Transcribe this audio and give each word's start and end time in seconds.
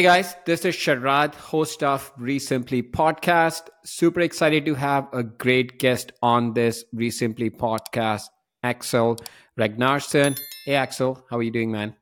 Hey 0.00 0.06
guys, 0.06 0.34
this 0.46 0.64
is 0.64 0.74
Sharat, 0.76 1.34
host 1.34 1.82
of 1.82 2.10
REsimpli 2.16 2.90
podcast. 2.90 3.68
Super 3.84 4.20
excited 4.20 4.64
to 4.64 4.74
have 4.74 5.06
a 5.12 5.22
great 5.22 5.78
guest 5.78 6.12
on 6.22 6.54
this 6.54 6.86
REsimpli 6.94 7.54
podcast, 7.54 8.30
Axel 8.62 9.18
Ragnarsson. 9.58 10.40
Hey 10.64 10.76
Axel, 10.76 11.22
how 11.28 11.36
are 11.36 11.42
you 11.42 11.50
doing, 11.50 11.70
man? 11.70 11.94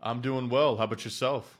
I'm 0.00 0.22
doing 0.22 0.48
well. 0.48 0.78
How 0.78 0.84
about 0.84 1.04
yourself? 1.04 1.58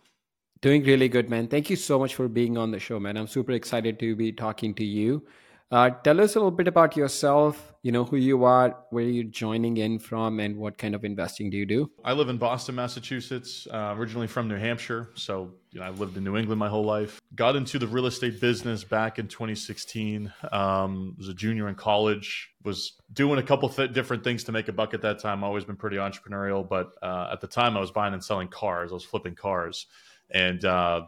Doing 0.62 0.82
really 0.82 1.10
good, 1.10 1.28
man. 1.28 1.46
Thank 1.46 1.68
you 1.68 1.76
so 1.76 1.98
much 1.98 2.14
for 2.14 2.26
being 2.26 2.56
on 2.56 2.70
the 2.70 2.78
show, 2.78 2.98
man. 2.98 3.18
I'm 3.18 3.26
super 3.26 3.52
excited 3.52 3.98
to 3.98 4.16
be 4.16 4.32
talking 4.32 4.72
to 4.76 4.84
you. 4.86 5.26
Uh, 5.70 5.88
tell 5.88 6.20
us 6.20 6.34
a 6.34 6.38
little 6.38 6.50
bit 6.50 6.66
about 6.66 6.96
yourself, 6.96 7.72
you 7.82 7.92
know, 7.92 8.04
who 8.04 8.16
you 8.16 8.42
are, 8.42 8.76
where 8.90 9.04
you're 9.04 9.22
joining 9.22 9.76
in 9.76 10.00
from, 10.00 10.40
and 10.40 10.56
what 10.56 10.76
kind 10.76 10.96
of 10.96 11.04
investing 11.04 11.48
do 11.48 11.56
you 11.56 11.64
do? 11.64 11.88
I 12.04 12.12
live 12.12 12.28
in 12.28 12.38
Boston, 12.38 12.74
Massachusetts, 12.74 13.68
uh, 13.70 13.94
originally 13.96 14.26
from 14.26 14.48
New 14.48 14.56
Hampshire. 14.56 15.10
So, 15.14 15.52
you 15.70 15.78
know, 15.78 15.86
I 15.86 15.90
lived 15.90 16.16
in 16.16 16.24
New 16.24 16.36
England 16.36 16.58
my 16.58 16.68
whole 16.68 16.84
life. 16.84 17.20
Got 17.36 17.54
into 17.54 17.78
the 17.78 17.86
real 17.86 18.06
estate 18.06 18.40
business 18.40 18.82
back 18.82 19.20
in 19.20 19.28
2016. 19.28 20.32
Um, 20.50 21.14
was 21.16 21.28
a 21.28 21.34
junior 21.34 21.68
in 21.68 21.76
college, 21.76 22.50
was 22.64 22.94
doing 23.12 23.38
a 23.38 23.42
couple 23.42 23.68
th- 23.68 23.92
different 23.92 24.24
things 24.24 24.42
to 24.44 24.52
make 24.52 24.66
a 24.66 24.72
buck 24.72 24.92
at 24.92 25.02
that 25.02 25.20
time. 25.20 25.44
Always 25.44 25.64
been 25.64 25.76
pretty 25.76 25.98
entrepreneurial, 25.98 26.68
but 26.68 26.94
uh, 27.00 27.28
at 27.32 27.40
the 27.40 27.46
time 27.46 27.76
I 27.76 27.80
was 27.80 27.92
buying 27.92 28.12
and 28.12 28.24
selling 28.24 28.48
cars. 28.48 28.90
I 28.90 28.94
was 28.94 29.04
flipping 29.04 29.36
cars. 29.36 29.86
And, 30.32 30.64
uh, 30.64 31.02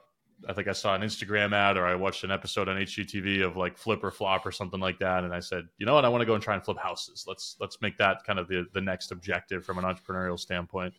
I 0.48 0.52
think 0.52 0.68
I 0.68 0.72
saw 0.72 0.94
an 0.94 1.02
Instagram 1.02 1.54
ad 1.54 1.76
or 1.76 1.86
I 1.86 1.94
watched 1.94 2.24
an 2.24 2.30
episode 2.30 2.68
on 2.68 2.76
HGTV 2.76 3.44
of 3.44 3.56
like 3.56 3.78
flip 3.78 4.02
or 4.02 4.10
flop 4.10 4.44
or 4.46 4.52
something 4.52 4.80
like 4.80 4.98
that, 4.98 5.24
and 5.24 5.34
I 5.34 5.40
said, 5.40 5.68
you 5.78 5.86
know 5.86 5.94
what, 5.94 6.04
I 6.04 6.08
want 6.08 6.22
to 6.22 6.26
go 6.26 6.34
and 6.34 6.42
try 6.42 6.54
and 6.54 6.64
flip 6.64 6.78
houses. 6.78 7.24
Let's 7.26 7.56
let's 7.60 7.80
make 7.80 7.98
that 7.98 8.24
kind 8.24 8.38
of 8.38 8.48
the 8.48 8.66
the 8.72 8.80
next 8.80 9.12
objective 9.12 9.64
from 9.64 9.78
an 9.78 9.84
entrepreneurial 9.84 10.38
standpoint. 10.38 10.94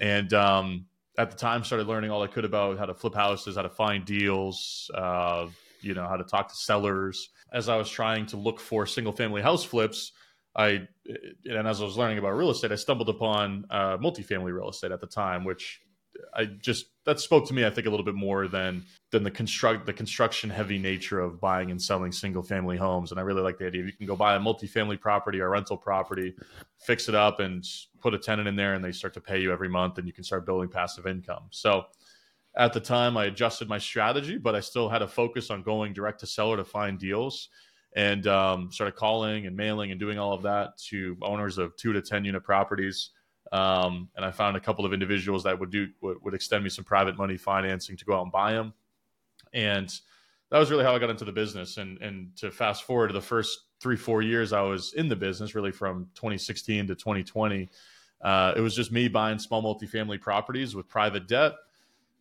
And 0.00 0.32
um, 0.32 0.86
at 1.16 1.30
the 1.30 1.36
time, 1.36 1.64
started 1.64 1.86
learning 1.86 2.10
all 2.10 2.22
I 2.22 2.26
could 2.26 2.44
about 2.44 2.78
how 2.78 2.86
to 2.86 2.94
flip 2.94 3.14
houses, 3.14 3.56
how 3.56 3.62
to 3.62 3.68
find 3.68 4.04
deals, 4.04 4.90
uh, 4.94 5.46
you 5.80 5.94
know, 5.94 6.08
how 6.08 6.16
to 6.16 6.24
talk 6.24 6.48
to 6.48 6.56
sellers. 6.56 7.30
As 7.52 7.68
I 7.68 7.76
was 7.76 7.88
trying 7.88 8.26
to 8.26 8.36
look 8.36 8.58
for 8.58 8.86
single 8.86 9.12
family 9.12 9.40
house 9.40 9.62
flips, 9.62 10.12
I 10.56 10.86
and 11.46 11.68
as 11.68 11.80
I 11.80 11.84
was 11.84 11.96
learning 11.96 12.18
about 12.18 12.30
real 12.30 12.50
estate, 12.50 12.72
I 12.72 12.76
stumbled 12.76 13.08
upon 13.08 13.66
uh, 13.70 13.96
multifamily 13.98 14.52
real 14.54 14.68
estate 14.68 14.92
at 14.92 15.00
the 15.00 15.06
time, 15.06 15.44
which 15.44 15.80
I 16.32 16.46
just 16.46 16.86
that 17.04 17.20
spoke 17.20 17.46
to 17.48 17.54
me, 17.54 17.66
I 17.66 17.70
think, 17.70 17.86
a 17.86 17.90
little 17.90 18.04
bit 18.04 18.14
more 18.14 18.48
than 18.48 18.84
than 19.10 19.22
the 19.22 19.30
construct 19.30 19.86
the 19.86 19.92
construction 19.92 20.50
heavy 20.50 20.78
nature 20.78 21.20
of 21.20 21.40
buying 21.40 21.70
and 21.70 21.80
selling 21.80 22.12
single 22.12 22.42
family 22.42 22.76
homes. 22.76 23.10
And 23.10 23.20
I 23.20 23.22
really 23.22 23.42
like 23.42 23.58
the 23.58 23.66
idea. 23.66 23.84
You 23.84 23.92
can 23.92 24.06
go 24.06 24.16
buy 24.16 24.34
a 24.34 24.40
multifamily 24.40 25.00
property 25.00 25.40
or 25.40 25.50
rental 25.50 25.76
property, 25.76 26.34
fix 26.78 27.08
it 27.08 27.14
up, 27.14 27.40
and 27.40 27.64
put 28.00 28.14
a 28.14 28.18
tenant 28.18 28.48
in 28.48 28.56
there, 28.56 28.74
and 28.74 28.84
they 28.84 28.92
start 28.92 29.14
to 29.14 29.20
pay 29.20 29.40
you 29.40 29.52
every 29.52 29.68
month, 29.68 29.98
and 29.98 30.06
you 30.06 30.12
can 30.12 30.24
start 30.24 30.46
building 30.46 30.68
passive 30.68 31.06
income. 31.06 31.44
So 31.50 31.84
at 32.56 32.72
the 32.72 32.80
time, 32.80 33.16
I 33.16 33.26
adjusted 33.26 33.68
my 33.68 33.78
strategy, 33.78 34.38
but 34.38 34.54
I 34.54 34.60
still 34.60 34.88
had 34.88 35.02
a 35.02 35.08
focus 35.08 35.50
on 35.50 35.62
going 35.62 35.92
direct 35.92 36.20
to 36.20 36.26
seller 36.26 36.56
to 36.56 36.64
find 36.64 36.98
deals. 36.98 37.48
And 37.96 38.26
um, 38.26 38.72
started 38.72 38.96
calling 38.96 39.46
and 39.46 39.56
mailing 39.56 39.92
and 39.92 40.00
doing 40.00 40.18
all 40.18 40.32
of 40.32 40.42
that 40.42 40.76
to 40.88 41.16
owners 41.22 41.58
of 41.58 41.76
two 41.76 41.92
to 41.92 42.02
ten 42.02 42.24
unit 42.24 42.42
properties 42.42 43.10
um, 43.54 44.08
and 44.16 44.24
I 44.24 44.32
found 44.32 44.56
a 44.56 44.60
couple 44.60 44.84
of 44.84 44.92
individuals 44.92 45.44
that 45.44 45.56
would 45.56 45.70
do 45.70 45.86
would, 46.00 46.20
would, 46.22 46.34
extend 46.34 46.64
me 46.64 46.70
some 46.70 46.84
private 46.84 47.16
money 47.16 47.36
financing 47.36 47.96
to 47.96 48.04
go 48.04 48.14
out 48.18 48.24
and 48.24 48.32
buy 48.32 48.52
them. 48.52 48.74
And 49.52 49.88
that 50.50 50.58
was 50.58 50.72
really 50.72 50.82
how 50.82 50.92
I 50.92 50.98
got 50.98 51.08
into 51.08 51.24
the 51.24 51.30
business. 51.30 51.76
And 51.76 52.02
and 52.02 52.36
to 52.38 52.50
fast 52.50 52.82
forward 52.82 53.08
to 53.08 53.12
the 53.12 53.20
first 53.20 53.66
three 53.78 53.96
four 53.96 54.22
years 54.22 54.52
I 54.52 54.62
was 54.62 54.92
in 54.94 55.08
the 55.08 55.14
business, 55.14 55.54
really 55.54 55.70
from 55.70 56.08
2016 56.16 56.88
to 56.88 56.96
2020, 56.96 57.68
uh, 58.22 58.54
it 58.56 58.60
was 58.60 58.74
just 58.74 58.90
me 58.90 59.06
buying 59.06 59.38
small 59.38 59.62
multifamily 59.62 60.20
properties 60.20 60.74
with 60.74 60.88
private 60.88 61.28
debt, 61.28 61.52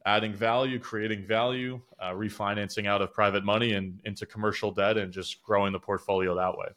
adding 0.06 0.36
value, 0.36 0.78
creating 0.78 1.26
value, 1.26 1.82
uh, 2.00 2.12
refinancing 2.12 2.86
out 2.86 3.02
of 3.02 3.12
private 3.12 3.44
money 3.44 3.74
and 3.74 4.00
into 4.06 4.28
commercial 4.28 4.70
debt, 4.70 4.98
and 4.98 5.12
just 5.12 5.42
growing 5.42 5.74
the 5.74 5.80
portfolio 5.80 6.36
that 6.36 6.56
way. 6.56 6.68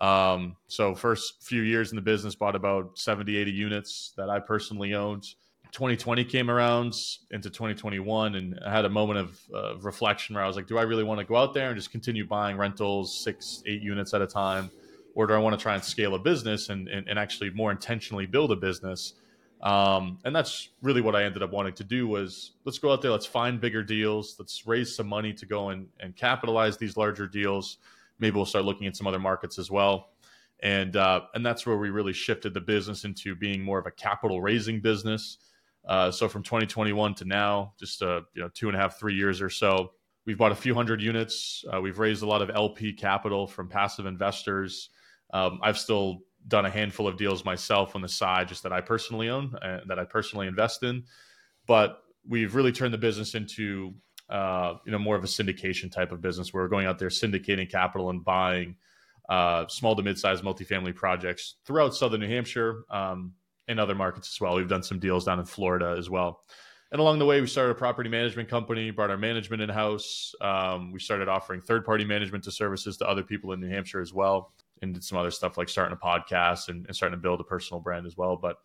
Um, 0.00 0.56
so 0.68 0.94
first 0.94 1.42
few 1.42 1.62
years 1.62 1.90
in 1.90 1.96
the 1.96 2.02
business, 2.02 2.34
bought 2.34 2.54
about 2.54 2.98
70, 2.98 3.36
80 3.36 3.50
units 3.50 4.12
that 4.16 4.30
I 4.30 4.38
personally 4.38 4.94
owned. 4.94 5.26
2020 5.72 6.24
came 6.24 6.50
around 6.50 6.94
into 7.30 7.50
2021 7.50 8.36
and 8.36 8.58
I 8.64 8.70
had 8.70 8.84
a 8.84 8.88
moment 8.88 9.18
of 9.18 9.40
uh, 9.54 9.76
reflection 9.78 10.34
where 10.34 10.44
I 10.44 10.46
was 10.46 10.56
like, 10.56 10.66
do 10.66 10.78
I 10.78 10.82
really 10.82 11.04
want 11.04 11.20
to 11.20 11.26
go 11.26 11.36
out 11.36 11.52
there 11.52 11.68
and 11.68 11.76
just 11.76 11.90
continue 11.90 12.26
buying 12.26 12.56
rentals, 12.56 13.22
six, 13.22 13.62
eight 13.66 13.82
units 13.82 14.14
at 14.14 14.22
a 14.22 14.26
time? 14.26 14.70
Or 15.14 15.26
do 15.26 15.34
I 15.34 15.38
want 15.38 15.58
to 15.58 15.62
try 15.62 15.74
and 15.74 15.84
scale 15.84 16.14
a 16.14 16.18
business 16.18 16.68
and, 16.68 16.88
and, 16.88 17.06
and 17.08 17.18
actually 17.18 17.50
more 17.50 17.70
intentionally 17.70 18.24
build 18.24 18.52
a 18.52 18.56
business? 18.56 19.14
Um, 19.60 20.18
and 20.24 20.34
that's 20.34 20.68
really 20.80 21.00
what 21.00 21.16
I 21.16 21.24
ended 21.24 21.42
up 21.42 21.50
wanting 21.50 21.74
to 21.74 21.84
do 21.84 22.06
was 22.06 22.52
let's 22.64 22.78
go 22.78 22.92
out 22.92 23.02
there, 23.02 23.10
let's 23.10 23.26
find 23.26 23.60
bigger 23.60 23.82
deals, 23.82 24.36
let's 24.38 24.66
raise 24.66 24.94
some 24.94 25.08
money 25.08 25.32
to 25.34 25.44
go 25.44 25.70
and, 25.70 25.88
and 26.00 26.14
capitalize 26.16 26.78
these 26.78 26.96
larger 26.96 27.26
deals 27.26 27.78
maybe 28.18 28.36
we'll 28.36 28.46
start 28.46 28.64
looking 28.64 28.86
at 28.86 28.96
some 28.96 29.06
other 29.06 29.18
markets 29.18 29.58
as 29.58 29.70
well. 29.70 30.10
And 30.60 30.96
uh, 30.96 31.22
and 31.34 31.46
that's 31.46 31.66
where 31.66 31.76
we 31.76 31.90
really 31.90 32.12
shifted 32.12 32.52
the 32.52 32.60
business 32.60 33.04
into 33.04 33.36
being 33.36 33.62
more 33.62 33.78
of 33.78 33.86
a 33.86 33.92
capital 33.92 34.42
raising 34.42 34.80
business. 34.80 35.38
Uh, 35.86 36.10
so 36.10 36.28
from 36.28 36.42
2021 36.42 37.14
to 37.14 37.24
now, 37.24 37.72
just 37.78 38.02
uh, 38.02 38.22
you 38.34 38.42
know 38.42 38.50
two 38.52 38.68
and 38.68 38.76
a 38.76 38.80
half, 38.80 38.98
three 38.98 39.14
years 39.14 39.40
or 39.40 39.50
so, 39.50 39.92
we've 40.26 40.36
bought 40.36 40.52
a 40.52 40.56
few 40.56 40.74
hundred 40.74 41.00
units. 41.00 41.64
Uh, 41.72 41.80
we've 41.80 41.98
raised 41.98 42.22
a 42.22 42.26
lot 42.26 42.42
of 42.42 42.50
LP 42.50 42.92
capital 42.92 43.46
from 43.46 43.68
passive 43.68 44.04
investors. 44.04 44.90
Um, 45.32 45.60
I've 45.62 45.78
still 45.78 46.18
done 46.46 46.66
a 46.66 46.70
handful 46.70 47.06
of 47.06 47.16
deals 47.16 47.44
myself 47.44 47.94
on 47.94 48.02
the 48.02 48.08
side, 48.08 48.48
just 48.48 48.62
that 48.64 48.72
I 48.72 48.80
personally 48.80 49.28
own 49.28 49.54
and 49.62 49.80
uh, 49.80 49.84
that 49.86 49.98
I 49.98 50.04
personally 50.04 50.46
invest 50.46 50.82
in. 50.82 51.04
But 51.66 52.02
we've 52.26 52.54
really 52.54 52.72
turned 52.72 52.92
the 52.92 52.98
business 52.98 53.34
into 53.34 53.94
uh, 54.28 54.74
you 54.84 54.92
know, 54.92 54.98
more 54.98 55.16
of 55.16 55.24
a 55.24 55.26
syndication 55.26 55.90
type 55.90 56.12
of 56.12 56.20
business 56.20 56.52
where 56.52 56.62
we're 56.62 56.68
going 56.68 56.86
out 56.86 56.98
there 56.98 57.08
syndicating 57.08 57.70
capital 57.70 58.10
and 58.10 58.24
buying 58.24 58.76
uh, 59.28 59.66
small 59.68 59.94
to 59.96 60.02
mid-sized 60.02 60.42
multifamily 60.42 60.94
projects 60.94 61.56
throughout 61.64 61.94
southern 61.94 62.20
New 62.20 62.28
Hampshire 62.28 62.84
um, 62.90 63.32
and 63.68 63.78
other 63.78 63.94
markets 63.94 64.30
as 64.34 64.40
well. 64.40 64.56
We've 64.56 64.68
done 64.68 64.82
some 64.82 64.98
deals 64.98 65.24
down 65.24 65.38
in 65.38 65.44
Florida 65.44 65.94
as 65.98 66.08
well. 66.08 66.42
And 66.90 67.00
along 67.00 67.18
the 67.18 67.26
way, 67.26 67.40
we 67.40 67.46
started 67.46 67.72
a 67.72 67.74
property 67.74 68.08
management 68.08 68.48
company, 68.48 68.90
brought 68.90 69.10
our 69.10 69.18
management 69.18 69.60
in 69.60 69.68
house. 69.68 70.34
Um, 70.40 70.90
we 70.90 71.00
started 71.00 71.28
offering 71.28 71.60
third 71.60 71.84
party 71.84 72.04
management 72.04 72.44
to 72.44 72.50
services 72.50 72.96
to 72.98 73.06
other 73.06 73.22
people 73.22 73.52
in 73.52 73.60
New 73.60 73.68
Hampshire 73.68 74.00
as 74.00 74.14
well, 74.14 74.54
and 74.80 74.94
did 74.94 75.04
some 75.04 75.18
other 75.18 75.30
stuff 75.30 75.58
like 75.58 75.68
starting 75.68 75.98
a 76.00 76.04
podcast 76.04 76.68
and, 76.68 76.86
and 76.86 76.96
starting 76.96 77.18
to 77.18 77.20
build 77.20 77.40
a 77.40 77.44
personal 77.44 77.80
brand 77.80 78.06
as 78.06 78.16
well. 78.16 78.36
But 78.36 78.56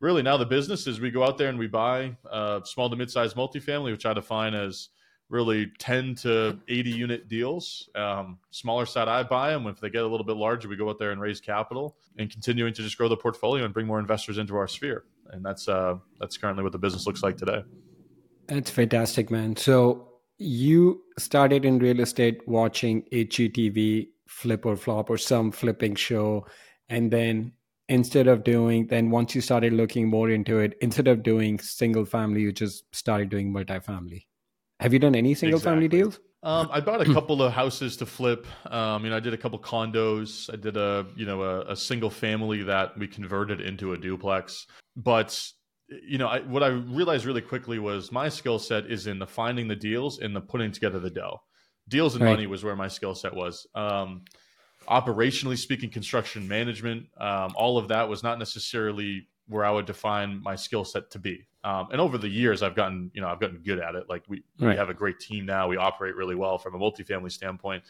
really, 0.00 0.22
now 0.22 0.38
the 0.38 0.46
business 0.46 0.86
is 0.86 1.00
we 1.00 1.10
go 1.10 1.22
out 1.22 1.36
there 1.36 1.50
and 1.50 1.58
we 1.58 1.66
buy 1.66 2.16
uh, 2.30 2.62
small 2.64 2.88
to 2.88 2.96
mid 2.96 3.10
sized 3.10 3.36
multifamily, 3.36 3.92
which 3.92 4.06
I 4.06 4.14
define 4.14 4.54
as 4.54 4.88
really 5.28 5.70
10 5.78 6.14
to 6.14 6.58
80 6.68 6.90
unit 6.90 7.28
deals. 7.28 7.88
Um, 7.94 8.38
smaller 8.50 8.86
side, 8.86 9.08
I 9.08 9.22
buy 9.22 9.50
them. 9.50 9.66
If 9.66 9.80
they 9.80 9.90
get 9.90 10.02
a 10.02 10.06
little 10.06 10.26
bit 10.26 10.36
larger, 10.36 10.68
we 10.68 10.76
go 10.76 10.88
out 10.88 10.98
there 10.98 11.10
and 11.10 11.20
raise 11.20 11.40
capital 11.40 11.96
and 12.18 12.30
continuing 12.30 12.72
to 12.74 12.82
just 12.82 12.96
grow 12.96 13.08
the 13.08 13.16
portfolio 13.16 13.64
and 13.64 13.74
bring 13.74 13.86
more 13.86 13.98
investors 13.98 14.38
into 14.38 14.56
our 14.56 14.68
sphere. 14.68 15.04
And 15.30 15.44
that's 15.44 15.68
uh, 15.68 15.96
that's 16.20 16.36
currently 16.36 16.62
what 16.62 16.72
the 16.72 16.78
business 16.78 17.06
looks 17.06 17.22
like 17.22 17.36
today. 17.36 17.62
That's 18.46 18.70
fantastic, 18.70 19.30
man. 19.30 19.56
So 19.56 20.08
you 20.38 21.02
started 21.18 21.64
in 21.64 21.78
real 21.78 22.00
estate 22.00 22.46
watching 22.46 23.02
HGTV 23.12 24.08
flip 24.28 24.64
or 24.64 24.76
flop 24.76 25.10
or 25.10 25.18
some 25.18 25.50
flipping 25.50 25.96
show, 25.96 26.46
and 26.88 27.10
then 27.10 27.52
instead 27.88 28.26
of 28.28 28.44
doing 28.44 28.86
then 28.88 29.10
once 29.10 29.34
you 29.34 29.40
started 29.40 29.72
looking 29.72 30.08
more 30.08 30.30
into 30.30 30.60
it, 30.60 30.76
instead 30.80 31.08
of 31.08 31.24
doing 31.24 31.58
single 31.58 32.04
family, 32.04 32.42
you 32.42 32.52
just 32.52 32.84
started 32.94 33.28
doing 33.28 33.52
multifamily. 33.52 34.26
Have 34.80 34.92
you 34.92 34.98
done 34.98 35.14
any 35.14 35.34
single 35.34 35.58
exactly. 35.58 35.74
family 35.74 35.88
deals? 35.88 36.20
Um, 36.42 36.68
I 36.70 36.80
bought 36.80 37.00
a 37.00 37.04
couple 37.14 37.42
of 37.42 37.52
houses 37.52 37.96
to 37.98 38.06
flip. 38.06 38.46
Um, 38.66 39.04
you 39.04 39.10
know, 39.10 39.16
I 39.16 39.20
did 39.20 39.34
a 39.34 39.38
couple 39.38 39.58
condos. 39.58 40.52
I 40.52 40.56
did 40.56 40.76
a 40.76 41.06
you 41.16 41.26
know 41.26 41.42
a, 41.42 41.72
a 41.72 41.76
single 41.76 42.10
family 42.10 42.62
that 42.62 42.96
we 42.98 43.06
converted 43.06 43.60
into 43.60 43.92
a 43.92 43.96
duplex. 43.98 44.66
But 44.96 45.40
you 45.88 46.18
know, 46.18 46.28
I, 46.28 46.40
what 46.40 46.62
I 46.62 46.68
realized 46.68 47.24
really 47.24 47.42
quickly 47.42 47.78
was 47.78 48.12
my 48.12 48.28
skill 48.28 48.58
set 48.58 48.86
is 48.86 49.06
in 49.06 49.18
the 49.18 49.26
finding 49.26 49.68
the 49.68 49.76
deals 49.76 50.18
and 50.18 50.34
the 50.34 50.40
putting 50.40 50.72
together 50.72 50.98
the 50.98 51.10
dough. 51.10 51.40
Deals 51.88 52.16
and 52.16 52.24
right. 52.24 52.32
money 52.32 52.46
was 52.46 52.64
where 52.64 52.74
my 52.74 52.88
skill 52.88 53.14
set 53.14 53.32
was. 53.32 53.66
Um, 53.74 54.24
operationally 54.88 55.56
speaking, 55.56 55.90
construction 55.90 56.46
management, 56.46 57.06
um, 57.18 57.52
all 57.54 57.78
of 57.78 57.88
that 57.88 58.08
was 58.08 58.22
not 58.22 58.38
necessarily 58.40 59.28
where 59.48 59.64
I 59.64 59.70
would 59.70 59.86
define 59.86 60.42
my 60.42 60.56
skill 60.56 60.84
set 60.84 61.10
to 61.12 61.20
be. 61.20 61.46
Um, 61.66 61.88
and 61.90 62.00
over 62.00 62.16
the 62.16 62.28
years, 62.28 62.62
I've 62.62 62.76
gotten, 62.76 63.10
you 63.12 63.20
know, 63.20 63.26
I've 63.26 63.40
gotten 63.40 63.58
good 63.58 63.80
at 63.80 63.96
it. 63.96 64.08
Like 64.08 64.22
we, 64.28 64.44
right. 64.60 64.70
we 64.70 64.76
have 64.76 64.88
a 64.88 64.94
great 64.94 65.18
team 65.18 65.44
now. 65.44 65.66
We 65.66 65.76
operate 65.76 66.14
really 66.14 66.36
well 66.36 66.58
from 66.58 66.76
a 66.76 66.78
multifamily 66.78 67.32
standpoint. 67.32 67.82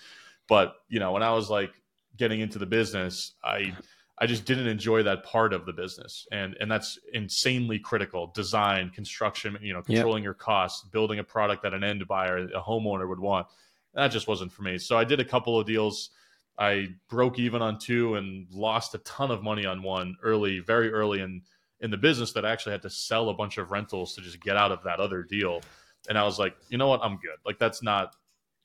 But, 0.49 0.76
you 0.88 0.99
know, 0.99 1.12
when 1.12 1.23
I 1.23 1.31
was 1.32 1.50
like 1.50 1.73
getting 2.17 2.40
into 2.40 2.58
the 2.58 2.64
business, 2.64 3.32
I, 3.44 3.76
I 4.17 4.25
just 4.25 4.46
didn't 4.46 4.67
enjoy 4.67 5.02
that 5.02 5.25
part 5.25 5.52
of 5.52 5.67
the 5.67 5.75
business. 5.75 6.26
And, 6.32 6.56
and 6.58 6.70
that's 6.70 6.99
insanely 7.12 7.78
critical. 7.78 8.28
Design, 8.28 8.88
construction, 8.88 9.58
you 9.61 9.75
know, 9.75 9.82
controlling 9.82 10.23
yep. 10.23 10.28
your 10.28 10.34
costs, 10.34 10.88
building 10.88 11.19
a 11.19 11.25
product 11.25 11.62
that 11.64 11.75
an 11.75 11.84
end 11.84 12.08
buyer, 12.08 12.38
a 12.38 12.62
homeowner 12.62 13.06
would 13.06 13.20
want. 13.20 13.46
That 13.93 14.08
just 14.08 14.26
wasn't 14.26 14.52
for 14.52 14.62
me. 14.62 14.78
So 14.78 14.96
I 14.96 15.05
did 15.05 15.20
a 15.20 15.25
couple 15.25 15.61
of 15.61 15.67
deals. 15.67 16.11
I 16.58 16.88
broke 17.11 17.38
even 17.38 17.61
on 17.61 17.78
two 17.78 18.14
and 18.14 18.46
lost 18.50 18.94
a 18.94 18.99
ton 18.99 19.31
of 19.31 19.43
money 19.43 19.67
on 19.67 19.82
one 19.82 20.17
early, 20.23 20.61
very 20.61 20.90
early 20.90 21.20
in 21.20 21.43
in 21.81 21.90
the 21.90 21.96
business 21.96 22.32
that 22.32 22.44
I 22.44 22.50
actually 22.50 22.73
had 22.73 22.82
to 22.82 22.90
sell 22.90 23.28
a 23.28 23.34
bunch 23.34 23.58
of 23.58 23.70
rentals 23.70 24.14
to 24.14 24.20
just 24.23 24.40
get 24.40 24.56
out 24.56 24.73
of 24.73 24.82
that 24.84 24.99
other 25.00 25.23
deal. 25.23 25.61
and 26.08 26.17
I 26.17 26.23
was 26.25 26.38
like, 26.38 26.55
you 26.69 26.78
know 26.78 26.87
what, 26.88 27.00
I'm 27.02 27.17
good. 27.17 27.37
Like 27.44 27.58
that's 27.58 27.82
not 27.82 28.14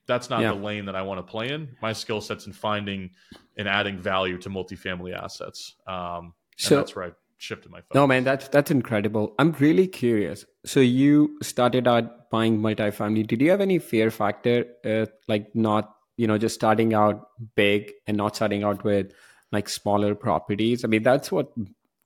that's 0.08 0.30
not 0.30 0.42
Yeah. 0.42 0.50
the 0.54 0.60
lane 0.60 0.86
that 0.86 0.96
I 0.96 1.02
want 1.04 1.20
to 1.20 1.32
play 1.32 1.50
in. 1.50 1.76
My 1.82 1.94
skill 1.94 2.22
sets 2.22 2.46
in 2.48 2.54
finding 2.54 3.12
and 3.58 3.68
adding 3.68 3.98
value 3.98 4.38
to 4.40 4.50
multifamily 4.50 5.14
assets. 5.16 5.76
Um, 5.88 6.34
So- 6.58 6.76
that's 6.76 6.96
where 6.96 7.06
I 7.06 7.12
shifted 7.38 7.72
my 7.72 7.80
focus. 7.82 7.96
No, 7.96 8.06
man, 8.08 8.24
that's 8.24 8.48
that's 8.50 8.72
incredible. 8.72 9.34
I'm 9.40 9.52
really 9.54 9.88
curious. 9.88 10.46
So 10.66 10.80
you 10.80 11.38
started 11.42 11.88
out 11.88 12.30
buying 12.30 12.60
multifamily. 12.60 13.26
Did 13.28 13.42
you 13.42 13.50
have 13.52 13.62
any 13.62 13.80
fear 13.80 14.12
factor, 14.12 14.66
uh, 14.86 15.06
like 15.28 15.54
not, 15.56 15.96
you 16.18 16.28
know, 16.28 16.38
just 16.38 16.56
starting 16.56 16.94
out 16.94 17.28
big 17.56 17.92
and 18.08 18.18
not 18.18 18.36
starting 18.36 18.64
out 18.64 18.84
with 18.84 19.14
like 19.52 19.68
smaller 19.70 20.14
properties? 20.16 20.84
I 20.86 20.88
mean, 20.88 21.04
that's 21.04 21.32
what 21.32 21.52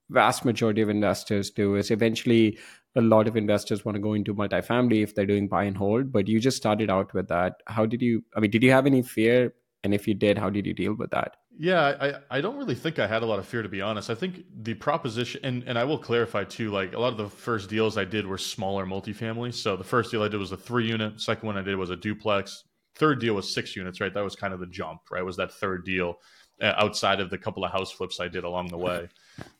vast 0.09 0.45
majority 0.45 0.81
of 0.81 0.89
investors 0.89 1.49
do. 1.49 1.75
Is 1.75 1.91
eventually 1.91 2.57
a 2.95 3.01
lot 3.01 3.27
of 3.27 3.35
investors 3.35 3.83
want 3.83 3.95
to 3.95 4.01
go 4.01 4.13
into 4.13 4.33
multifamily 4.33 5.03
if 5.03 5.15
they're 5.15 5.25
doing 5.25 5.47
buy 5.47 5.65
and 5.65 5.77
hold. 5.77 6.11
But 6.11 6.27
you 6.27 6.39
just 6.39 6.57
started 6.57 6.89
out 6.89 7.13
with 7.13 7.27
that. 7.27 7.61
How 7.67 7.85
did 7.85 8.01
you? 8.01 8.23
I 8.35 8.39
mean, 8.39 8.51
did 8.51 8.63
you 8.63 8.71
have 8.71 8.85
any 8.85 9.01
fear? 9.01 9.53
And 9.83 9.93
if 9.93 10.07
you 10.07 10.15
did, 10.15 10.39
how 10.39 10.49
did 10.49 10.65
you 10.65 10.73
deal 10.73 10.95
with 10.95 11.11
that? 11.11 11.35
Yeah, 11.57 11.95
I, 12.01 12.37
I 12.37 12.41
don't 12.41 12.57
really 12.57 12.73
think 12.73 12.97
I 12.97 13.05
had 13.05 13.21
a 13.21 13.25
lot 13.27 13.37
of 13.37 13.45
fear 13.45 13.61
to 13.61 13.69
be 13.69 13.81
honest. 13.81 14.09
I 14.09 14.15
think 14.15 14.43
the 14.63 14.73
proposition 14.73 15.41
and, 15.43 15.63
and 15.67 15.77
I 15.77 15.83
will 15.83 15.99
clarify 15.99 16.43
too, 16.43 16.71
like 16.71 16.93
a 16.93 16.99
lot 16.99 17.11
of 17.11 17.17
the 17.17 17.29
first 17.29 17.69
deals 17.69 17.95
I 17.95 18.03
did 18.03 18.25
were 18.25 18.39
smaller 18.39 18.85
multifamily. 18.85 19.53
So 19.53 19.77
the 19.77 19.83
first 19.83 20.09
deal 20.09 20.23
I 20.23 20.27
did 20.27 20.39
was 20.39 20.51
a 20.51 20.57
three 20.57 20.87
unit, 20.87 21.21
second 21.21 21.45
one 21.45 21.55
I 21.55 21.61
did 21.61 21.75
was 21.75 21.91
a 21.91 21.95
duplex. 21.95 22.63
Third 22.95 23.21
deal 23.21 23.35
was 23.35 23.53
six 23.53 23.75
units, 23.75 24.01
right? 24.01 24.13
That 24.13 24.23
was 24.23 24.35
kind 24.35 24.53
of 24.53 24.59
the 24.59 24.65
jump, 24.65 25.01
right? 25.11 25.23
Was 25.23 25.37
that 25.37 25.53
third 25.53 25.85
deal 25.85 26.15
uh, 26.61 26.73
outside 26.77 27.19
of 27.19 27.29
the 27.29 27.37
couple 27.37 27.63
of 27.63 27.71
house 27.71 27.91
flips 27.91 28.19
I 28.19 28.27
did 28.27 28.43
along 28.43 28.67
the 28.67 28.77
way. 28.77 29.07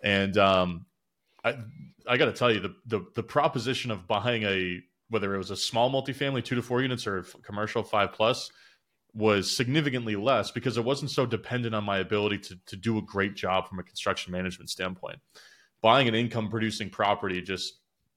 And 0.04 0.38
um 0.38 0.86
I 1.44 1.57
I 2.07 2.18
got 2.18 2.25
to 2.25 2.33
tell 2.33 2.51
you 2.51 2.60
the, 2.60 2.75
the 2.86 3.06
the 3.16 3.24
proposition 3.24 3.92
of 3.92 4.07
buying 4.07 4.44
a 4.44 4.81
whether 5.10 5.33
it 5.36 5.38
was 5.38 5.51
a 5.51 5.56
small 5.56 5.92
multifamily, 5.92 6.44
2 6.44 6.56
to 6.56 6.62
4 6.63 6.81
units 6.81 7.06
or 7.06 7.24
commercial 7.44 7.83
5 7.83 8.12
plus 8.12 8.50
was 9.13 9.56
significantly 9.56 10.16
less 10.16 10.51
because 10.51 10.77
it 10.77 10.83
wasn't 10.83 11.12
so 11.12 11.25
dependent 11.25 11.75
on 11.75 11.83
my 11.83 12.00
ability 12.00 12.39
to, 12.39 12.60
to 12.66 12.75
do 12.75 12.98
a 12.98 13.01
great 13.01 13.36
job 13.36 13.68
from 13.68 13.80
a 13.80 13.83
construction 13.83 14.33
management 14.33 14.69
standpoint. 14.69 15.19
Buying 15.81 16.07
an 16.07 16.16
income 16.16 16.50
producing 16.50 16.89
property 16.89 17.42
just 17.42 17.75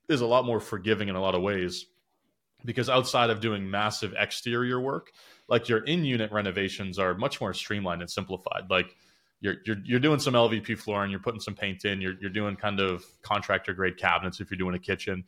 is 0.09 0.23
a 0.23 0.27
lot 0.27 0.47
more 0.47 0.61
forgiving 0.61 1.09
in 1.09 1.15
a 1.15 1.21
lot 1.21 1.35
of 1.35 1.43
ways 1.43 1.87
because 2.65 2.89
outside 2.89 3.31
of 3.31 3.41
doing 3.41 3.71
massive 3.71 4.15
exterior 4.19 4.81
work, 4.81 5.13
like 5.49 5.69
your 5.69 5.85
in 5.85 6.05
unit 6.05 6.33
renovations 6.33 6.99
are 6.99 7.15
much 7.15 7.41
more 7.41 7.55
streamlined 7.55 8.01
and 8.01 8.11
simplified. 8.11 8.65
Like 8.69 8.97
you're, 9.41 9.57
you're, 9.65 9.77
you're 9.85 10.01
doing 10.01 10.19
some 10.19 10.35
LVP 10.35 10.79
flooring, 10.79 11.11
you're 11.11 11.21
putting 11.21 11.41
some 11.41 11.55
paint 11.55 11.85
in, 11.85 12.01
you're, 12.01 12.15
you're 12.21 12.31
doing 12.31 12.57
kind 12.57 12.81
of 12.81 13.05
contractor 13.23 13.73
grade 13.73 13.97
cabinets 13.97 14.41
if 14.41 14.51
you're 14.51 14.59
doing 14.59 14.75
a 14.75 14.79
kitchen. 14.79 15.25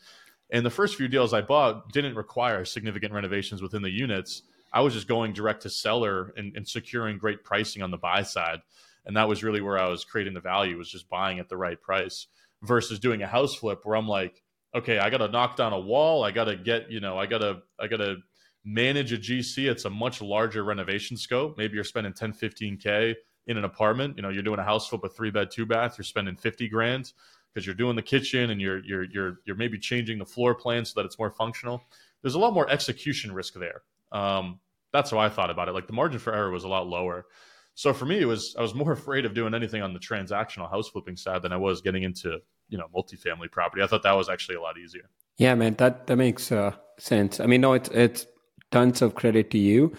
And 0.51 0.67
the 0.67 0.71
first 0.71 0.97
few 0.97 1.07
deals 1.09 1.33
I 1.33 1.43
bought 1.43 1.93
didn't 1.93 2.17
require 2.17 2.65
significant 2.65 3.13
renovations 3.13 3.63
within 3.63 3.83
the 3.83 3.91
units. 3.91 4.43
I 4.73 4.81
was 4.81 4.95
just 4.95 5.07
going 5.07 5.33
direct 5.33 5.63
to 5.63 5.71
seller 5.71 6.33
and, 6.37 6.57
and 6.57 6.67
securing 6.67 7.19
great 7.19 7.45
pricing 7.45 7.83
on 7.83 7.91
the 7.91 7.99
buy 7.99 8.23
side. 8.23 8.61
And 9.07 9.17
that 9.17 9.29
was 9.29 9.43
really 9.43 9.61
where 9.61 9.79
I 9.79 9.89
was 9.89 10.05
creating 10.05 10.35
the 10.35 10.41
value 10.41 10.77
was 10.77 10.91
just 10.91 11.09
buying 11.09 11.39
at 11.39 11.49
the 11.49 11.57
right 11.57 11.81
price 11.81 12.27
versus 12.63 12.99
doing 12.99 13.23
a 13.23 13.27
house 13.27 13.55
flip 13.55 13.81
where 13.85 13.97
I'm 13.97 14.09
like, 14.09 14.43
okay, 14.75 14.99
I 14.99 15.09
got 15.11 15.19
to 15.19 15.29
knock 15.29 15.57
down 15.57 15.73
a 15.73 15.81
wall. 15.81 16.25
I 16.25 16.31
got 16.33 16.45
to 16.45 16.57
get, 16.57 16.91
you 16.91 17.01
know, 17.01 17.17
I 17.17 17.27
got 17.27 17.39
to, 17.39 17.63
I 17.79 17.87
got 17.87 17.99
to 17.99 18.17
manage 18.65 19.13
a 19.13 19.17
GC. 19.17 19.71
It's 19.71 19.85
a 19.85 19.91
much 19.91 20.21
larger 20.21 20.65
renovation 20.65 21.17
scope. 21.17 21.57
Maybe 21.57 21.75
you're 21.75 21.85
spending 21.85 22.13
10, 22.13 22.33
15 22.33 22.77
K 22.77 23.17
in 23.51 23.59
an 23.59 23.65
apartment. 23.65 24.17
You 24.17 24.23
know, 24.23 24.29
you're 24.29 24.43
doing 24.43 24.61
a 24.61 24.65
house 24.65 24.89
flip, 24.89 25.03
a 25.05 25.09
three 25.09 25.31
bed, 25.31 25.51
two 25.51 25.67
bath, 25.67 25.97
you're 25.99 26.05
spending 26.05 26.37
50 26.37 26.69
grand 26.69 27.13
because 27.53 27.67
you're 27.67 27.75
doing 27.75 27.97
the 27.97 28.03
kitchen 28.03 28.51
and 28.51 28.61
you're, 28.61 28.79
you're, 28.85 29.05
you're, 29.05 29.41
you're 29.45 29.57
maybe 29.57 29.77
changing 29.77 30.19
the 30.19 30.25
floor 30.25 30.55
plan 30.55 30.85
so 30.85 31.01
that 31.01 31.05
it's 31.05 31.19
more 31.19 31.31
functional. 31.31 31.83
There's 32.23 32.37
a 32.37 32.39
lot 32.39 32.55
more 32.55 32.71
execution 32.71 33.33
risk 33.33 33.55
there. 33.55 33.83
Um, 34.13 34.61
that's 34.93 35.11
how 35.11 35.19
I 35.19 35.29
thought 35.29 35.51
about 35.51 35.69
it. 35.69 35.73
Like 35.73 35.89
the 35.89 35.93
margin 35.93 36.21
for 36.21 36.33
error 36.33 36.51
was 36.51 36.65
a 36.65 36.69
lot 36.69 36.87
lower. 36.87 37.27
So 37.75 37.93
for 37.93 38.05
me, 38.05 38.21
it 38.21 38.27
was 38.27 38.55
I 38.59 38.63
was 38.63 38.75
more 38.75 38.93
afraid 39.01 39.25
of 39.25 39.35
doing 39.35 39.55
anything 39.55 39.83
on 39.83 39.93
the 39.93 39.99
transactional 39.99 40.71
house 40.71 40.89
flipping 40.89 41.17
side 41.17 41.43
than 41.43 41.53
I 41.53 41.57
was 41.57 41.81
getting 41.81 42.03
into 42.03 42.39
you 42.69 42.79
know 42.79 42.87
multifamily 42.95 43.51
property. 43.51 43.83
I 43.83 43.87
thought 43.87 44.03
that 44.03 44.13
was 44.13 44.29
actually 44.29 44.57
a 44.57 44.61
lot 44.61 44.79
easier. 44.79 45.09
Yeah, 45.37 45.55
man, 45.55 45.75
that 45.75 46.07
that 46.07 46.17
makes 46.17 46.53
uh, 46.53 46.73
sense. 46.99 47.41
I 47.41 47.47
mean, 47.47 47.61
no, 47.61 47.73
it's 47.73 47.89
it's 47.91 48.27
tons 48.71 49.03
of 49.03 49.15
credit 49.15 49.51
to 49.51 49.59
you, 49.59 49.97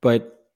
but 0.00 0.46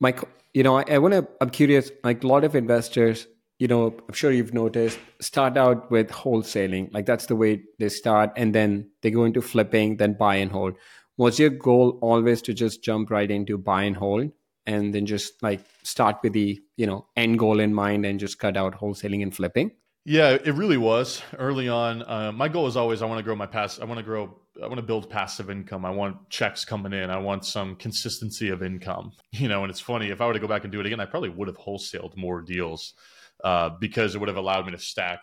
Mike, 0.00 0.20
you 0.58 0.64
know, 0.64 0.76
I, 0.76 0.84
I 0.90 0.98
want 0.98 1.14
to. 1.14 1.24
I'm 1.40 1.50
curious. 1.50 1.92
Like 2.02 2.24
a 2.24 2.26
lot 2.26 2.42
of 2.42 2.56
investors, 2.56 3.28
you 3.60 3.68
know, 3.68 3.96
I'm 4.08 4.12
sure 4.12 4.32
you've 4.32 4.52
noticed, 4.52 4.98
start 5.20 5.56
out 5.56 5.88
with 5.88 6.08
wholesaling. 6.08 6.92
Like 6.92 7.06
that's 7.06 7.26
the 7.26 7.36
way 7.36 7.62
they 7.78 7.88
start, 7.88 8.32
and 8.34 8.52
then 8.52 8.90
they 9.02 9.12
go 9.12 9.22
into 9.22 9.40
flipping, 9.40 9.98
then 9.98 10.14
buy 10.14 10.34
and 10.34 10.50
hold. 10.50 10.74
Was 11.16 11.38
your 11.38 11.50
goal 11.50 12.00
always 12.02 12.42
to 12.42 12.54
just 12.54 12.82
jump 12.82 13.08
right 13.08 13.30
into 13.30 13.56
buy 13.56 13.84
and 13.84 13.96
hold, 13.96 14.32
and 14.66 14.92
then 14.92 15.06
just 15.06 15.40
like 15.44 15.60
start 15.84 16.16
with 16.24 16.32
the 16.32 16.60
you 16.76 16.86
know 16.88 17.06
end 17.16 17.38
goal 17.38 17.60
in 17.60 17.72
mind, 17.72 18.04
and 18.04 18.18
just 18.18 18.40
cut 18.40 18.56
out 18.56 18.80
wholesaling 18.80 19.22
and 19.22 19.36
flipping? 19.36 19.70
Yeah, 20.04 20.30
it 20.30 20.54
really 20.56 20.76
was 20.76 21.22
early 21.38 21.68
on. 21.68 22.02
Uh, 22.02 22.32
my 22.32 22.48
goal 22.48 22.66
is 22.66 22.76
always 22.76 23.00
I 23.00 23.06
want 23.06 23.20
to 23.20 23.22
grow 23.22 23.36
my 23.36 23.46
pass. 23.46 23.78
I 23.78 23.84
want 23.84 23.98
to 23.98 24.04
grow. 24.04 24.40
I 24.62 24.66
want 24.66 24.78
to 24.78 24.82
build 24.82 25.08
passive 25.08 25.50
income. 25.50 25.84
I 25.84 25.90
want 25.90 26.28
checks 26.30 26.64
coming 26.64 26.92
in. 26.92 27.10
I 27.10 27.18
want 27.18 27.44
some 27.44 27.76
consistency 27.76 28.48
of 28.50 28.62
income. 28.62 29.12
You 29.32 29.48
know, 29.48 29.62
and 29.62 29.70
it's 29.70 29.80
funny 29.80 30.08
if 30.08 30.20
I 30.20 30.26
were 30.26 30.32
to 30.32 30.40
go 30.40 30.48
back 30.48 30.64
and 30.64 30.72
do 30.72 30.80
it 30.80 30.86
again, 30.86 31.00
I 31.00 31.04
probably 31.04 31.28
would 31.28 31.48
have 31.48 31.58
wholesaled 31.58 32.16
more 32.16 32.40
deals 32.40 32.94
uh, 33.44 33.70
because 33.80 34.14
it 34.14 34.18
would 34.18 34.28
have 34.28 34.36
allowed 34.36 34.66
me 34.66 34.72
to 34.72 34.78
stack 34.78 35.22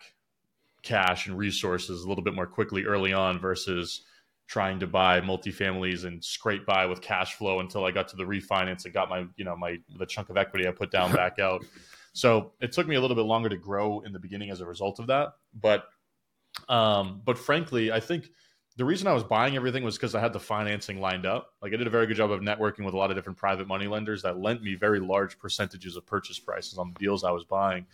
cash 0.82 1.26
and 1.26 1.36
resources 1.36 2.02
a 2.02 2.08
little 2.08 2.24
bit 2.24 2.34
more 2.34 2.46
quickly 2.46 2.84
early 2.84 3.12
on 3.12 3.38
versus 3.38 4.02
trying 4.46 4.78
to 4.78 4.86
buy 4.86 5.20
multifamilies 5.20 6.04
and 6.04 6.24
scrape 6.24 6.64
by 6.64 6.86
with 6.86 7.00
cash 7.02 7.34
flow 7.34 7.60
until 7.60 7.84
I 7.84 7.90
got 7.90 8.08
to 8.08 8.16
the 8.16 8.22
refinance 8.22 8.84
and 8.84 8.94
got 8.94 9.10
my 9.10 9.26
you 9.36 9.44
know 9.44 9.56
my 9.56 9.78
the 9.98 10.06
chunk 10.06 10.30
of 10.30 10.36
equity 10.36 10.66
I 10.66 10.70
put 10.70 10.90
down 10.90 11.12
back 11.14 11.38
out. 11.38 11.64
So 12.12 12.52
it 12.60 12.72
took 12.72 12.86
me 12.86 12.94
a 12.94 13.00
little 13.00 13.16
bit 13.16 13.26
longer 13.26 13.48
to 13.48 13.56
grow 13.56 14.00
in 14.00 14.12
the 14.12 14.18
beginning 14.18 14.50
as 14.50 14.60
a 14.60 14.66
result 14.66 15.00
of 15.00 15.08
that. 15.08 15.32
But 15.60 15.84
um, 16.68 17.20
but 17.24 17.36
frankly, 17.36 17.92
I 17.92 18.00
think 18.00 18.30
the 18.76 18.84
reason 18.84 19.06
I 19.06 19.12
was 19.14 19.24
buying 19.24 19.56
everything 19.56 19.82
was 19.82 19.96
because 19.96 20.14
I 20.14 20.20
had 20.20 20.34
the 20.34 20.40
financing 20.40 21.00
lined 21.00 21.24
up. 21.24 21.54
Like 21.62 21.72
I 21.72 21.76
did 21.76 21.86
a 21.86 21.90
very 21.90 22.06
good 22.06 22.16
job 22.16 22.30
of 22.30 22.40
networking 22.40 22.84
with 22.84 22.92
a 22.92 22.96
lot 22.96 23.10
of 23.10 23.16
different 23.16 23.38
private 23.38 23.66
money 23.66 23.86
lenders 23.86 24.22
that 24.22 24.38
lent 24.38 24.62
me 24.62 24.74
very 24.74 25.00
large 25.00 25.38
percentages 25.38 25.96
of 25.96 26.04
purchase 26.04 26.38
prices 26.38 26.76
on 26.76 26.92
the 26.92 26.98
deals 26.98 27.24
I 27.24 27.30
was 27.30 27.44
buying. 27.44 27.86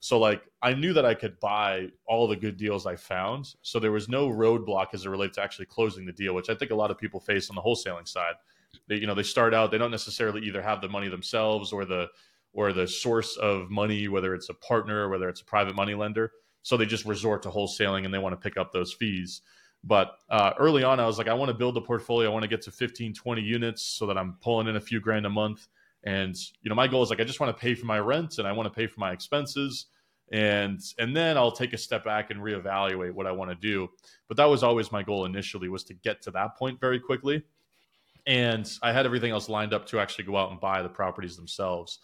So 0.00 0.18
like 0.18 0.42
I 0.62 0.72
knew 0.72 0.94
that 0.94 1.04
I 1.04 1.12
could 1.12 1.38
buy 1.40 1.88
all 2.06 2.26
the 2.26 2.36
good 2.36 2.56
deals 2.56 2.86
I 2.86 2.96
found. 2.96 3.54
So 3.60 3.78
there 3.78 3.92
was 3.92 4.08
no 4.08 4.30
roadblock 4.30 4.88
as 4.94 5.04
it 5.04 5.10
relates 5.10 5.36
to 5.36 5.42
actually 5.42 5.66
closing 5.66 6.06
the 6.06 6.12
deal, 6.12 6.34
which 6.34 6.48
I 6.48 6.54
think 6.54 6.70
a 6.70 6.76
lot 6.76 6.90
of 6.90 6.96
people 6.96 7.20
face 7.20 7.50
on 7.50 7.56
the 7.56 7.62
wholesaling 7.62 8.08
side. 8.08 8.34
They, 8.88 8.96
you 8.96 9.06
know, 9.06 9.14
they 9.14 9.22
start 9.22 9.52
out, 9.52 9.70
they 9.70 9.78
don't 9.78 9.90
necessarily 9.90 10.40
either 10.46 10.62
have 10.62 10.80
the 10.80 10.88
money 10.88 11.08
themselves 11.08 11.70
or 11.70 11.84
the 11.84 12.08
or 12.52 12.72
the 12.72 12.88
source 12.88 13.36
of 13.36 13.70
money, 13.70 14.08
whether 14.08 14.34
it's 14.34 14.48
a 14.48 14.54
partner 14.54 15.04
or 15.04 15.08
whether 15.10 15.28
it's 15.28 15.42
a 15.42 15.44
private 15.44 15.76
money 15.76 15.94
lender. 15.94 16.32
So 16.62 16.76
they 16.76 16.86
just 16.86 17.04
resort 17.04 17.42
to 17.42 17.50
wholesaling 17.50 18.04
and 18.04 18.12
they 18.12 18.18
want 18.18 18.32
to 18.32 18.42
pick 18.42 18.56
up 18.56 18.72
those 18.72 18.92
fees. 18.92 19.42
But 19.82 20.18
uh, 20.28 20.52
early 20.58 20.84
on, 20.84 21.00
I 21.00 21.06
was 21.06 21.16
like, 21.18 21.28
I 21.28 21.34
want 21.34 21.48
to 21.48 21.54
build 21.54 21.76
a 21.76 21.80
portfolio. 21.80 22.28
I 22.28 22.32
want 22.32 22.42
to 22.42 22.48
get 22.48 22.62
to 22.62 22.70
15, 22.70 23.14
20 23.14 23.42
units 23.42 23.82
so 23.82 24.06
that 24.06 24.18
I'm 24.18 24.36
pulling 24.42 24.68
in 24.68 24.76
a 24.76 24.80
few 24.80 25.00
grand 25.00 25.26
a 25.26 25.30
month. 25.30 25.68
And, 26.04 26.36
you 26.62 26.68
know, 26.68 26.74
my 26.74 26.86
goal 26.86 27.02
is 27.02 27.10
like, 27.10 27.20
I 27.20 27.24
just 27.24 27.40
want 27.40 27.56
to 27.56 27.60
pay 27.60 27.74
for 27.74 27.86
my 27.86 27.98
rent 27.98 28.38
and 28.38 28.46
I 28.46 28.52
want 28.52 28.66
to 28.66 28.74
pay 28.74 28.86
for 28.86 29.00
my 29.00 29.12
expenses. 29.12 29.86
And, 30.32 30.80
and 30.98 31.16
then 31.16 31.36
I'll 31.36 31.50
take 31.50 31.72
a 31.72 31.78
step 31.78 32.04
back 32.04 32.30
and 32.30 32.40
reevaluate 32.40 33.12
what 33.12 33.26
I 33.26 33.32
want 33.32 33.50
to 33.50 33.56
do. 33.56 33.88
But 34.28 34.36
that 34.36 34.44
was 34.44 34.62
always 34.62 34.92
my 34.92 35.02
goal 35.02 35.24
initially 35.24 35.68
was 35.68 35.84
to 35.84 35.94
get 35.94 36.22
to 36.22 36.30
that 36.32 36.56
point 36.56 36.78
very 36.78 37.00
quickly. 37.00 37.42
And 38.26 38.70
I 38.82 38.92
had 38.92 39.06
everything 39.06 39.32
else 39.32 39.48
lined 39.48 39.72
up 39.72 39.86
to 39.86 39.98
actually 39.98 40.24
go 40.24 40.36
out 40.36 40.50
and 40.50 40.60
buy 40.60 40.82
the 40.82 40.88
properties 40.88 41.36
themselves. 41.36 41.98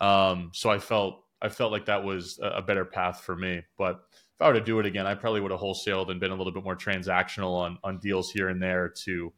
Um, 0.00 0.50
so 0.52 0.68
I 0.70 0.78
felt 0.78 1.24
I 1.42 1.48
felt 1.48 1.72
like 1.72 1.86
that 1.86 2.04
was 2.04 2.38
a 2.42 2.60
better 2.60 2.84
path 2.84 3.22
for 3.22 3.34
me. 3.34 3.62
But 3.78 4.02
if 4.40 4.44
I 4.44 4.48
were 4.48 4.54
to 4.54 4.60
do 4.64 4.78
it 4.80 4.86
again, 4.86 5.06
I 5.06 5.14
probably 5.14 5.42
would 5.42 5.50
have 5.50 5.60
wholesaled 5.60 6.10
and 6.10 6.18
been 6.18 6.30
a 6.30 6.34
little 6.34 6.52
bit 6.52 6.64
more 6.64 6.74
transactional 6.76 7.52
on 7.60 7.78
on 7.84 7.98
deals 7.98 8.30
here 8.30 8.48
and 8.48 8.62
there 8.62 8.88
to 9.04 9.32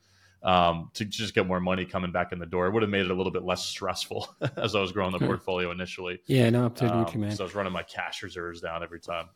um, 0.44 0.90
to 0.94 1.04
just 1.04 1.34
get 1.34 1.46
more 1.46 1.60
money 1.60 1.84
coming 1.84 2.12
back 2.12 2.32
in 2.32 2.38
the 2.38 2.46
door. 2.46 2.66
It 2.66 2.72
would 2.72 2.82
have 2.82 2.90
made 2.90 3.02
it 3.04 3.10
a 3.10 3.14
little 3.14 3.32
bit 3.32 3.42
less 3.44 3.64
stressful 3.64 4.28
as 4.56 4.74
I 4.74 4.80
was 4.80 4.92
growing 4.92 5.12
the 5.12 5.18
portfolio 5.18 5.70
initially. 5.70 6.20
Yeah, 6.26 6.50
no, 6.50 6.66
absolutely, 6.66 7.14
Um, 7.14 7.20
man. 7.20 7.30
So 7.32 7.44
I 7.44 7.46
was 7.46 7.54
running 7.54 7.72
my 7.72 7.82
cash 7.84 8.22
reserves 8.22 8.60
down 8.60 8.82
every 8.82 9.00
time. 9.00 9.28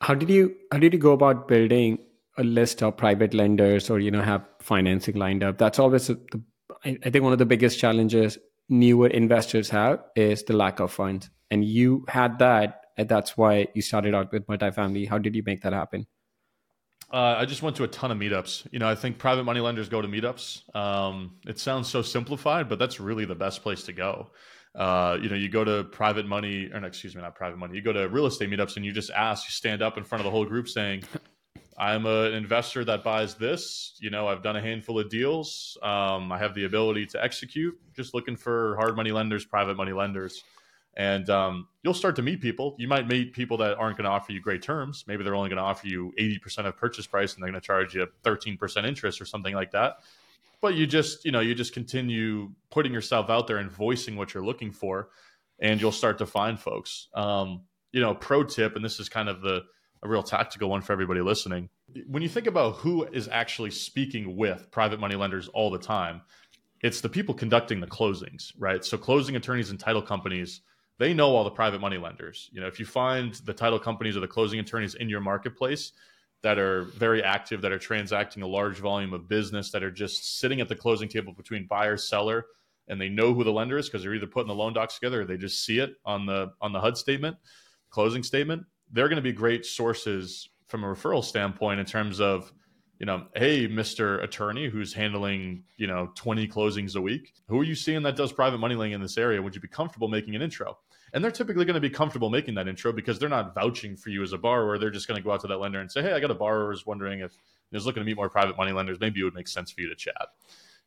how 0.00 0.14
did 0.14 0.30
you 0.30 0.54
how 0.72 0.78
did 0.78 0.92
you 0.92 0.98
go 0.98 1.12
about 1.12 1.46
building 1.48 1.98
a 2.38 2.44
list 2.44 2.82
of 2.82 2.96
private 2.96 3.34
lenders 3.34 3.90
or 3.90 3.98
you 3.98 4.10
know 4.10 4.22
have 4.22 4.44
financing 4.60 5.16
lined 5.16 5.42
up 5.42 5.58
that's 5.58 5.78
always 5.78 6.08
a, 6.08 6.14
the, 6.14 6.42
I, 6.84 6.96
I 7.04 7.10
think 7.10 7.22
one 7.24 7.32
of 7.32 7.38
the 7.38 7.46
biggest 7.46 7.78
challenges 7.78 8.38
newer 8.68 9.08
investors 9.08 9.68
have 9.70 10.02
is 10.16 10.44
the 10.44 10.54
lack 10.54 10.80
of 10.80 10.92
funds 10.92 11.28
and 11.50 11.64
you 11.64 12.04
had 12.08 12.38
that 12.38 12.79
and 13.00 13.08
that's 13.08 13.36
why 13.36 13.66
you 13.74 13.82
started 13.82 14.14
out 14.14 14.30
with 14.32 14.46
multifamily 14.46 15.08
how 15.08 15.18
did 15.18 15.34
you 15.34 15.42
make 15.50 15.62
that 15.62 15.72
happen 15.82 16.06
Uh, 17.12 17.34
I 17.42 17.44
just 17.44 17.62
went 17.62 17.74
to 17.76 17.84
a 17.84 17.88
ton 17.88 18.12
of 18.12 18.18
meetups. 18.18 18.68
You 18.70 18.78
know, 18.78 18.88
I 18.88 18.94
think 18.94 19.18
private 19.18 19.42
money 19.42 19.58
lenders 19.58 19.88
go 19.88 20.00
to 20.00 20.06
meetups. 20.06 20.44
Um, 20.76 21.14
it 21.44 21.58
sounds 21.58 21.88
so 21.88 22.02
simplified, 22.02 22.68
but 22.68 22.78
that's 22.78 23.00
really 23.00 23.24
the 23.24 23.34
best 23.34 23.62
place 23.64 23.82
to 23.88 23.92
go. 23.92 24.30
Uh, 24.76 25.18
you 25.20 25.28
know, 25.28 25.34
you 25.34 25.48
go 25.48 25.64
to 25.64 25.82
private 25.90 26.26
money, 26.26 26.70
or 26.72 26.84
excuse 26.84 27.16
me, 27.16 27.22
not 27.22 27.34
private 27.34 27.58
money. 27.58 27.74
You 27.74 27.82
go 27.82 27.92
to 27.92 28.08
real 28.08 28.26
estate 28.26 28.48
meetups 28.48 28.76
and 28.76 28.84
you 28.84 28.92
just 28.92 29.10
ask, 29.10 29.44
you 29.48 29.50
stand 29.50 29.82
up 29.82 29.98
in 29.98 30.04
front 30.04 30.20
of 30.20 30.24
the 30.24 30.30
whole 30.30 30.44
group 30.44 30.68
saying, 30.68 31.02
I'm 31.76 32.06
an 32.06 32.32
investor 32.34 32.84
that 32.84 33.02
buys 33.02 33.34
this. 33.34 33.96
You 34.00 34.10
know, 34.10 34.28
I've 34.28 34.44
done 34.44 34.54
a 34.54 34.62
handful 34.62 35.00
of 35.00 35.10
deals. 35.10 35.76
Um, 35.82 36.30
I 36.30 36.38
have 36.38 36.54
the 36.54 36.64
ability 36.66 37.06
to 37.06 37.24
execute. 37.24 37.74
Just 37.96 38.14
looking 38.14 38.36
for 38.36 38.76
hard 38.76 38.94
money 38.94 39.10
lenders, 39.10 39.44
private 39.44 39.76
money 39.76 39.92
lenders, 39.92 40.44
and 40.94 41.28
um, 41.30 41.68
you'll 41.82 41.94
start 41.94 42.16
to 42.16 42.22
meet 42.22 42.40
people. 42.40 42.74
You 42.78 42.88
might 42.88 43.06
meet 43.06 43.32
people 43.32 43.56
that 43.58 43.76
aren't 43.78 43.96
going 43.96 44.04
to 44.04 44.10
offer 44.10 44.32
you 44.32 44.40
great 44.40 44.62
terms. 44.62 45.04
Maybe 45.06 45.22
they're 45.22 45.34
only 45.34 45.48
going 45.48 45.58
to 45.58 45.62
offer 45.62 45.86
you 45.86 46.12
80% 46.18 46.66
of 46.66 46.76
purchase 46.76 47.06
price, 47.06 47.34
and 47.34 47.42
they're 47.42 47.50
going 47.50 47.60
to 47.60 47.66
charge 47.66 47.94
you 47.94 48.06
13% 48.24 48.86
interest 48.86 49.20
or 49.20 49.24
something 49.24 49.54
like 49.54 49.70
that. 49.72 49.98
But 50.60 50.74
you 50.74 50.86
just, 50.86 51.24
you 51.24 51.32
know, 51.32 51.40
you 51.40 51.54
just 51.54 51.72
continue 51.72 52.50
putting 52.70 52.92
yourself 52.92 53.30
out 53.30 53.46
there 53.46 53.58
and 53.58 53.70
voicing 53.70 54.16
what 54.16 54.34
you're 54.34 54.44
looking 54.44 54.72
for, 54.72 55.08
and 55.58 55.80
you'll 55.80 55.92
start 55.92 56.18
to 56.18 56.26
find 56.26 56.58
folks. 56.58 57.08
Um, 57.14 57.62
you 57.92 58.00
know, 58.00 58.14
pro 58.14 58.44
tip, 58.44 58.76
and 58.76 58.84
this 58.84 59.00
is 59.00 59.08
kind 59.08 59.28
of 59.28 59.40
the 59.40 59.62
a 60.02 60.08
real 60.08 60.22
tactical 60.22 60.70
one 60.70 60.80
for 60.80 60.92
everybody 60.92 61.20
listening. 61.20 61.68
When 62.06 62.22
you 62.22 62.28
think 62.28 62.46
about 62.46 62.76
who 62.76 63.04
is 63.04 63.28
actually 63.28 63.70
speaking 63.70 64.36
with 64.36 64.70
private 64.70 65.00
money 65.00 65.14
lenders 65.14 65.48
all 65.48 65.70
the 65.70 65.78
time, 65.78 66.22
it's 66.82 67.00
the 67.00 67.08
people 67.08 67.34
conducting 67.34 67.80
the 67.80 67.86
closings, 67.86 68.52
right? 68.58 68.84
So 68.84 68.96
closing 68.96 69.36
attorneys 69.36 69.70
and 69.70 69.78
title 69.78 70.00
companies, 70.00 70.62
they 71.00 71.12
know 71.12 71.34
all 71.34 71.42
the 71.42 71.50
private 71.50 71.80
money 71.80 71.98
lenders. 71.98 72.48
You 72.52 72.60
know, 72.60 72.68
if 72.68 72.78
you 72.78 72.86
find 72.86 73.34
the 73.34 73.52
title 73.52 73.80
companies 73.80 74.16
or 74.16 74.20
the 74.20 74.28
closing 74.28 74.60
attorneys 74.60 74.94
in 74.94 75.08
your 75.08 75.20
marketplace 75.20 75.92
that 76.42 76.58
are 76.58 76.84
very 76.84 77.22
active, 77.22 77.60
that 77.62 77.72
are 77.72 77.78
transacting 77.78 78.44
a 78.44 78.46
large 78.46 78.78
volume 78.78 79.12
of 79.12 79.28
business, 79.28 79.72
that 79.72 79.82
are 79.82 79.90
just 79.90 80.38
sitting 80.38 80.60
at 80.60 80.68
the 80.68 80.76
closing 80.76 81.08
table 81.08 81.32
between 81.32 81.66
buyer, 81.66 81.96
seller, 81.96 82.46
and 82.86 83.00
they 83.00 83.08
know 83.08 83.34
who 83.34 83.42
the 83.42 83.52
lender 83.52 83.78
is 83.78 83.88
because 83.88 84.02
they're 84.02 84.14
either 84.14 84.26
putting 84.26 84.48
the 84.48 84.54
loan 84.54 84.72
docs 84.72 84.94
together 84.94 85.22
or 85.22 85.24
they 85.24 85.36
just 85.36 85.64
see 85.64 85.80
it 85.80 85.96
on 86.04 86.26
the 86.26 86.52
on 86.60 86.72
the 86.72 86.80
HUD 86.80 86.96
statement, 86.96 87.36
closing 87.90 88.22
statement 88.22 88.64
they're 88.92 89.08
going 89.08 89.16
to 89.16 89.22
be 89.22 89.32
great 89.32 89.64
sources 89.64 90.48
from 90.66 90.84
a 90.84 90.86
referral 90.86 91.24
standpoint 91.24 91.80
in 91.80 91.86
terms 91.86 92.20
of 92.20 92.52
you 92.98 93.06
know 93.06 93.26
hey 93.34 93.66
mr 93.66 94.22
attorney 94.22 94.68
who's 94.68 94.92
handling 94.92 95.64
you 95.76 95.86
know 95.86 96.10
20 96.14 96.46
closings 96.48 96.96
a 96.96 97.00
week 97.00 97.32
who 97.48 97.58
are 97.60 97.64
you 97.64 97.74
seeing 97.74 98.02
that 98.02 98.16
does 98.16 98.32
private 98.32 98.58
money 98.58 98.74
lending 98.74 98.94
in 98.94 99.00
this 99.00 99.18
area 99.18 99.40
would 99.40 99.54
you 99.54 99.60
be 99.60 99.68
comfortable 99.68 100.08
making 100.08 100.34
an 100.34 100.42
intro 100.42 100.76
and 101.12 101.22
they're 101.22 101.30
typically 101.30 101.64
going 101.64 101.74
to 101.74 101.80
be 101.80 101.90
comfortable 101.90 102.30
making 102.30 102.54
that 102.54 102.68
intro 102.68 102.92
because 102.92 103.18
they're 103.18 103.28
not 103.28 103.54
vouching 103.54 103.96
for 103.96 104.10
you 104.10 104.22
as 104.22 104.32
a 104.32 104.38
borrower. 104.38 104.78
They're 104.78 104.90
just 104.90 105.08
going 105.08 105.20
to 105.20 105.24
go 105.24 105.32
out 105.32 105.40
to 105.40 105.46
that 105.48 105.58
lender 105.58 105.80
and 105.80 105.90
say 105.90 106.02
hey 106.02 106.12
i 106.12 106.20
got 106.20 106.30
a 106.30 106.34
borrower 106.34 106.70
who's 106.70 106.86
wondering 106.86 107.20
if 107.20 107.36
is 107.72 107.86
looking 107.86 108.00
to 108.00 108.04
meet 108.04 108.16
more 108.16 108.28
private 108.28 108.56
money 108.56 108.72
lenders. 108.72 108.98
Maybe 109.00 109.20
it 109.20 109.24
would 109.24 109.34
make 109.34 109.48
sense 109.48 109.70
for 109.70 109.80
you 109.80 109.88
to 109.88 109.94
chat. 109.94 110.28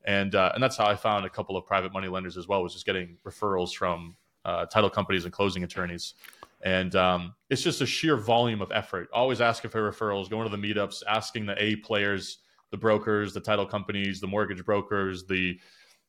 And 0.05 0.35
uh, 0.35 0.51
and 0.53 0.61
that's 0.61 0.77
how 0.77 0.85
i 0.85 0.95
found 0.95 1.25
a 1.25 1.29
couple 1.29 1.55
of 1.55 1.65
private 1.65 1.93
money 1.93 2.07
lenders 2.07 2.37
as 2.37 2.47
well 2.47 2.61
was 2.61 2.73
just 2.73 2.85
getting 2.85 3.17
referrals 3.25 3.73
from 3.73 4.15
uh, 4.45 4.65
title 4.65 4.89
companies 4.89 5.23
and 5.23 5.33
closing 5.33 5.63
attorneys. 5.63 6.15
And 6.61 6.95
um, 6.95 7.35
it's 7.49 7.61
just 7.61 7.81
a 7.81 7.85
sheer 7.85 8.15
volume 8.15 8.61
of 8.61 8.71
effort. 8.71 9.09
Always 9.13 9.41
asking 9.41 9.71
for 9.71 9.91
referrals, 9.91 10.29
going 10.29 10.49
to 10.49 10.55
the 10.55 10.61
meetups, 10.61 11.03
asking 11.07 11.45
the 11.45 11.61
A 11.61 11.75
players, 11.77 12.39
the 12.71 12.77
brokers, 12.77 13.33
the 13.33 13.41
title 13.41 13.65
companies, 13.65 14.19
the 14.19 14.27
mortgage 14.27 14.63
brokers, 14.65 15.25
the 15.25 15.59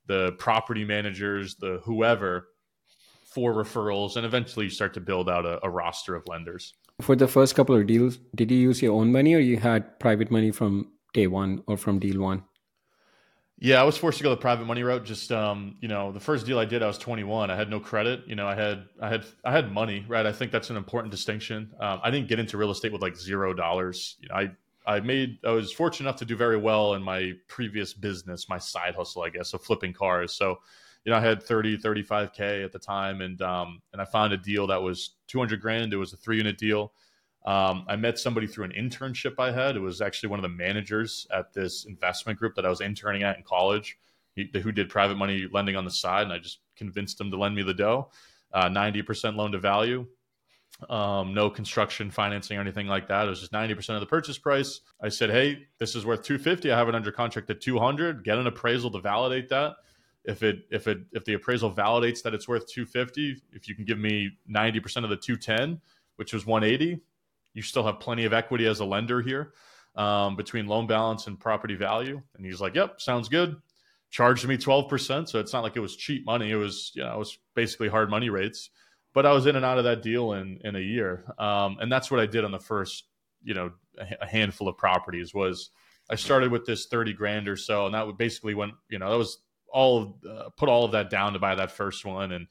the 0.07 0.33
property 0.33 0.85
managers, 0.85 1.57
the 1.57 1.81
whoever 1.83 2.49
for 3.35 3.53
referrals, 3.53 4.17
and 4.17 4.25
eventually 4.25 4.67
you 4.67 4.71
start 4.71 4.95
to 4.95 5.01
build 5.01 5.29
out 5.29 5.45
a, 5.45 5.59
a 5.65 5.71
roster 5.71 6.15
of 6.15 6.27
lenders. 6.29 6.75
For 7.01 7.17
the 7.17 7.27
first 7.27 7.55
couple 7.55 7.75
of 7.75 7.87
deals, 7.87 8.19
did 8.35 8.51
you 8.51 8.59
use 8.59 8.81
your 8.81 8.95
own 8.95 9.11
money 9.11 9.35
or 9.35 9.41
you 9.41 9.57
had 9.57 9.99
private 9.99 10.31
money 10.31 10.53
from 10.53 10.93
day 11.13 11.27
one 11.27 11.63
or 11.67 11.77
from 11.77 11.99
deal 11.99 12.21
one? 12.21 12.45
Yeah, 13.59 13.81
I 13.81 13.85
was 13.85 13.97
forced 13.97 14.19
to 14.19 14.25
go 14.25 14.31
the 14.31 14.37
private 14.37 14.67
money 14.67 14.83
route. 14.83 15.05
Just 15.05 15.33
um, 15.33 15.77
you 15.81 15.89
know, 15.89 16.13
the 16.13 16.21
first 16.21 16.45
deal 16.45 16.59
I 16.59 16.65
did, 16.65 16.83
I 16.83 16.87
was 16.87 16.99
21. 16.99 17.51
I 17.51 17.57
had 17.57 17.71
no 17.71 17.81
credit. 17.81 18.23
You 18.27 18.35
know, 18.35 18.47
I 18.47 18.55
had 18.55 18.85
I 19.01 19.09
had 19.09 19.25
I 19.45 19.53
had 19.53 19.73
money, 19.73 20.05
right? 20.09 20.27
I 20.27 20.33
think 20.33 20.53
that's 20.53 20.71
an 20.71 20.77
important 20.77 21.11
distinction. 21.11 21.71
Um, 21.81 22.01
I 22.03 22.11
didn't 22.11 22.29
get 22.29 22.39
into 22.39 22.59
real 22.59 22.71
estate 22.71 22.93
with 22.93 23.01
like 23.01 23.17
zero 23.17 23.55
dollars. 23.55 24.17
You 24.21 24.29
know, 24.29 24.35
I 24.35 24.51
I 24.87 25.01
made 25.01 25.39
I 25.45 25.51
was 25.51 25.73
fortunate 25.73 26.09
enough 26.09 26.19
to 26.19 26.25
do 26.25 26.37
very 26.37 26.57
well 26.57 26.95
in 26.95 27.03
my 27.03 27.33
previous 27.49 27.95
business, 27.95 28.49
my 28.49 28.59
side 28.59 28.97
hustle, 28.97 29.23
I 29.23 29.31
guess, 29.31 29.55
of 29.55 29.63
flipping 29.63 29.93
cars. 29.93 30.35
So, 30.35 30.59
you 31.05 31.13
know, 31.13 31.19
I 31.19 31.21
had 31.21 31.43
30, 31.43 31.79
35k 31.79 32.65
at 32.65 32.73
the 32.73 32.79
time, 32.79 33.21
and 33.21 33.41
um, 33.43 33.83
and 33.93 34.01
I 34.01 34.05
found 34.05 34.33
a 34.33 34.39
deal 34.39 34.67
that 34.69 34.83
was 34.83 35.17
200 35.29 35.61
grand. 35.61 35.93
It 35.93 35.97
was 35.97 36.13
a 36.13 36.17
three 36.17 36.39
unit 36.39 36.57
deal. 36.57 36.93
Um, 37.45 37.85
I 37.89 37.97
met 37.97 38.19
somebody 38.19 38.47
through 38.47 38.65
an 38.65 38.73
internship 38.73 39.35
I 39.39 39.53
had. 39.53 39.77
It 39.77 39.81
was 39.81 40.01
actually 40.01 40.31
one 40.31 40.39
of 40.39 40.43
the 40.43 40.49
managers 40.49 41.27
at 41.31 41.53
this 41.53 41.85
investment 41.85 42.39
group 42.39 42.55
that 42.55 42.65
I 42.65 42.71
was 42.71 42.81
interning 42.81 43.23
at 43.23 43.37
in 43.37 43.43
college, 43.43 43.99
he, 44.35 44.51
who 44.63 44.73
did 44.73 44.89
private 44.89 45.17
money 45.17 45.47
lending 45.53 45.77
on 45.77 45.85
the 45.85 45.91
side, 45.91 46.23
and 46.23 46.33
I 46.33 46.39
just 46.39 46.61
convinced 46.75 47.21
him 47.21 47.31
to 47.31 47.37
lend 47.37 47.55
me 47.55 47.63
the 47.63 47.75
dough. 47.75 48.11
Uh, 48.53 48.69
ninety 48.69 49.01
uh, 49.01 49.05
percent 49.05 49.37
loan 49.37 49.53
to 49.53 49.59
value, 49.59 50.07
um, 50.89 51.35
no 51.35 51.51
construction 51.51 52.11
financing 52.11 52.57
or 52.57 52.63
anything 52.63 52.87
like 52.87 53.09
that. 53.09 53.27
It 53.27 53.31
was 53.31 53.41
just 53.41 53.53
ninety 53.53 53.75
percent 53.75 53.97
of 53.97 54.01
the 54.01 54.07
purchase 54.07 54.39
price. 54.39 54.81
I 55.03 55.11
said, 55.11 55.29
"Hey, 55.29 55.67
this 55.79 55.95
is 55.95 56.07
worth 56.07 56.23
two 56.23 56.39
fifty. 56.39 56.73
I 56.73 56.79
have 56.79 56.89
it 56.89 56.95
under 56.95 57.13
contract 57.13 57.51
at 57.51 57.61
two 57.61 57.79
hundred. 57.79 58.25
Get 58.25 58.39
an 58.39 58.47
appraisal 58.47 58.91
to 58.93 59.01
validate 59.01 59.51
that." 59.51 59.75
If 60.25 60.43
it 60.43 60.61
if 60.71 60.89
it 60.89 60.99
if 61.13 61.25
the 61.25 61.35
appraisal 61.35 61.73
validates 61.73 62.23
that 62.23 62.35
it's 62.35 62.49
worth 62.49 62.67
250, 62.67 63.43
if 63.53 63.69
you 63.69 63.75
can 63.75 63.85
give 63.85 63.99
me 63.99 64.31
90% 64.51 65.05
of 65.05 65.11
the 65.11 65.17
210, 65.17 65.81
which 66.17 66.33
was 66.33 66.47
180, 66.47 67.01
you 67.53 67.63
still 67.63 67.85
have 67.85 68.01
plenty 68.01 68.25
of 68.25 68.33
equity 68.33 68.67
as 68.67 68.81
a 68.81 68.85
lender 68.85 69.21
here 69.21 69.53
um, 69.97 70.37
between 70.37 70.67
loan 70.67 70.87
balance 70.87 71.27
and 71.27 71.39
property 71.39 71.75
value. 71.75 72.21
And 72.37 72.45
he's 72.45 72.61
like, 72.61 72.75
yep, 72.75 73.01
sounds 73.01 73.29
good. 73.29 73.57
Charged 74.11 74.47
me 74.47 74.57
12%. 74.57 75.29
So 75.29 75.41
it's 75.41 75.53
not 75.53 75.63
like 75.63 75.77
it 75.77 75.81
was 75.81 75.97
cheap 75.97 76.27
money. 76.27 76.51
It 76.51 76.57
was, 76.57 76.93
you 76.95 77.03
know, 77.03 77.15
it 77.15 77.19
was 77.19 77.39
basically 77.55 77.89
hard 77.89 78.11
money 78.11 78.31
rates. 78.31 78.71
But 79.13 79.27
I 79.27 79.33
was 79.33 79.47
in 79.47 79.57
and 79.57 79.65
out 79.65 79.79
of 79.79 79.85
that 79.85 80.03
deal 80.03 80.33
in, 80.33 80.61
in 80.65 80.75
a 80.75 80.81
year. 80.81 81.25
Um, 81.39 81.79
and 81.81 81.91
that's 81.91 82.11
what 82.11 82.21
I 82.21 82.27
did 82.27 82.45
on 82.45 82.51
the 82.51 82.59
first, 82.59 83.05
you 83.43 83.55
know, 83.55 83.73
a 84.21 84.27
handful 84.27 84.69
of 84.69 84.77
properties 84.77 85.33
was 85.33 85.71
I 86.11 86.17
started 86.17 86.51
with 86.51 86.67
this 86.67 86.87
30 86.87 87.13
grand 87.13 87.49
or 87.49 87.57
so. 87.57 87.87
And 87.87 87.95
that 87.95 88.07
would 88.07 88.19
basically 88.19 88.55
went, 88.55 88.75
you 88.89 88.99
know, 88.99 89.11
that 89.11 89.19
was 89.19 89.39
all, 89.75 90.17
uh, 90.29 90.49
put 90.57 90.69
all 90.69 90.85
of 90.85 90.93
that 90.93 91.11
down 91.11 91.33
to 91.35 91.39
buy 91.39 91.57
that 91.57 91.73
first 91.73 92.05
one. 92.05 92.33
And, 92.33 92.47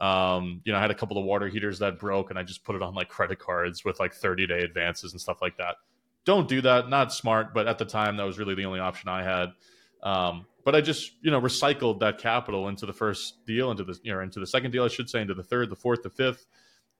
um, 0.00 0.60
you 0.64 0.72
know, 0.72 0.78
I 0.78 0.82
had 0.82 0.90
a 0.90 0.94
couple 0.94 1.18
of 1.18 1.24
water 1.24 1.48
heaters 1.48 1.78
that 1.78 1.98
broke 1.98 2.30
and 2.30 2.38
I 2.38 2.42
just 2.42 2.64
put 2.64 2.76
it 2.76 2.82
on 2.82 2.94
like 2.94 3.08
credit 3.08 3.38
cards 3.38 3.84
with 3.84 3.98
like 3.98 4.12
30 4.12 4.46
day 4.46 4.60
advances 4.60 5.12
and 5.12 5.20
stuff 5.20 5.40
like 5.40 5.56
that. 5.56 5.76
Don't 6.26 6.48
do 6.48 6.60
that. 6.60 6.88
Not 6.90 7.12
smart, 7.12 7.54
but 7.54 7.66
at 7.66 7.78
the 7.78 7.84
time 7.86 8.18
that 8.18 8.24
was 8.24 8.38
really 8.38 8.54
the 8.54 8.66
only 8.66 8.80
option 8.80 9.08
I 9.08 9.22
had. 9.22 9.52
Um, 10.02 10.46
but 10.64 10.74
I 10.74 10.80
just, 10.82 11.12
you 11.22 11.30
know, 11.30 11.40
recycled 11.40 12.00
that 12.00 12.18
capital 12.18 12.68
into 12.68 12.84
the 12.84 12.92
first 12.92 13.46
deal, 13.46 13.70
into 13.70 13.84
the, 13.84 13.98
you 14.02 14.12
know, 14.12 14.20
into 14.20 14.38
the 14.38 14.46
second 14.46 14.72
deal, 14.72 14.84
I 14.84 14.88
should 14.88 15.08
say, 15.08 15.22
into 15.22 15.34
the 15.34 15.42
third, 15.42 15.70
the 15.70 15.76
fourth, 15.76 16.02
the 16.02 16.10
fifth. 16.10 16.46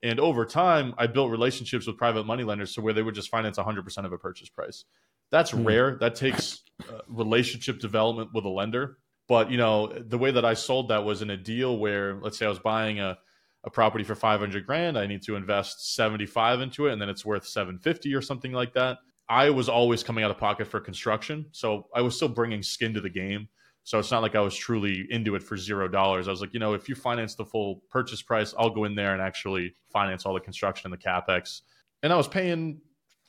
And 0.02 0.20
over 0.20 0.46
time, 0.46 0.94
I 0.96 1.06
built 1.06 1.30
relationships 1.30 1.86
with 1.86 1.96
private 1.96 2.24
money 2.24 2.44
lenders 2.44 2.74
to 2.74 2.80
where 2.80 2.94
they 2.94 3.02
would 3.02 3.14
just 3.14 3.28
finance 3.28 3.58
100% 3.58 4.04
of 4.04 4.12
a 4.12 4.18
purchase 4.18 4.48
price. 4.48 4.84
That's 5.30 5.52
mm. 5.52 5.66
rare. 5.66 5.96
That 6.00 6.14
takes 6.14 6.62
uh, 6.88 7.00
relationship 7.08 7.80
development 7.80 8.30
with 8.32 8.44
a 8.44 8.48
lender 8.48 8.98
but 9.28 9.50
you 9.50 9.56
know, 9.56 9.86
the 9.86 10.18
way 10.18 10.30
that 10.30 10.44
I 10.44 10.54
sold 10.54 10.88
that 10.88 11.04
was 11.04 11.22
in 11.22 11.30
a 11.30 11.36
deal 11.36 11.78
where, 11.78 12.14
let's 12.20 12.38
say, 12.38 12.46
I 12.46 12.48
was 12.48 12.58
buying 12.58 13.00
a, 13.00 13.18
a 13.64 13.70
property 13.70 14.04
for 14.04 14.14
500 14.14 14.66
grand. 14.66 14.96
I 14.98 15.06
need 15.06 15.22
to 15.22 15.36
invest 15.36 15.94
75 15.94 16.60
into 16.60 16.86
it, 16.86 16.92
and 16.92 17.02
then 17.02 17.08
it's 17.08 17.24
worth 17.24 17.46
750 17.46 18.14
or 18.14 18.22
something 18.22 18.52
like 18.52 18.72
that. 18.74 18.98
I 19.28 19.50
was 19.50 19.68
always 19.68 20.04
coming 20.04 20.22
out 20.22 20.30
of 20.30 20.38
pocket 20.38 20.68
for 20.68 20.78
construction, 20.78 21.46
so 21.50 21.88
I 21.94 22.00
was 22.00 22.14
still 22.14 22.28
bringing 22.28 22.62
skin 22.62 22.94
to 22.94 23.00
the 23.00 23.10
game. 23.10 23.48
So 23.82 24.00
it's 24.00 24.10
not 24.10 24.22
like 24.22 24.34
I 24.34 24.40
was 24.40 24.56
truly 24.56 25.06
into 25.10 25.36
it 25.36 25.42
for 25.44 25.56
zero 25.56 25.86
dollars. 25.86 26.26
I 26.26 26.32
was 26.32 26.40
like, 26.40 26.52
you 26.52 26.58
know, 26.58 26.74
if 26.74 26.88
you 26.88 26.96
finance 26.96 27.36
the 27.36 27.44
full 27.44 27.82
purchase 27.88 28.20
price, 28.20 28.52
I'll 28.58 28.70
go 28.70 28.84
in 28.84 28.96
there 28.96 29.12
and 29.12 29.22
actually 29.22 29.74
finance 29.92 30.26
all 30.26 30.34
the 30.34 30.40
construction 30.40 30.92
and 30.92 31.00
the 31.00 31.04
capex. 31.04 31.60
And 32.02 32.12
I 32.12 32.16
was 32.16 32.26
paying 32.26 32.80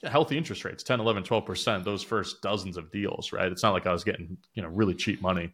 healthy 0.03 0.37
interest 0.37 0.63
rates 0.63 0.83
10 0.83 0.99
11 0.99 1.23
12% 1.23 1.83
those 1.83 2.03
first 2.03 2.41
dozens 2.41 2.77
of 2.77 2.91
deals 2.91 3.31
right 3.33 3.51
it's 3.51 3.63
not 3.63 3.73
like 3.73 3.87
i 3.87 3.91
was 3.91 4.03
getting 4.03 4.37
you 4.53 4.61
know 4.61 4.69
really 4.69 4.93
cheap 4.93 5.21
money 5.21 5.51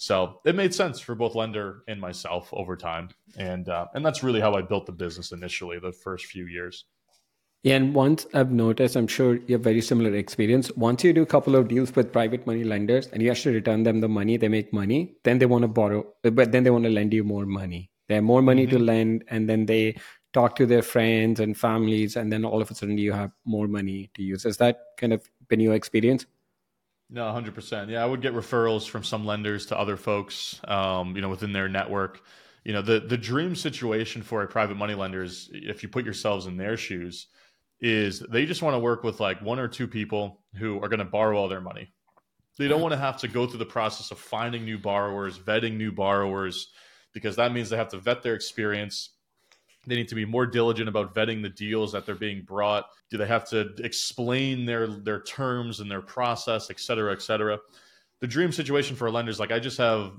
so 0.00 0.40
it 0.44 0.54
made 0.54 0.72
sense 0.72 1.00
for 1.00 1.16
both 1.16 1.34
lender 1.34 1.82
and 1.88 2.00
myself 2.00 2.48
over 2.52 2.76
time, 2.76 3.10
and 3.36 3.68
uh, 3.68 3.86
and 3.94 4.06
that's 4.06 4.22
really 4.22 4.40
how 4.40 4.54
I 4.54 4.62
built 4.62 4.86
the 4.86 4.92
business 4.92 5.32
initially, 5.32 5.80
the 5.80 5.90
first 5.90 6.26
few 6.26 6.46
years. 6.46 6.84
Yeah, 7.64 7.74
and 7.74 7.92
once 7.92 8.24
I've 8.32 8.52
noticed, 8.52 8.94
I'm 8.94 9.08
sure 9.08 9.34
you 9.34 9.56
have 9.56 9.62
very 9.62 9.80
similar 9.80 10.14
experience. 10.14 10.70
Once 10.76 11.02
you 11.02 11.12
do 11.12 11.22
a 11.22 11.26
couple 11.26 11.56
of 11.56 11.66
deals 11.66 11.94
with 11.96 12.12
private 12.12 12.46
money 12.46 12.62
lenders 12.62 13.08
and 13.08 13.20
you 13.20 13.28
actually 13.32 13.56
return 13.56 13.82
them 13.82 14.00
the 14.00 14.08
money, 14.08 14.36
they 14.36 14.46
make 14.46 14.72
money. 14.72 15.16
Then 15.24 15.38
they 15.38 15.46
want 15.46 15.62
to 15.62 15.68
borrow, 15.68 16.06
but 16.22 16.52
then 16.52 16.62
they 16.62 16.70
want 16.70 16.84
to 16.84 16.90
lend 16.90 17.12
you 17.12 17.24
more 17.24 17.46
money. 17.46 17.90
They 18.08 18.14
have 18.14 18.24
more 18.24 18.42
money 18.42 18.66
mm-hmm. 18.66 18.76
to 18.76 18.84
lend, 18.84 19.24
and 19.28 19.50
then 19.50 19.66
they 19.66 19.96
talk 20.32 20.54
to 20.56 20.66
their 20.66 20.82
friends 20.82 21.40
and 21.40 21.58
families, 21.58 22.14
and 22.14 22.32
then 22.32 22.44
all 22.44 22.62
of 22.62 22.70
a 22.70 22.74
sudden 22.74 22.98
you 22.98 23.12
have 23.12 23.32
more 23.44 23.66
money 23.66 24.10
to 24.14 24.22
use. 24.22 24.44
Has 24.44 24.58
that 24.58 24.78
kind 24.96 25.12
of 25.12 25.28
been 25.48 25.58
your 25.58 25.74
experience? 25.74 26.24
No, 27.10 27.22
100%. 27.22 27.88
Yeah, 27.88 28.02
I 28.02 28.06
would 28.06 28.20
get 28.20 28.34
referrals 28.34 28.88
from 28.88 29.02
some 29.02 29.24
lenders 29.24 29.66
to 29.66 29.78
other 29.78 29.96
folks, 29.96 30.60
um, 30.68 31.16
you 31.16 31.22
know, 31.22 31.30
within 31.30 31.52
their 31.52 31.68
network. 31.68 32.20
You 32.64 32.74
know, 32.74 32.82
the 32.82 33.00
the 33.00 33.16
dream 33.16 33.56
situation 33.56 34.22
for 34.22 34.42
a 34.42 34.46
private 34.46 34.76
money 34.76 34.94
lender 34.94 35.22
is 35.22 35.48
if 35.52 35.82
you 35.82 35.88
put 35.88 36.04
yourselves 36.04 36.46
in 36.46 36.58
their 36.58 36.76
shoes, 36.76 37.28
is 37.80 38.20
they 38.20 38.44
just 38.44 38.60
want 38.60 38.74
to 38.74 38.78
work 38.78 39.04
with 39.04 39.20
like 39.20 39.40
one 39.40 39.58
or 39.58 39.68
two 39.68 39.86
people 39.86 40.42
who 40.56 40.82
are 40.82 40.88
going 40.88 40.98
to 40.98 41.04
borrow 41.04 41.38
all 41.38 41.48
their 41.48 41.62
money. 41.62 41.92
They 42.58 42.68
don't 42.68 42.82
want 42.82 42.92
to 42.92 42.98
have 42.98 43.18
to 43.18 43.28
go 43.28 43.46
through 43.46 43.60
the 43.60 43.66
process 43.66 44.10
of 44.10 44.18
finding 44.18 44.64
new 44.64 44.78
borrowers, 44.78 45.38
vetting 45.38 45.76
new 45.76 45.92
borrowers, 45.92 46.68
because 47.14 47.36
that 47.36 47.52
means 47.52 47.70
they 47.70 47.76
have 47.76 47.90
to 47.90 47.98
vet 47.98 48.22
their 48.22 48.34
experience. 48.34 49.14
They 49.86 49.96
need 49.96 50.08
to 50.08 50.14
be 50.14 50.24
more 50.24 50.46
diligent 50.46 50.88
about 50.88 51.14
vetting 51.14 51.42
the 51.42 51.48
deals 51.48 51.92
that 51.92 52.04
they're 52.04 52.14
being 52.14 52.42
brought. 52.42 52.86
Do 53.10 53.16
they 53.16 53.26
have 53.26 53.48
to 53.50 53.74
explain 53.78 54.66
their 54.66 54.86
their 54.86 55.20
terms 55.20 55.80
and 55.80 55.90
their 55.90 56.02
process, 56.02 56.70
et 56.70 56.80
cetera, 56.80 57.12
et 57.12 57.22
cetera? 57.22 57.58
The 58.20 58.26
dream 58.26 58.52
situation 58.52 58.96
for 58.96 59.06
a 59.06 59.10
lender 59.10 59.30
is 59.30 59.40
like 59.40 59.52
I 59.52 59.60
just 59.60 59.78
have 59.78 60.12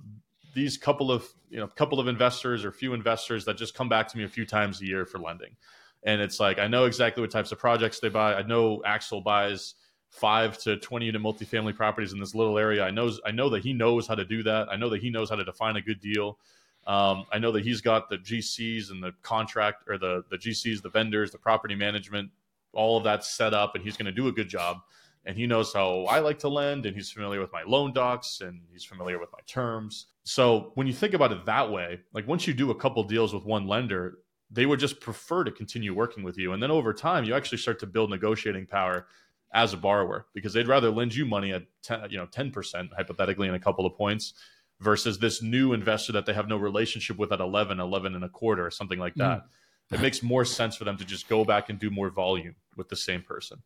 these 0.56 0.78
couple 0.78 1.12
of 1.12 1.28
you 1.50 1.60
know 1.60 1.68
couple 1.68 2.00
of 2.00 2.08
investors 2.08 2.66
or 2.66 2.72
few 2.72 2.94
investors 2.94 3.46
that 3.46 3.58
just 3.58 3.76
come 3.76 3.90
back 3.90 4.08
to 4.08 4.18
me 4.18 4.24
a 4.24 4.30
few 4.30 4.46
times 4.46 4.82
a 4.82 4.86
year 4.86 5.06
for 5.06 5.20
lending, 5.20 5.56
and 6.04 6.22
it's 6.22 6.40
like 6.40 6.58
I 6.58 6.68
know 6.68 6.86
exactly 6.86 7.22
what 7.22 7.32
types 7.32 7.52
of 7.52 7.60
projects 7.60 8.00
they 8.00 8.10
buy. 8.10 8.34
I 8.34 8.44
know 8.44 8.82
Axel 8.86 9.22
buys 9.22 9.76
five 10.10 10.58
to 10.58 10.78
20 10.78 11.06
unit 11.06 11.22
multifamily 11.22 11.76
properties 11.76 12.14
in 12.14 12.20
this 12.20 12.34
little 12.34 12.58
area. 12.58 12.84
I 12.84 12.92
knows 12.92 13.22
I 13.26 13.32
know 13.32 13.50
that 13.50 13.64
he 13.64 13.74
knows 13.74 14.08
how 14.08 14.16
to 14.16 14.26
do 14.26 14.44
that. 14.44 14.70
I 14.70 14.76
know 14.76 14.90
that 14.90 15.02
he 15.02 15.10
knows 15.10 15.30
how 15.30 15.36
to 15.36 15.44
define 15.44 15.76
a 15.76 15.82
good 15.82 16.00
deal. 16.00 16.40
Um, 16.88 17.26
I 17.32 17.40
know 17.40 17.52
that 17.52 17.64
he's 17.64 17.82
got 17.82 18.10
the 18.10 18.18
GCs 18.18 18.90
and 18.92 19.04
the 19.04 19.14
contract 19.22 19.84
or 19.88 19.98
the 19.98 20.24
the 20.30 20.38
GCs, 20.38 20.82
the 20.82 20.90
vendors, 20.90 21.32
the 21.32 21.38
property 21.38 21.76
management, 21.76 22.32
all 22.74 22.98
of 22.98 23.04
that 23.04 23.24
set 23.24 23.54
up, 23.54 23.76
and 23.76 23.84
he's 23.84 23.98
going 23.98 24.08
to 24.08 24.12
do 24.12 24.28
a 24.28 24.32
good 24.32 24.50
job. 24.50 24.78
And 25.26 25.38
he 25.38 25.46
knows 25.46 25.74
how 25.74 26.06
I 26.06 26.20
like 26.20 26.40
to 26.40 26.50
lend, 26.50 26.86
and 26.86 26.96
he's 26.96 27.12
familiar 27.12 27.42
with 27.42 27.52
my 27.52 27.64
loan 27.64 27.94
docs, 27.94 28.42
and 28.42 28.62
he's 28.72 28.86
familiar 28.86 29.20
with 29.20 29.30
my 29.32 29.40
terms. 29.46 30.08
So 30.24 30.72
when 30.76 30.88
you 30.88 30.94
think 30.94 31.14
about 31.14 31.32
it 31.32 31.46
that 31.46 31.70
way, 31.70 32.00
like 32.14 32.28
once 32.28 32.48
you 32.48 32.54
do 32.54 32.72
a 32.72 32.76
couple 32.76 33.04
deals 33.04 33.34
with 33.34 33.44
one 33.44 33.68
lender, 33.68 34.20
they 34.50 34.66
would 34.66 34.80
just 34.80 35.00
prefer 35.00 35.44
to 35.44 35.52
continue 35.52 35.94
working 35.94 36.24
with 36.24 36.38
you, 36.38 36.54
and 36.54 36.64
then 36.64 36.72
over 36.72 36.94
time, 36.94 37.26
you 37.26 37.36
actually 37.36 37.58
start 37.60 37.80
to 37.80 37.86
build 37.86 38.10
negotiating 38.10 38.66
power 38.66 39.08
as 39.54 39.74
a 39.74 39.78
borrower 39.78 40.28
because 40.34 40.54
they'd 40.54 40.68
rather 40.68 40.90
lend 40.90 41.14
you 41.14 41.26
money 41.26 41.52
at 41.52 41.64
10, 41.84 42.12
you 42.12 42.18
know 42.18 42.28
10% 42.28 42.90
hypothetically 42.96 43.48
in 43.48 43.56
a 43.56 43.60
couple 43.60 43.86
of 43.86 43.96
points 43.96 44.34
versus 44.82 45.20
this 45.20 45.42
new 45.42 45.74
investor 45.74 46.14
that 46.14 46.26
they 46.26 46.34
have 46.34 46.48
no 46.48 46.58
relationship 46.58 47.18
with 47.18 47.32
at 47.32 47.40
11 47.40 47.80
11 47.80 48.16
and 48.16 48.24
a 48.24 48.30
quarter 48.30 48.66
or 48.66 48.72
something 48.72 49.00
like 49.00 49.16
that 49.16 49.42
mm. 49.42 49.96
it 49.96 50.02
makes 50.02 50.22
more 50.24 50.46
sense 50.46 50.76
for 50.76 50.86
them 50.86 50.98
to 50.98 51.06
just 51.06 51.28
go 51.28 51.44
back 51.44 51.70
and 51.70 51.80
do 51.80 51.90
more 51.90 52.10
volume 52.10 52.56
with 52.76 52.90
the 52.90 52.96
same 52.96 53.22
person 53.22 53.62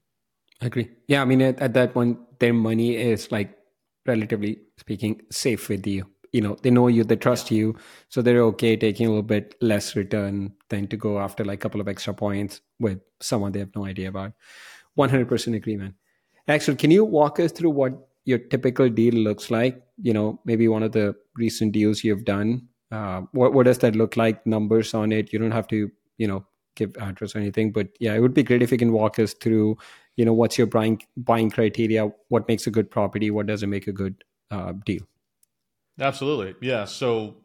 i 0.61 0.65
agree 0.65 0.89
yeah 1.07 1.21
i 1.21 1.25
mean 1.25 1.41
at, 1.41 1.59
at 1.59 1.73
that 1.73 1.93
point 1.93 2.17
their 2.39 2.53
money 2.53 2.95
is 2.95 3.31
like 3.31 3.57
relatively 4.05 4.59
speaking 4.77 5.21
safe 5.31 5.69
with 5.69 5.85
you 5.87 6.05
you 6.31 6.41
know 6.41 6.57
they 6.63 6.71
know 6.71 6.87
you 6.87 7.03
they 7.03 7.15
trust 7.15 7.51
yeah. 7.51 7.57
you 7.57 7.75
so 8.09 8.21
they're 8.21 8.41
okay 8.41 8.75
taking 8.75 9.05
a 9.05 9.09
little 9.09 9.21
bit 9.21 9.55
less 9.61 9.95
return 9.95 10.51
than 10.69 10.87
to 10.87 10.97
go 10.97 11.19
after 11.19 11.45
like 11.45 11.59
a 11.59 11.61
couple 11.61 11.79
of 11.79 11.87
extra 11.87 12.13
points 12.13 12.61
with 12.79 12.99
someone 13.21 13.51
they 13.51 13.59
have 13.59 13.75
no 13.75 13.85
idea 13.85 14.09
about 14.09 14.33
100% 14.97 15.55
agreement. 15.55 15.95
Axel, 16.47 16.75
can 16.75 16.91
you 16.91 17.05
walk 17.05 17.39
us 17.39 17.51
through 17.51 17.71
what 17.71 17.93
your 18.25 18.37
typical 18.37 18.89
deal 18.89 19.13
looks 19.13 19.49
like? 19.49 19.81
You 20.01 20.13
know, 20.13 20.39
maybe 20.45 20.67
one 20.67 20.83
of 20.83 20.91
the 20.91 21.15
recent 21.35 21.71
deals 21.71 22.03
you've 22.03 22.25
done. 22.25 22.67
Uh, 22.91 23.21
what 23.31 23.53
what 23.53 23.65
does 23.65 23.79
that 23.79 23.95
look 23.95 24.17
like? 24.17 24.45
Numbers 24.45 24.93
on 24.93 25.11
it. 25.11 25.33
You 25.33 25.39
don't 25.39 25.51
have 25.51 25.67
to, 25.69 25.89
you 26.17 26.27
know, 26.27 26.45
give 26.75 26.95
address 26.97 27.35
or 27.35 27.39
anything, 27.39 27.71
but 27.71 27.89
yeah, 27.99 28.13
it 28.13 28.19
would 28.19 28.33
be 28.33 28.43
great 28.43 28.61
if 28.61 28.71
you 28.71 28.77
can 28.77 28.91
walk 28.91 29.19
us 29.19 29.33
through. 29.33 29.77
You 30.15 30.25
know, 30.25 30.33
what's 30.33 30.57
your 30.57 30.67
buying 30.67 31.01
buying 31.17 31.49
criteria? 31.49 32.11
What 32.29 32.47
makes 32.47 32.67
a 32.67 32.71
good 32.71 32.89
property? 32.89 33.31
What 33.31 33.47
doesn't 33.47 33.69
make 33.69 33.87
a 33.87 33.91
good 33.91 34.23
uh, 34.51 34.73
deal? 34.85 35.03
Absolutely, 35.99 36.55
yeah. 36.67 36.85
So 36.85 37.37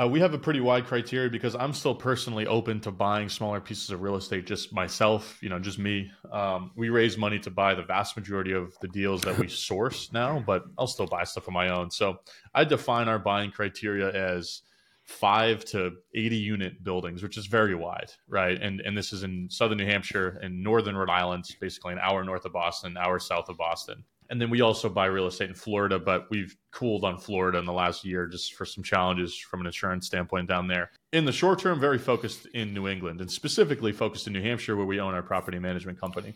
uh, 0.00 0.06
we 0.06 0.20
have 0.20 0.32
a 0.32 0.38
pretty 0.38 0.60
wide 0.60 0.86
criteria 0.86 1.28
because 1.28 1.56
I'm 1.56 1.72
still 1.72 1.94
personally 1.94 2.46
open 2.46 2.80
to 2.80 2.92
buying 2.92 3.28
smaller 3.28 3.60
pieces 3.60 3.90
of 3.90 4.00
real 4.00 4.14
estate 4.14 4.46
just 4.46 4.72
myself, 4.72 5.38
you 5.42 5.48
know, 5.48 5.58
just 5.58 5.78
me. 5.78 6.10
Um, 6.30 6.70
we 6.76 6.88
raise 6.88 7.18
money 7.18 7.38
to 7.40 7.50
buy 7.50 7.74
the 7.74 7.82
vast 7.82 8.16
majority 8.16 8.52
of 8.52 8.78
the 8.80 8.88
deals 8.88 9.22
that 9.22 9.36
we 9.38 9.48
source 9.48 10.12
now, 10.12 10.42
but 10.46 10.64
I'll 10.78 10.86
still 10.86 11.06
buy 11.06 11.24
stuff 11.24 11.48
on 11.48 11.54
my 11.54 11.70
own. 11.70 11.90
So 11.90 12.20
I 12.54 12.64
define 12.64 13.08
our 13.08 13.18
buying 13.18 13.50
criteria 13.50 14.12
as 14.12 14.62
five 15.02 15.64
to 15.64 15.92
80 16.14 16.36
unit 16.36 16.84
buildings, 16.84 17.22
which 17.22 17.36
is 17.36 17.46
very 17.46 17.74
wide, 17.74 18.12
right? 18.28 18.60
And 18.60 18.80
and 18.82 18.96
this 18.96 19.12
is 19.12 19.24
in 19.24 19.48
southern 19.50 19.78
New 19.78 19.86
Hampshire 19.86 20.38
and 20.42 20.62
northern 20.62 20.96
Rhode 20.96 21.10
Island, 21.10 21.44
basically 21.60 21.94
an 21.94 21.98
hour 21.98 22.22
north 22.22 22.44
of 22.44 22.52
Boston, 22.52 22.92
an 22.92 22.98
hour 22.98 23.18
south 23.18 23.48
of 23.48 23.56
Boston. 23.56 24.04
And 24.30 24.40
then 24.40 24.50
we 24.50 24.60
also 24.60 24.88
buy 24.88 25.06
real 25.06 25.26
estate 25.26 25.48
in 25.48 25.54
Florida, 25.54 25.98
but 25.98 26.28
we've 26.30 26.54
cooled 26.70 27.04
on 27.04 27.16
Florida 27.16 27.58
in 27.58 27.64
the 27.64 27.72
last 27.72 28.04
year 28.04 28.26
just 28.26 28.54
for 28.54 28.66
some 28.66 28.84
challenges 28.84 29.38
from 29.38 29.60
an 29.60 29.66
insurance 29.66 30.06
standpoint 30.06 30.48
down 30.48 30.68
there. 30.68 30.90
In 31.12 31.24
the 31.24 31.32
short 31.32 31.58
term, 31.58 31.80
very 31.80 31.98
focused 31.98 32.46
in 32.52 32.74
New 32.74 32.88
England 32.88 33.20
and 33.20 33.30
specifically 33.30 33.92
focused 33.92 34.26
in 34.26 34.34
New 34.34 34.42
Hampshire, 34.42 34.76
where 34.76 34.84
we 34.84 35.00
own 35.00 35.14
our 35.14 35.22
property 35.22 35.58
management 35.58 35.98
company. 35.98 36.34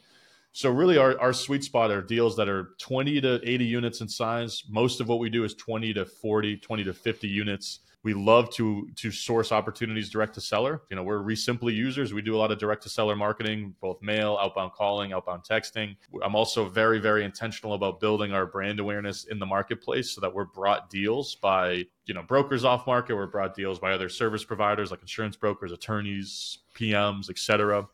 So, 0.55 0.71
really, 0.71 0.99
our, 0.99 1.19
our 1.19 1.33
sweet 1.33 1.65
spot 1.65 1.91
are 1.91 2.03
deals 2.03 2.37
that 2.37 2.49
are 2.49 2.71
20 2.79 3.21
to 3.23 3.41
80 3.43 3.65
units 3.65 4.01
in 4.03 4.09
size. 4.09 4.63
Most 4.69 5.01
of 5.01 5.09
what 5.09 5.19
we 5.19 5.31
do 5.31 5.45
is 5.45 5.55
20 5.55 5.95
to 5.95 6.05
40, 6.05 6.59
20 6.59 6.85
to 6.85 6.93
50 6.93 7.29
units 7.29 7.81
we 8.05 8.15
love 8.15 8.51
to 8.51 8.89
to 8.97 9.13
source 9.13 9.53
opportunities 9.53 10.11
direct 10.11 10.35
to 10.35 10.41
seller. 10.41 10.83
You 10.91 10.97
know, 10.97 11.05
we're 11.05 11.21
ReSimpli 11.21 11.73
users. 11.73 12.13
We 12.13 12.21
do 12.21 12.35
a 12.35 12.39
lot 12.39 12.51
of 12.51 12.59
direct 12.59 12.83
to 12.83 12.89
seller 12.89 13.15
marketing, 13.15 13.75
both 13.81 14.03
mail, 14.03 14.39
outbound 14.41 14.73
calling, 14.73 15.13
outbound 15.13 15.45
texting. 15.45 15.97
I'm 16.25 16.35
also 16.35 16.69
very 16.69 16.99
very 16.99 17.25
intentional 17.25 17.75
about 17.75 18.01
building 18.01 18.33
our 18.33 18.45
brand 18.45 18.81
awareness 18.81 19.25
in 19.25 19.39
the 19.39 19.47
marketplace 19.47 20.11
so 20.11 20.21
that 20.21 20.35
we're 20.35 20.47
brought 20.47 20.91
deals 20.91 21.37
by 21.37 21.85
you 22.07 22.15
know 22.15 22.23
brokers 22.23 22.65
off 22.65 22.87
market. 22.89 23.15
We're 23.15 23.29
brought 23.29 23.55
deals 23.55 23.79
by 23.79 23.93
other 23.93 24.09
service 24.09 24.43
providers 24.43 24.91
like 24.91 25.01
insurance 25.01 25.37
brokers, 25.37 25.71
attorneys, 25.71 26.59
PMs, 26.77 27.31
etc. 27.31 27.87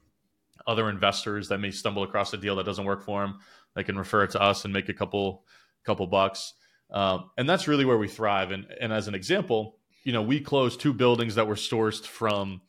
Other 0.67 0.89
investors 0.89 1.49
that 1.49 1.59
may 1.59 1.71
stumble 1.71 2.03
across 2.03 2.33
a 2.33 2.39
deal 2.39 2.57
that 2.57 2.65
doesn't 2.65 2.85
work 2.85 3.03
for 3.03 3.21
them, 3.21 3.41
they 3.75 3.85
can 3.85 3.99
refer 3.99 4.25
it 4.25 4.31
to 4.31 4.41
us 4.41 4.65
and 4.65 4.73
make 4.73 4.89
a 4.89 4.95
couple 4.95 5.45
couple 5.85 6.07
bucks. 6.07 6.55
Um, 6.91 7.31
and 7.37 7.47
that's 7.47 7.69
really 7.69 7.85
where 7.85 7.99
we 7.99 8.09
thrive. 8.09 8.51
And, 8.51 8.67
and 8.81 8.93
as 8.93 9.09
an 9.09 9.15
example, 9.15 9.78
you 10.09 10.15
know, 10.15 10.23
we 10.23 10.41
closed 10.41 10.81
two 10.81 10.95
buildings 10.95 11.35
that 11.35 11.47
were 11.47 11.55
sourced 11.55 12.07
from 12.07 12.63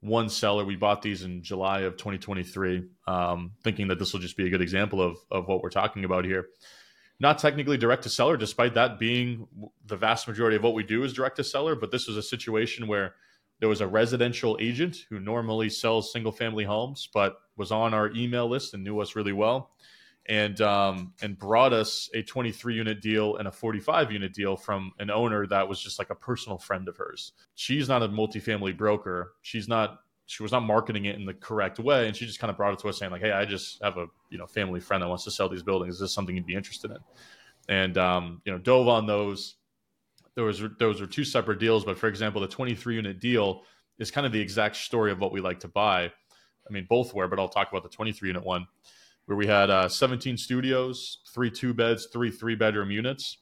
one 0.00 0.30
seller. 0.30 0.64
We 0.64 0.76
bought 0.76 1.02
these 1.02 1.24
in 1.24 1.42
July 1.42 1.80
of 1.80 1.98
2023, 1.98 2.84
um, 3.06 3.52
thinking 3.62 3.88
that 3.88 3.98
this 3.98 4.14
will 4.14 4.20
just 4.20 4.34
be 4.34 4.46
a 4.46 4.48
good 4.48 4.62
example 4.62 5.02
of, 5.02 5.18
of 5.30 5.46
what 5.46 5.62
we're 5.62 5.68
talking 5.68 6.06
about 6.06 6.24
here. 6.24 6.46
Not 7.20 7.38
technically 7.38 7.76
direct 7.76 8.04
to 8.04 8.08
seller, 8.08 8.38
despite 8.38 8.72
that 8.72 8.98
being 8.98 9.46
the 9.84 9.98
vast 9.98 10.26
majority 10.26 10.56
of 10.56 10.62
what 10.62 10.72
we 10.72 10.84
do 10.84 11.04
is 11.04 11.12
direct 11.12 11.36
to 11.36 11.44
seller. 11.44 11.74
But 11.74 11.90
this 11.90 12.08
was 12.08 12.16
a 12.16 12.22
situation 12.22 12.86
where 12.86 13.16
there 13.60 13.68
was 13.68 13.82
a 13.82 13.86
residential 13.86 14.56
agent 14.58 15.04
who 15.10 15.20
normally 15.20 15.68
sells 15.68 16.10
single 16.10 16.32
family 16.32 16.64
homes, 16.64 17.10
but 17.12 17.36
was 17.58 17.72
on 17.72 17.92
our 17.92 18.10
email 18.12 18.48
list 18.48 18.72
and 18.72 18.82
knew 18.82 19.00
us 19.00 19.14
really 19.14 19.34
well 19.34 19.70
and 20.28 20.60
um, 20.60 21.12
and 21.22 21.38
brought 21.38 21.72
us 21.72 22.10
a 22.14 22.22
23 22.22 22.74
unit 22.74 23.00
deal 23.00 23.36
and 23.36 23.48
a 23.48 23.52
45 23.52 24.12
unit 24.12 24.32
deal 24.32 24.56
from 24.56 24.92
an 24.98 25.10
owner 25.10 25.46
that 25.46 25.68
was 25.68 25.80
just 25.80 25.98
like 25.98 26.10
a 26.10 26.14
personal 26.14 26.58
friend 26.58 26.88
of 26.88 26.96
hers. 26.96 27.32
She's 27.54 27.88
not 27.88 28.02
a 28.02 28.08
multifamily 28.08 28.76
broker. 28.76 29.32
She's 29.42 29.68
not 29.68 30.00
she 30.26 30.42
was 30.42 30.50
not 30.50 30.64
marketing 30.64 31.04
it 31.04 31.14
in 31.14 31.24
the 31.24 31.34
correct 31.34 31.78
way 31.78 32.08
and 32.08 32.16
she 32.16 32.26
just 32.26 32.40
kind 32.40 32.50
of 32.50 32.56
brought 32.56 32.72
it 32.72 32.80
to 32.80 32.88
us 32.88 32.98
saying 32.98 33.12
like 33.12 33.20
hey 33.20 33.30
i 33.30 33.44
just 33.44 33.80
have 33.80 33.96
a 33.96 34.06
you 34.28 34.38
know 34.38 34.46
family 34.46 34.80
friend 34.80 35.00
that 35.00 35.08
wants 35.08 35.22
to 35.24 35.30
sell 35.30 35.48
these 35.48 35.62
buildings. 35.62 35.94
Is 35.94 36.00
this 36.00 36.12
something 36.12 36.34
you'd 36.34 36.46
be 36.46 36.54
interested 36.54 36.90
in? 36.90 36.98
And 37.68 37.98
um, 37.98 38.42
you 38.44 38.52
know 38.52 38.58
dove 38.58 38.88
on 38.88 39.06
those. 39.06 39.56
There 40.34 40.44
was 40.44 40.62
those 40.78 41.00
are 41.00 41.06
two 41.06 41.24
separate 41.24 41.60
deals 41.60 41.84
but 41.84 41.98
for 41.98 42.08
example 42.08 42.40
the 42.40 42.48
23 42.48 42.96
unit 42.96 43.20
deal 43.20 43.62
is 43.98 44.10
kind 44.10 44.26
of 44.26 44.32
the 44.32 44.40
exact 44.40 44.76
story 44.76 45.10
of 45.10 45.18
what 45.18 45.32
we 45.32 45.40
like 45.40 45.60
to 45.60 45.68
buy. 45.68 46.04
I 46.04 46.72
mean 46.72 46.86
both 46.88 47.14
were 47.14 47.28
but 47.28 47.38
i'll 47.38 47.48
talk 47.48 47.70
about 47.70 47.84
the 47.84 47.88
23 47.88 48.28
unit 48.28 48.44
one 48.44 48.66
where 49.26 49.36
we 49.36 49.46
had 49.46 49.70
uh, 49.70 49.88
17 49.88 50.36
studios, 50.38 51.18
three 51.32 51.50
two 51.50 51.74
beds, 51.74 52.08
three 52.12 52.30
three 52.30 52.54
bedroom 52.54 52.90
units. 52.90 53.38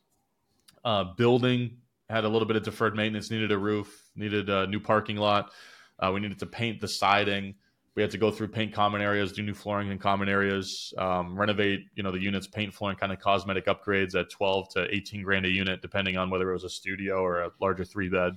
Uh, 0.85 1.05
building 1.17 1.79
had 2.11 2.25
a 2.25 2.29
little 2.29 2.47
bit 2.47 2.57
of 2.57 2.63
deferred 2.63 2.95
maintenance, 2.95 3.31
needed 3.31 3.53
a 3.53 3.59
roof, 3.59 4.11
needed 4.17 4.51
a 4.51 4.67
new 4.67 4.81
parking 4.81 5.17
lot. 5.17 5.53
Uh, 5.99 6.11
we 6.13 6.21
needed 6.21 6.39
to 6.39 6.47
paint 6.47 6.81
the 6.81 6.89
siding. 6.89 7.55
We 7.95 8.03
had 8.03 8.11
to 8.11 8.19
go 8.19 8.31
through 8.31 8.49
paint 8.49 8.73
common 8.73 9.01
areas, 9.01 9.31
do 9.31 9.43
new 9.43 9.55
flooring 9.55 9.91
in 9.91 9.99
common 9.99 10.29
areas, 10.29 10.93
um, 10.99 11.39
renovate, 11.39 11.87
you 11.95 12.03
know, 12.03 12.11
the 12.11 12.19
units, 12.19 12.49
paint 12.49 12.75
flooring, 12.75 12.97
kind 12.97 13.13
of 13.13 13.21
cosmetic 13.21 13.67
upgrades 13.67 14.19
at 14.19 14.31
12 14.31 14.69
to 14.71 14.95
18 14.95 15.23
grand 15.23 15.47
a 15.47 15.49
unit, 15.49 15.81
depending 15.81 16.17
on 16.17 16.29
whether 16.29 16.51
it 16.51 16.55
was 16.55 16.65
a 16.65 16.69
studio 16.69 17.23
or 17.23 17.43
a 17.43 17.51
larger 17.61 17.85
three 17.85 18.09
bed. 18.09 18.37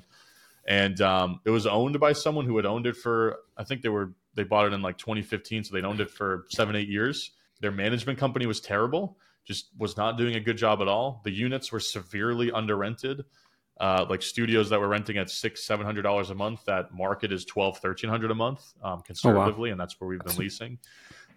And 0.67 1.01
um, 1.01 1.39
it 1.43 1.49
was 1.49 1.65
owned 1.65 1.99
by 1.99 2.13
someone 2.13 2.45
who 2.45 2.55
had 2.57 2.67
owned 2.67 2.85
it 2.85 2.95
for, 2.95 3.37
I 3.57 3.63
think 3.63 3.81
they 3.81 3.89
were, 3.89 4.13
they 4.35 4.43
bought 4.43 4.67
it 4.67 4.73
in 4.73 4.83
like 4.83 4.99
2015. 4.99 5.63
So 5.63 5.73
they'd 5.73 5.85
owned 5.85 6.01
it 6.01 6.11
for 6.11 6.45
seven, 6.49 6.75
eight 6.75 6.89
years 6.89 7.31
their 7.61 7.71
management 7.71 8.19
company 8.19 8.45
was 8.45 8.59
terrible, 8.59 9.17
just 9.45 9.69
was 9.77 9.97
not 9.97 10.17
doing 10.17 10.35
a 10.35 10.39
good 10.39 10.57
job 10.57 10.81
at 10.81 10.87
all. 10.87 11.21
The 11.23 11.31
units 11.31 11.71
were 11.71 11.79
severely 11.79 12.51
under 12.51 12.75
rented. 12.75 13.23
Uh, 13.79 14.07
like 14.09 14.23
studios 14.23 14.71
that 14.71 14.79
were 14.79 14.87
renting 14.87 15.17
at 15.17 15.29
six, 15.29 15.63
seven 15.63 15.85
hundred 15.85 16.01
dollars 16.01 16.31
a 16.31 16.35
month. 16.35 16.65
That 16.65 16.91
market 16.93 17.31
is 17.31 17.45
twelve, 17.45 17.77
thirteen 17.77 18.09
hundred 18.09 18.31
a 18.31 18.35
month, 18.35 18.73
um, 18.83 19.01
conservatively, 19.01 19.69
oh, 19.69 19.71
wow. 19.71 19.71
and 19.73 19.79
that's 19.79 20.01
where 20.01 20.07
we've 20.07 20.19
been 20.19 20.29
that's 20.29 20.39
leasing. 20.39 20.79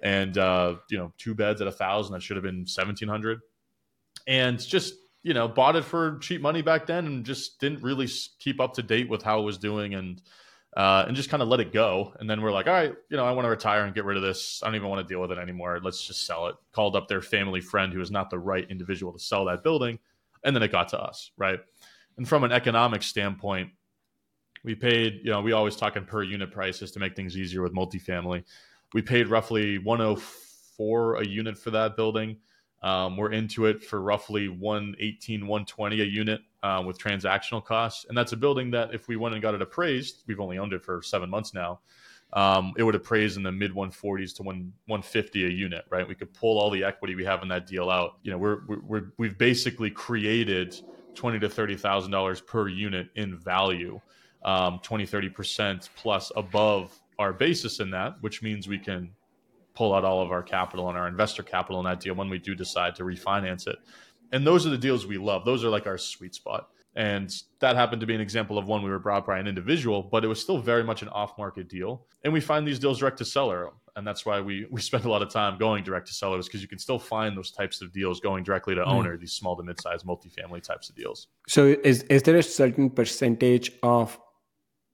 And 0.03 0.39
uh, 0.39 0.77
you 0.89 0.97
know, 0.97 1.13
two 1.19 1.35
beds 1.35 1.61
at 1.61 1.67
a 1.67 1.73
thousand 1.73 2.15
that 2.15 2.23
should 2.23 2.37
have 2.37 2.43
been 2.43 2.67
seventeen 2.67 3.11
hundred, 3.11 3.41
and 4.27 4.59
just 4.59 4.95
you 5.23 5.35
know, 5.35 5.49
bought 5.49 5.77
it 5.77 5.85
for 5.85 6.19
cheap 6.21 6.41
money 6.41 6.63
back 6.63 6.87
then, 6.87 7.07
and 7.07 7.27
just 7.27 7.61
didn't 7.61 7.83
really 7.83 8.09
keep 8.39 8.59
up 8.59 8.73
to 8.75 8.83
date 8.83 9.09
with 9.11 9.23
how 9.23 9.41
it 9.41 9.45
was 9.45 9.59
doing, 9.59 9.95
and 9.95 10.23
uh, 10.77 11.05
and 11.07 11.17
just 11.17 11.31
kind 11.31 11.43
of 11.43 11.49
let 11.49 11.61
it 11.61 11.73
go. 11.73 12.15
And 12.21 12.31
then 12.31 12.41
we're 12.43 12.53
like, 12.53 12.67
all 12.67 12.73
right, 12.73 12.95
you 13.09 13.17
know, 13.17 13.25
I 13.27 13.33
want 13.33 13.45
to 13.45 13.51
retire 13.51 13.85
and 13.85 13.95
get 13.95 14.05
rid 14.05 14.17
of 14.17 14.23
this. 14.23 14.63
I 14.63 14.67
don't 14.67 14.77
even 14.77 14.89
want 14.89 15.07
to 15.07 15.13
deal 15.13 15.21
with 15.21 15.33
it 15.33 15.39
anymore. 15.39 15.81
Let's 15.83 16.07
just 16.07 16.27
sell 16.27 16.47
it. 16.47 16.57
Called 16.73 16.95
up 16.95 17.09
their 17.09 17.23
family 17.23 17.61
friend 17.61 17.93
who 17.93 18.01
is 18.01 18.11
not 18.11 18.31
the 18.31 18.39
right 18.39 18.67
individual 18.71 19.13
to 19.13 19.19
sell 19.19 19.45
that 19.47 19.63
building. 19.63 19.99
And 20.45 20.55
then 20.55 20.63
it 20.63 20.71
got 20.73 20.89
to 20.89 21.01
us, 21.01 21.33
right? 21.37 21.59
And 22.17 22.29
from 22.29 22.45
an 22.45 22.53
economic 22.53 23.03
standpoint, 23.03 23.71
We 24.63 24.75
paid, 24.75 25.21
you 25.25 25.31
know, 25.31 25.41
we 25.41 25.53
always 25.53 25.75
talk 25.77 25.97
in 25.97 26.05
per 26.05 26.23
unit 26.23 26.51
prices 26.51 26.93
to 26.93 26.99
make 27.01 27.17
things 27.17 27.37
easier 27.37 27.63
with 27.63 27.75
multifamily. 27.75 28.45
We 28.93 29.03
paid 29.03 29.29
roughly 29.29 29.79
104 29.79 31.17
a 31.17 31.27
unit 31.27 31.57
for 31.57 31.71
that 31.71 31.97
building. 31.97 32.37
Um, 32.83 33.16
we're 33.16 33.33
into 33.33 33.66
it 33.66 33.85
for 33.85 34.01
roughly 34.01 34.49
118, 34.49 35.47
120 35.47 36.01
a 36.01 36.05
unit 36.05 36.40
uh, 36.62 36.83
with 36.85 36.99
transactional 36.99 37.64
costs. 37.64 38.07
And 38.09 38.16
that's 38.16 38.33
a 38.33 38.37
building 38.37 38.71
that 38.71 38.95
if 38.95 39.07
we 39.07 39.16
went 39.16 39.35
and 39.35 39.43
got 39.43 39.55
it 39.55 39.62
appraised, 39.62 40.23
we've 40.27 40.40
only 40.40 40.59
owned 40.59 40.73
it 40.73 40.83
for 40.83 41.03
seven 41.03 41.29
months 41.29 41.53
now. 41.53 41.81
Um, 42.33 42.73
it 42.79 42.85
would 42.85 42.95
appraise 42.95 43.37
in 43.37 43.43
the 43.43 43.51
mid 43.53 43.73
140s 43.73 44.35
to 44.37 44.43
1, 44.43 44.73
150 44.87 45.47
a 45.47 45.49
unit, 45.49 45.85
right? 45.90 46.07
We 46.07 46.14
could 46.14 46.33
pull 46.33 46.59
all 46.59 46.71
the 46.71 46.85
equity 46.85 47.14
we 47.14 47.25
have 47.25 47.43
in 47.43 47.49
that 47.49 47.66
deal 47.66 47.90
out. 47.90 48.19
You 48.23 48.31
know, 48.31 48.38
we're, 48.38 48.61
we're 48.66 49.12
we've 49.19 49.37
basically 49.37 49.90
created 49.90 50.81
twenty 51.14 51.40
to 51.40 51.49
thirty 51.49 51.77
thousand 51.77 52.12
dollars 52.12 52.40
per 52.40 52.69
unit 52.69 53.09
in 53.16 53.37
value, 53.37 54.01
um, 54.45 54.79
20, 54.85 55.07
30 55.07 55.29
percent 55.29 55.90
plus 55.97 56.31
above 56.37 56.97
our 57.19 57.33
basis 57.33 57.81
in 57.81 57.90
that, 57.90 58.14
which 58.21 58.43
means 58.43 58.69
we 58.69 58.79
can 58.79 59.11
pull 59.81 59.95
out 59.95 60.05
all 60.05 60.21
of 60.21 60.31
our 60.31 60.43
capital 60.43 60.90
and 60.90 60.99
our 60.99 61.09
investor 61.09 61.43
capital 61.43 61.81
in 61.81 61.87
that 61.87 62.01
deal 62.01 62.14
when 62.14 62.29
we 62.29 62.37
do 62.37 62.55
decide 62.55 62.95
to 62.95 63.03
refinance 63.03 63.66
it. 63.66 63.79
And 64.31 64.47
those 64.47 64.66
are 64.66 64.69
the 64.69 64.77
deals 64.77 65.07
we 65.07 65.16
love. 65.16 65.47
Those 65.47 65.64
are 65.64 65.71
like 65.71 65.87
our 65.87 65.97
sweet 65.97 66.35
spot. 66.35 66.69
And 66.97 67.33
that 67.61 67.77
happened 67.77 68.03
to 68.03 68.07
be 68.07 68.14
an 68.14 68.21
example 68.21 68.59
of 68.59 68.66
one 68.66 68.83
we 68.83 68.90
were 68.90 68.99
brought 68.99 69.25
by 69.27 69.38
an 69.38 69.47
individual, 69.47 70.03
but 70.03 70.23
it 70.23 70.29
was 70.29 70.38
still 70.38 70.59
very 70.59 70.85
much 70.85 71.01
an 71.01 71.09
off 71.09 71.38
market 71.38 71.71
deal. 71.71 72.05
And 72.25 72.31
we 72.31 72.43
find 72.43 72.69
these 72.69 72.79
deals 72.79 72.99
direct 72.99 73.16
to 73.19 73.25
seller. 73.25 73.71
And 73.97 74.07
that's 74.07 74.27
why 74.27 74.43
we, 74.43 74.66
we 74.71 74.83
spend 74.83 75.07
a 75.07 75.11
lot 75.11 75.23
of 75.23 75.31
time 75.31 75.57
going 75.57 75.83
direct 75.83 76.09
to 76.09 76.12
sellers 76.12 76.47
because 76.47 76.61
you 76.61 76.69
can 76.69 76.79
still 76.79 76.99
find 76.99 77.35
those 77.35 77.51
types 77.51 77.81
of 77.81 77.90
deals 77.90 78.21
going 78.21 78.45
directly 78.45 78.75
to 78.75 78.83
mm. 78.83 78.87
owner, 78.87 79.16
these 79.16 79.33
small 79.33 79.57
to 79.57 79.62
mid 79.62 79.81
sized 79.81 80.05
multifamily 80.05 80.62
types 80.62 80.90
of 80.90 80.95
deals. 80.95 81.29
So, 81.49 81.75
is, 81.83 82.03
is 82.03 82.23
there 82.25 82.37
a 82.37 82.43
certain 82.43 82.90
percentage 82.90 83.73
of 83.83 84.21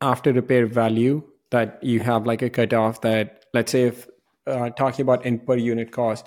after 0.00 0.32
repair 0.32 0.66
value 0.66 1.24
that 1.50 1.82
you 1.82 1.98
have 2.00 2.24
like 2.24 2.42
a 2.42 2.50
cutoff 2.50 3.00
that, 3.00 3.46
let's 3.52 3.72
say, 3.72 3.84
if 3.84 4.06
uh, 4.46 4.70
talking 4.70 5.02
about 5.02 5.24
in 5.24 5.38
per 5.38 5.56
unit 5.56 5.92
cost, 5.92 6.26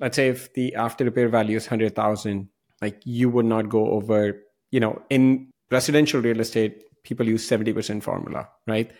let's 0.00 0.16
say 0.16 0.28
if 0.28 0.52
the 0.54 0.74
after 0.74 1.04
repair 1.04 1.28
value 1.28 1.56
is 1.56 1.66
100,000, 1.66 2.48
like 2.80 3.00
you 3.04 3.30
would 3.30 3.46
not 3.46 3.68
go 3.68 3.90
over, 3.90 4.42
you 4.70 4.80
know, 4.80 5.02
in 5.10 5.50
residential 5.70 6.20
real 6.20 6.40
estate, 6.40 6.84
people 7.02 7.26
use 7.26 7.48
70% 7.48 8.02
formula, 8.02 8.48
right? 8.66 8.90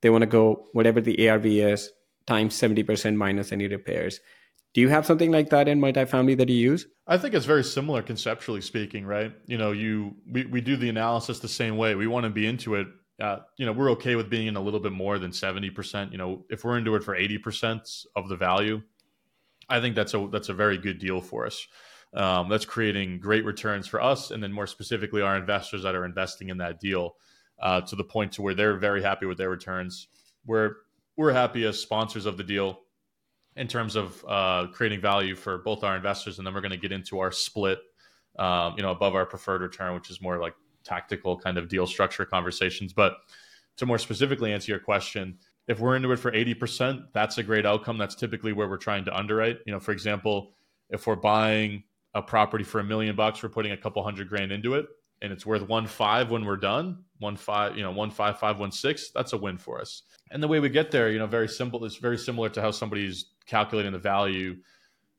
They 0.00 0.10
want 0.10 0.22
to 0.22 0.26
go 0.26 0.66
whatever 0.72 1.00
the 1.00 1.28
ARV 1.28 1.46
is 1.46 1.90
times 2.26 2.54
70% 2.54 3.16
minus 3.16 3.52
any 3.52 3.66
repairs. 3.66 4.20
Do 4.74 4.82
you 4.82 4.88
have 4.90 5.06
something 5.06 5.32
like 5.32 5.48
that 5.50 5.66
in 5.66 5.80
multifamily 5.80 6.36
that 6.36 6.48
you 6.48 6.56
use? 6.56 6.86
I 7.06 7.16
think 7.16 7.34
it's 7.34 7.46
very 7.46 7.64
similar 7.64 8.02
conceptually 8.02 8.60
speaking, 8.60 9.06
right? 9.06 9.32
You 9.46 9.56
know, 9.56 9.72
you 9.72 10.14
we, 10.30 10.44
we 10.44 10.60
do 10.60 10.76
the 10.76 10.90
analysis 10.90 11.40
the 11.40 11.48
same 11.48 11.78
way. 11.78 11.94
We 11.94 12.06
want 12.06 12.24
to 12.24 12.30
be 12.30 12.46
into 12.46 12.74
it 12.74 12.86
uh, 13.20 13.38
you 13.56 13.66
know, 13.66 13.72
we're 13.72 13.90
okay 13.92 14.14
with 14.14 14.30
being 14.30 14.46
in 14.46 14.56
a 14.56 14.60
little 14.60 14.80
bit 14.80 14.92
more 14.92 15.18
than 15.18 15.30
70%. 15.30 16.12
You 16.12 16.18
know, 16.18 16.44
if 16.50 16.64
we're 16.64 16.78
into 16.78 16.94
it 16.94 17.02
for 17.02 17.16
80% 17.16 18.06
of 18.14 18.28
the 18.28 18.36
value, 18.36 18.80
I 19.68 19.80
think 19.80 19.94
that's 19.94 20.14
a 20.14 20.28
that's 20.32 20.48
a 20.48 20.54
very 20.54 20.78
good 20.78 20.98
deal 20.98 21.20
for 21.20 21.46
us. 21.46 21.66
Um, 22.14 22.48
that's 22.48 22.64
creating 22.64 23.20
great 23.20 23.44
returns 23.44 23.86
for 23.86 24.00
us, 24.00 24.30
and 24.30 24.42
then 24.42 24.50
more 24.50 24.66
specifically, 24.66 25.20
our 25.20 25.36
investors 25.36 25.82
that 25.82 25.94
are 25.94 26.06
investing 26.06 26.48
in 26.48 26.56
that 26.58 26.80
deal 26.80 27.16
uh, 27.60 27.82
to 27.82 27.96
the 27.96 28.04
point 28.04 28.32
to 28.32 28.42
where 28.42 28.54
they're 28.54 28.78
very 28.78 29.02
happy 29.02 29.26
with 29.26 29.36
their 29.36 29.50
returns. 29.50 30.08
We're 30.46 30.76
we're 31.16 31.32
happy 31.32 31.66
as 31.66 31.78
sponsors 31.78 32.24
of 32.24 32.38
the 32.38 32.44
deal 32.44 32.80
in 33.56 33.66
terms 33.66 33.96
of 33.96 34.24
uh, 34.26 34.68
creating 34.72 35.00
value 35.00 35.34
for 35.34 35.58
both 35.58 35.84
our 35.84 35.96
investors, 35.96 36.38
and 36.38 36.46
then 36.46 36.54
we're 36.54 36.60
going 36.60 36.70
to 36.70 36.78
get 36.78 36.92
into 36.92 37.18
our 37.18 37.32
split, 37.32 37.80
um, 38.38 38.74
you 38.76 38.82
know, 38.82 38.92
above 38.92 39.14
our 39.14 39.26
preferred 39.26 39.60
return, 39.60 39.94
which 39.94 40.08
is 40.08 40.22
more 40.22 40.38
like 40.38 40.54
tactical 40.88 41.38
kind 41.38 41.58
of 41.58 41.68
deal 41.68 41.86
structure 41.86 42.24
conversations. 42.24 42.92
But 42.92 43.14
to 43.76 43.86
more 43.86 43.98
specifically 43.98 44.52
answer 44.52 44.72
your 44.72 44.80
question, 44.80 45.38
if 45.66 45.80
we're 45.80 45.96
into 45.96 46.10
it 46.12 46.18
for 46.18 46.32
80%, 46.32 47.08
that's 47.12 47.38
a 47.38 47.42
great 47.42 47.66
outcome. 47.66 47.98
That's 47.98 48.14
typically 48.14 48.52
where 48.52 48.68
we're 48.68 48.78
trying 48.78 49.04
to 49.04 49.16
underwrite. 49.16 49.58
You 49.66 49.72
know, 49.72 49.80
for 49.80 49.92
example, 49.92 50.54
if 50.90 51.06
we're 51.06 51.16
buying 51.16 51.84
a 52.14 52.22
property 52.22 52.64
for 52.64 52.80
a 52.80 52.84
million 52.84 53.14
bucks, 53.14 53.42
we're 53.42 53.50
putting 53.50 53.72
a 53.72 53.76
couple 53.76 54.02
hundred 54.02 54.28
grand 54.28 54.50
into 54.50 54.74
it 54.74 54.86
and 55.22 55.32
it's 55.32 55.44
worth 55.44 55.66
one 55.68 55.86
five 55.86 56.30
when 56.30 56.44
we're 56.44 56.56
done, 56.56 57.04
one 57.18 57.36
five, 57.36 57.76
you 57.76 57.82
know, 57.82 57.90
one 57.90 58.10
five, 58.10 58.38
five, 58.38 58.58
one 58.58 58.70
six, 58.70 59.10
that's 59.10 59.32
a 59.32 59.36
win 59.36 59.58
for 59.58 59.80
us. 59.80 60.02
And 60.30 60.42
the 60.42 60.48
way 60.48 60.60
we 60.60 60.68
get 60.68 60.90
there, 60.90 61.10
you 61.10 61.18
know, 61.18 61.26
very 61.26 61.48
simple, 61.48 61.84
it's 61.84 61.96
very 61.96 62.18
similar 62.18 62.48
to 62.50 62.60
how 62.60 62.70
somebody's 62.70 63.26
calculating 63.46 63.92
the 63.92 63.98
value 63.98 64.56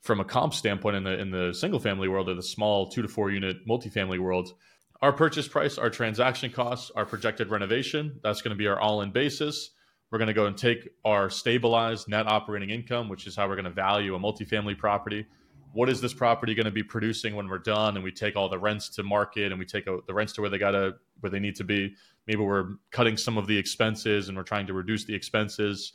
from 0.02 0.20
a 0.20 0.26
comp 0.26 0.54
standpoint 0.54 0.96
in 0.96 1.04
the 1.04 1.20
in 1.20 1.32
the 1.32 1.54
single 1.54 1.80
family 1.80 2.08
world 2.08 2.30
or 2.30 2.36
the 2.36 2.44
small 2.44 2.90
two 2.90 3.02
to 3.02 3.08
four 3.08 3.32
unit 3.32 3.68
multifamily 3.68 4.20
world 4.20 4.54
our 5.02 5.14
purchase 5.14 5.48
price, 5.48 5.78
our 5.78 5.90
transaction 5.90 6.52
costs, 6.52 6.92
our 6.96 7.06
projected 7.06 7.50
renovation. 7.50 8.20
That's 8.22 8.42
going 8.42 8.52
to 8.52 8.58
be 8.58 8.68
our 8.68 8.80
all 8.80 9.02
in 9.02 9.12
basis. 9.12 9.72
We're 10.12 10.18
going 10.18 10.28
to 10.28 10.34
go 10.34 10.48
and 10.48 10.58
take 10.58 10.90
our 11.06 11.30
stabilized 11.30 12.08
net 12.08 12.28
operating 12.28 12.70
income, 12.70 13.10
which 13.10 13.28
is 13.28 13.36
how 13.36 13.48
we're 13.48 13.56
going 13.56 13.66
to 13.66 13.72
value 13.72 14.16
a 14.16 14.20
multifamily 14.20 14.78
property. 14.78 15.26
What 15.72 15.88
is 15.88 16.02
this 16.02 16.14
property 16.14 16.56
going 16.56 16.66
to 16.66 16.72
be 16.72 16.82
producing 16.82 17.36
when 17.36 17.48
we're 17.48 17.60
done? 17.60 17.96
And 17.96 18.04
we 18.04 18.12
take 18.12 18.36
all 18.36 18.50
the 18.50 18.58
rents 18.58 18.90
to 18.96 19.04
market 19.04 19.52
and 19.52 19.60
we 19.60 19.66
take 19.66 19.86
the 19.86 20.14
rents 20.14 20.34
to 20.34 20.42
where 20.42 20.50
they 20.50 20.58
got 20.58 20.72
to 20.72 20.96
where 21.20 21.30
they 21.30 21.40
need 21.40 21.56
to 21.58 21.64
be. 21.64 21.94
Maybe 22.26 22.42
we're 22.42 22.72
cutting 22.92 23.18
some 23.18 23.38
of 23.38 23.46
the 23.46 23.58
expenses 23.58 24.30
and 24.30 24.38
we're 24.38 24.44
trying 24.44 24.68
to 24.68 24.74
reduce 24.74 25.06
the 25.06 25.14
expenses. 25.14 25.94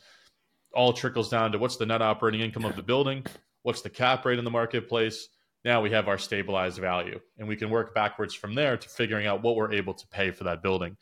All 0.73 0.93
trickles 0.93 1.29
down 1.29 1.51
to 1.51 1.57
what's 1.57 1.77
the 1.77 1.85
net 1.85 2.01
operating 2.01 2.41
income 2.41 2.63
of 2.63 2.75
the 2.75 2.83
building, 2.83 3.25
what's 3.63 3.81
the 3.81 3.89
cap 3.89 4.25
rate 4.25 4.39
in 4.39 4.45
the 4.45 4.51
marketplace, 4.51 5.27
now 5.65 5.81
we 5.81 5.89
have 5.89 6.07
our 6.07 6.19
stabilized 6.19 6.77
value 6.77 7.19
and 7.39 7.47
we 7.47 7.55
can 7.55 7.71
work 7.71 7.95
backwards 7.95 8.35
from 8.35 8.53
there 8.53 8.77
to 8.77 8.87
figuring 8.87 9.25
out 9.25 9.41
what 9.41 9.55
we're 9.55 9.73
able 9.73 9.95
to 9.95 10.07
pay 10.07 10.29
for 10.29 10.43
that 10.43 10.61
building. 10.61 10.95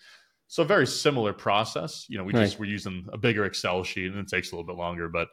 So 0.47 0.63
a 0.63 0.65
very 0.65 0.87
similar 0.87 1.33
process. 1.33 2.05
You 2.07 2.17
know 2.17 2.23
we 2.23 2.33
right. 2.33 2.45
just 2.45 2.59
we're 2.59 2.65
using 2.65 3.05
a 3.11 3.17
bigger 3.17 3.43
excel 3.45 3.83
sheet 3.83 4.11
and 4.11 4.19
it 4.19 4.27
takes 4.29 4.51
a 4.51 4.55
little 4.55 4.65
bit 4.65 4.77
longer 4.77 5.09
but 5.09 5.27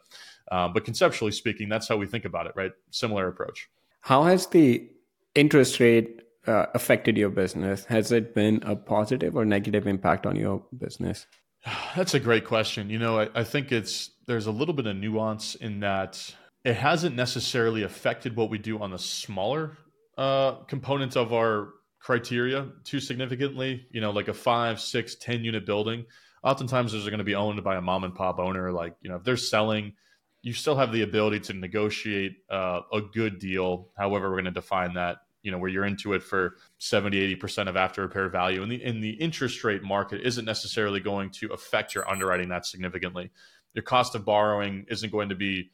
um, 0.51 0.73
but 0.73 0.83
conceptually 0.83 1.31
speaking 1.31 1.69
that's 1.69 1.87
how 1.87 1.95
we 1.95 2.05
think 2.05 2.25
about 2.25 2.45
it 2.45 2.53
right? 2.55 2.73
Similar 2.91 3.27
approach. 3.29 3.69
How 4.01 4.23
has 4.23 4.47
the 4.47 4.89
interest 5.33 5.79
rate 5.79 6.21
uh, 6.45 6.65
affected 6.73 7.17
your 7.17 7.29
business? 7.29 7.85
Has 7.85 8.11
it 8.11 8.35
been 8.35 8.61
a 8.63 8.75
positive 8.75 9.37
or 9.37 9.45
negative 9.45 9.87
impact 9.87 10.25
on 10.25 10.35
your 10.35 10.61
business? 10.77 11.25
That's 11.95 12.15
a 12.15 12.19
great 12.19 12.45
question. 12.45 12.89
You 12.89 12.99
know 12.99 13.19
I, 13.21 13.29
I 13.33 13.43
think 13.45 13.71
it's 13.71 14.11
there's 14.27 14.47
a 14.47 14.51
little 14.51 14.73
bit 14.73 14.87
of 14.87 14.97
nuance 14.97 15.55
in 15.55 15.79
that 15.79 16.35
it 16.63 16.75
hasn't 16.75 17.15
necessarily 17.15 17.83
affected 17.83 18.35
what 18.35 18.49
we 18.49 18.57
do 18.57 18.79
on 18.79 18.91
the 18.91 18.99
smaller 18.99 19.77
uh, 20.17 20.53
components 20.65 21.15
of 21.15 21.33
our 21.33 21.69
criteria 21.99 22.67
too 22.83 22.99
significantly. 22.99 23.87
You 23.91 24.01
know, 24.01 24.11
like 24.11 24.27
a 24.27 24.33
five, 24.33 24.79
six, 24.79 25.15
ten 25.15 25.43
unit 25.43 25.65
building. 25.65 26.05
Oftentimes, 26.43 26.91
those 26.91 27.05
are 27.05 27.11
going 27.11 27.19
to 27.19 27.23
be 27.23 27.35
owned 27.35 27.63
by 27.63 27.75
a 27.75 27.81
mom 27.81 28.03
and 28.03 28.15
pop 28.15 28.39
owner. 28.39 28.71
Like, 28.71 28.95
you 29.01 29.09
know, 29.09 29.17
if 29.17 29.23
they're 29.23 29.37
selling, 29.37 29.93
you 30.41 30.53
still 30.53 30.75
have 30.75 30.91
the 30.91 31.03
ability 31.03 31.39
to 31.41 31.53
negotiate 31.53 32.37
uh, 32.49 32.81
a 32.91 33.01
good 33.01 33.39
deal. 33.39 33.89
However, 33.95 34.29
we're 34.29 34.37
going 34.41 34.45
to 34.45 34.51
define 34.51 34.95
that. 34.95 35.17
You 35.43 35.49
know, 35.49 35.57
where 35.57 35.71
you're 35.71 35.85
into 35.85 36.13
it 36.13 36.21
for 36.21 36.57
70, 36.77 37.35
80% 37.35 37.67
of 37.67 37.75
after 37.75 38.03
repair 38.03 38.29
value. 38.29 38.61
And 38.61 38.71
the, 38.71 38.83
in 38.83 39.01
the 39.01 39.09
interest 39.09 39.63
rate 39.63 39.81
market 39.81 40.21
isn't 40.21 40.45
necessarily 40.45 40.99
going 40.99 41.31
to 41.31 41.47
affect 41.51 41.95
your 41.95 42.07
underwriting 42.07 42.49
that 42.49 42.67
significantly. 42.67 43.31
Your 43.73 43.81
cost 43.81 44.13
of 44.13 44.23
borrowing 44.23 44.85
isn't 44.87 45.11
going 45.11 45.29
to 45.29 45.35
be 45.35 45.71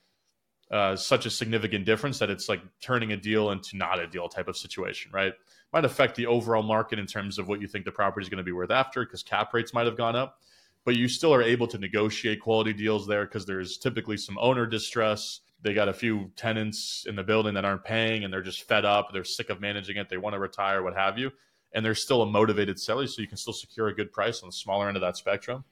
uh, 0.69 0.95
such 0.95 1.25
a 1.25 1.29
significant 1.29 1.85
difference 1.85 2.19
that 2.19 2.29
it's 2.29 2.49
like 2.49 2.61
turning 2.81 3.13
a 3.13 3.17
deal 3.17 3.51
into 3.51 3.77
not 3.77 3.99
a 3.99 4.07
deal 4.07 4.27
type 4.27 4.47
of 4.47 4.57
situation, 4.57 5.11
right? 5.13 5.33
Might 5.71 5.85
affect 5.85 6.15
the 6.15 6.25
overall 6.25 6.63
market 6.63 6.99
in 6.99 7.05
terms 7.05 7.39
of 7.39 7.47
what 7.47 7.61
you 7.61 7.67
think 7.67 7.85
the 7.85 7.91
property 7.91 8.25
is 8.25 8.29
going 8.29 8.39
to 8.39 8.43
be 8.43 8.51
worth 8.51 8.71
after 8.71 9.05
because 9.05 9.23
cap 9.23 9.53
rates 9.53 9.73
might 9.73 9.85
have 9.85 9.97
gone 9.97 10.15
up, 10.15 10.41
but 10.83 10.95
you 10.95 11.07
still 11.07 11.33
are 11.33 11.41
able 11.41 11.67
to 11.67 11.77
negotiate 11.77 12.41
quality 12.41 12.73
deals 12.73 13.07
there 13.07 13.25
because 13.25 13.45
there's 13.45 13.77
typically 13.77 14.17
some 14.17 14.37
owner 14.39 14.65
distress. 14.65 15.39
They 15.61 15.73
got 15.73 15.89
a 15.89 15.93
few 15.93 16.31
tenants 16.35 17.05
in 17.07 17.15
the 17.15 17.23
building 17.23 17.53
that 17.53 17.65
aren't 17.65 17.83
paying 17.83 18.23
and 18.23 18.33
they're 18.33 18.41
just 18.41 18.63
fed 18.63 18.85
up. 18.85 19.11
They're 19.13 19.23
sick 19.23 19.49
of 19.49 19.61
managing 19.61 19.97
it. 19.97 20.09
They 20.09 20.17
want 20.17 20.33
to 20.33 20.39
retire, 20.39 20.83
what 20.83 20.95
have 20.95 21.17
you. 21.17 21.31
And 21.73 21.83
they're 21.85 21.95
still 21.95 22.21
a 22.21 22.25
motivated 22.25 22.79
seller, 22.79 23.07
so 23.07 23.21
you 23.21 23.27
can 23.27 23.37
still 23.37 23.53
secure 23.53 23.87
a 23.87 23.95
good 23.95 24.11
price 24.11 24.41
on 24.41 24.49
the 24.49 24.53
smaller 24.53 24.87
end 24.87 24.97
of 24.97 25.01
that 25.01 25.17
spectrum. 25.17 25.63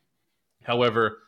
However, 0.63 1.19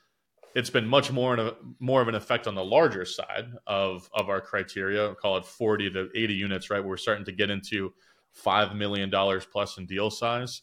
it's 0.56 0.70
been 0.70 0.88
much 0.88 1.12
more 1.12 1.36
a, 1.36 1.56
more 1.80 2.02
of 2.02 2.08
an 2.08 2.16
effect 2.16 2.48
on 2.48 2.56
the 2.56 2.64
larger 2.64 3.06
side 3.06 3.52
of 3.66 4.10
of 4.14 4.30
our 4.30 4.42
criteria. 4.42 5.14
Call 5.16 5.38
it 5.38 5.46
forty 5.46 5.90
to 5.92 6.10
eighty 6.16 6.34
units, 6.34 6.70
right? 6.70 6.84
We're 6.84 6.98
starting 6.98 7.26
to 7.26 7.32
get 7.32 7.50
into 7.50 7.94
five 8.32 8.76
million 8.76 9.10
dollars 9.10 9.46
plus 9.46 9.78
in 9.78 9.86
deal 9.86 10.10
size. 10.10 10.62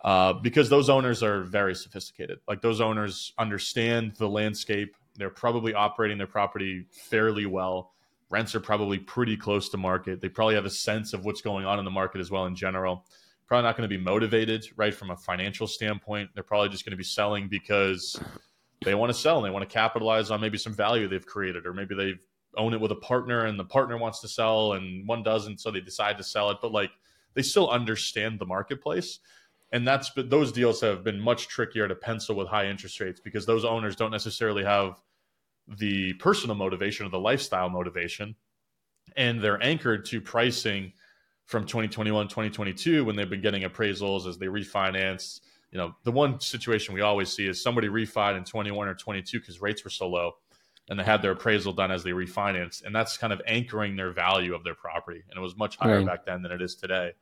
Uh, 0.00 0.32
because 0.32 0.68
those 0.68 0.88
owners 0.88 1.24
are 1.24 1.42
very 1.42 1.74
sophisticated. 1.74 2.38
Like 2.46 2.62
those 2.62 2.80
owners 2.80 3.32
understand 3.36 4.14
the 4.16 4.28
landscape. 4.28 4.94
They're 5.16 5.28
probably 5.28 5.74
operating 5.74 6.18
their 6.18 6.28
property 6.28 6.86
fairly 6.92 7.46
well. 7.46 7.92
Rents 8.30 8.54
are 8.54 8.60
probably 8.60 8.98
pretty 8.98 9.36
close 9.36 9.68
to 9.70 9.76
market. 9.76 10.20
They 10.20 10.28
probably 10.28 10.54
have 10.54 10.66
a 10.66 10.70
sense 10.70 11.14
of 11.14 11.24
what's 11.24 11.40
going 11.40 11.66
on 11.66 11.80
in 11.80 11.84
the 11.84 11.90
market 11.90 12.20
as 12.20 12.30
well 12.30 12.46
in 12.46 12.54
general. 12.54 13.06
Probably 13.48 13.64
not 13.64 13.76
going 13.76 13.88
to 13.90 13.96
be 13.96 14.00
motivated, 14.00 14.66
right, 14.76 14.94
from 14.94 15.10
a 15.10 15.16
financial 15.16 15.66
standpoint. 15.66 16.30
They're 16.34 16.44
probably 16.44 16.68
just 16.68 16.84
going 16.84 16.92
to 16.92 16.96
be 16.96 17.02
selling 17.02 17.48
because 17.48 18.20
they 18.84 18.94
want 18.94 19.12
to 19.12 19.18
sell 19.18 19.36
and 19.36 19.46
they 19.46 19.50
want 19.50 19.68
to 19.68 19.72
capitalize 19.72 20.30
on 20.30 20.40
maybe 20.40 20.58
some 20.58 20.74
value 20.74 21.08
they've 21.08 21.26
created, 21.26 21.66
or 21.66 21.72
maybe 21.72 21.94
they 21.94 22.14
own 22.56 22.74
it 22.74 22.80
with 22.80 22.92
a 22.92 22.96
partner 22.96 23.46
and 23.46 23.58
the 23.58 23.64
partner 23.64 23.98
wants 23.98 24.20
to 24.20 24.28
sell 24.28 24.72
and 24.74 25.06
one 25.06 25.22
doesn't, 25.22 25.60
so 25.60 25.70
they 25.70 25.80
decide 25.80 26.16
to 26.18 26.24
sell 26.24 26.50
it. 26.50 26.58
But 26.62 26.72
like 26.72 26.90
they 27.34 27.42
still 27.42 27.70
understand 27.70 28.38
the 28.38 28.46
marketplace. 28.46 29.20
and 29.72 29.86
that's 29.86 30.10
but 30.10 30.30
those 30.30 30.50
deals 30.52 30.80
have 30.80 31.04
been 31.04 31.20
much 31.20 31.48
trickier 31.48 31.86
to 31.88 31.94
pencil 31.94 32.34
with 32.34 32.48
high 32.48 32.66
interest 32.66 33.00
rates 33.00 33.20
because 33.20 33.46
those 33.46 33.64
owners 33.64 33.96
don't 33.96 34.10
necessarily 34.10 34.64
have 34.64 35.00
the 35.78 36.14
personal 36.14 36.56
motivation 36.56 37.06
or 37.06 37.10
the 37.10 37.18
lifestyle 37.18 37.68
motivation 37.68 38.34
and 39.16 39.42
they're 39.42 39.62
anchored 39.62 40.04
to 40.06 40.20
pricing 40.20 40.92
from 41.44 41.64
2021 41.66 42.28
2022 42.28 43.04
when 43.04 43.16
they've 43.16 43.30
been 43.30 43.42
getting 43.42 43.62
appraisals 43.62 44.26
as 44.26 44.38
they 44.38 44.46
refinance 44.46 45.40
you 45.70 45.78
know 45.78 45.94
the 46.04 46.12
one 46.12 46.40
situation 46.40 46.94
we 46.94 47.00
always 47.00 47.30
see 47.30 47.46
is 47.46 47.62
somebody 47.62 47.88
refied 47.88 48.36
in 48.36 48.44
21 48.44 48.88
or 48.88 48.94
22 48.94 49.40
because 49.40 49.60
rates 49.60 49.84
were 49.84 49.90
so 49.90 50.08
low 50.08 50.32
and 50.88 50.98
they 50.98 51.04
had 51.04 51.20
their 51.20 51.32
appraisal 51.32 51.72
done 51.72 51.90
as 51.90 52.02
they 52.02 52.10
refinanced 52.10 52.84
and 52.84 52.94
that's 52.94 53.16
kind 53.16 53.32
of 53.32 53.42
anchoring 53.46 53.96
their 53.96 54.12
value 54.12 54.54
of 54.54 54.64
their 54.64 54.74
property 54.74 55.22
and 55.28 55.38
it 55.38 55.40
was 55.40 55.56
much 55.56 55.76
higher 55.76 55.98
right. 55.98 56.06
back 56.06 56.24
then 56.24 56.42
than 56.42 56.52
it 56.52 56.62
is 56.62 56.74
today 56.74 57.12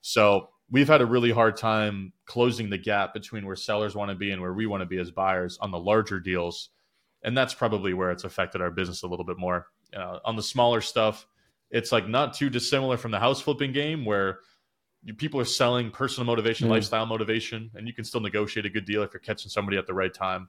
so 0.00 0.48
we've 0.70 0.88
had 0.88 1.00
a 1.00 1.06
really 1.06 1.30
hard 1.30 1.56
time 1.56 2.12
closing 2.24 2.70
the 2.70 2.78
gap 2.78 3.12
between 3.12 3.46
where 3.46 3.56
sellers 3.56 3.94
want 3.94 4.10
to 4.10 4.14
be 4.14 4.30
and 4.30 4.40
where 4.40 4.54
we 4.54 4.66
want 4.66 4.80
to 4.80 4.86
be 4.86 4.98
as 4.98 5.10
buyers 5.10 5.58
on 5.60 5.70
the 5.70 5.78
larger 5.78 6.18
deals 6.18 6.70
and 7.22 7.36
that's 7.36 7.54
probably 7.54 7.94
where 7.94 8.10
it's 8.10 8.24
affected 8.24 8.60
our 8.60 8.70
business 8.70 9.02
a 9.02 9.06
little 9.06 9.24
bit 9.24 9.38
more 9.38 9.66
uh, 9.94 10.18
on 10.24 10.36
the 10.36 10.42
smaller 10.42 10.80
stuff 10.80 11.26
it's 11.70 11.92
like 11.92 12.08
not 12.08 12.34
too 12.34 12.48
dissimilar 12.48 12.96
from 12.96 13.10
the 13.10 13.18
house 13.18 13.40
flipping 13.40 13.72
game 13.72 14.04
where 14.04 14.40
you, 15.04 15.14
people 15.14 15.40
are 15.40 15.44
selling 15.44 15.90
personal 15.90 16.26
motivation, 16.26 16.68
mm. 16.68 16.72
lifestyle 16.72 17.06
motivation, 17.06 17.70
and 17.74 17.86
you 17.86 17.92
can 17.92 18.04
still 18.04 18.20
negotiate 18.20 18.66
a 18.66 18.70
good 18.70 18.84
deal 18.84 19.02
if 19.02 19.12
you're 19.12 19.20
catching 19.20 19.50
somebody 19.50 19.76
at 19.76 19.86
the 19.86 19.94
right 19.94 20.12
time. 20.12 20.48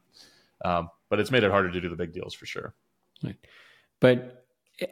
Um, 0.64 0.90
but 1.10 1.20
it's 1.20 1.32
made 1.32 1.44
it 1.44 1.52
harder 1.52 1.72
to 1.72 1.82
do 1.82 1.90
the 1.90 1.96
big 1.96 2.14
deals 2.14 2.34
for 2.34 2.46
sure. 2.46 2.74
Right. 3.24 3.36
But 4.00 4.46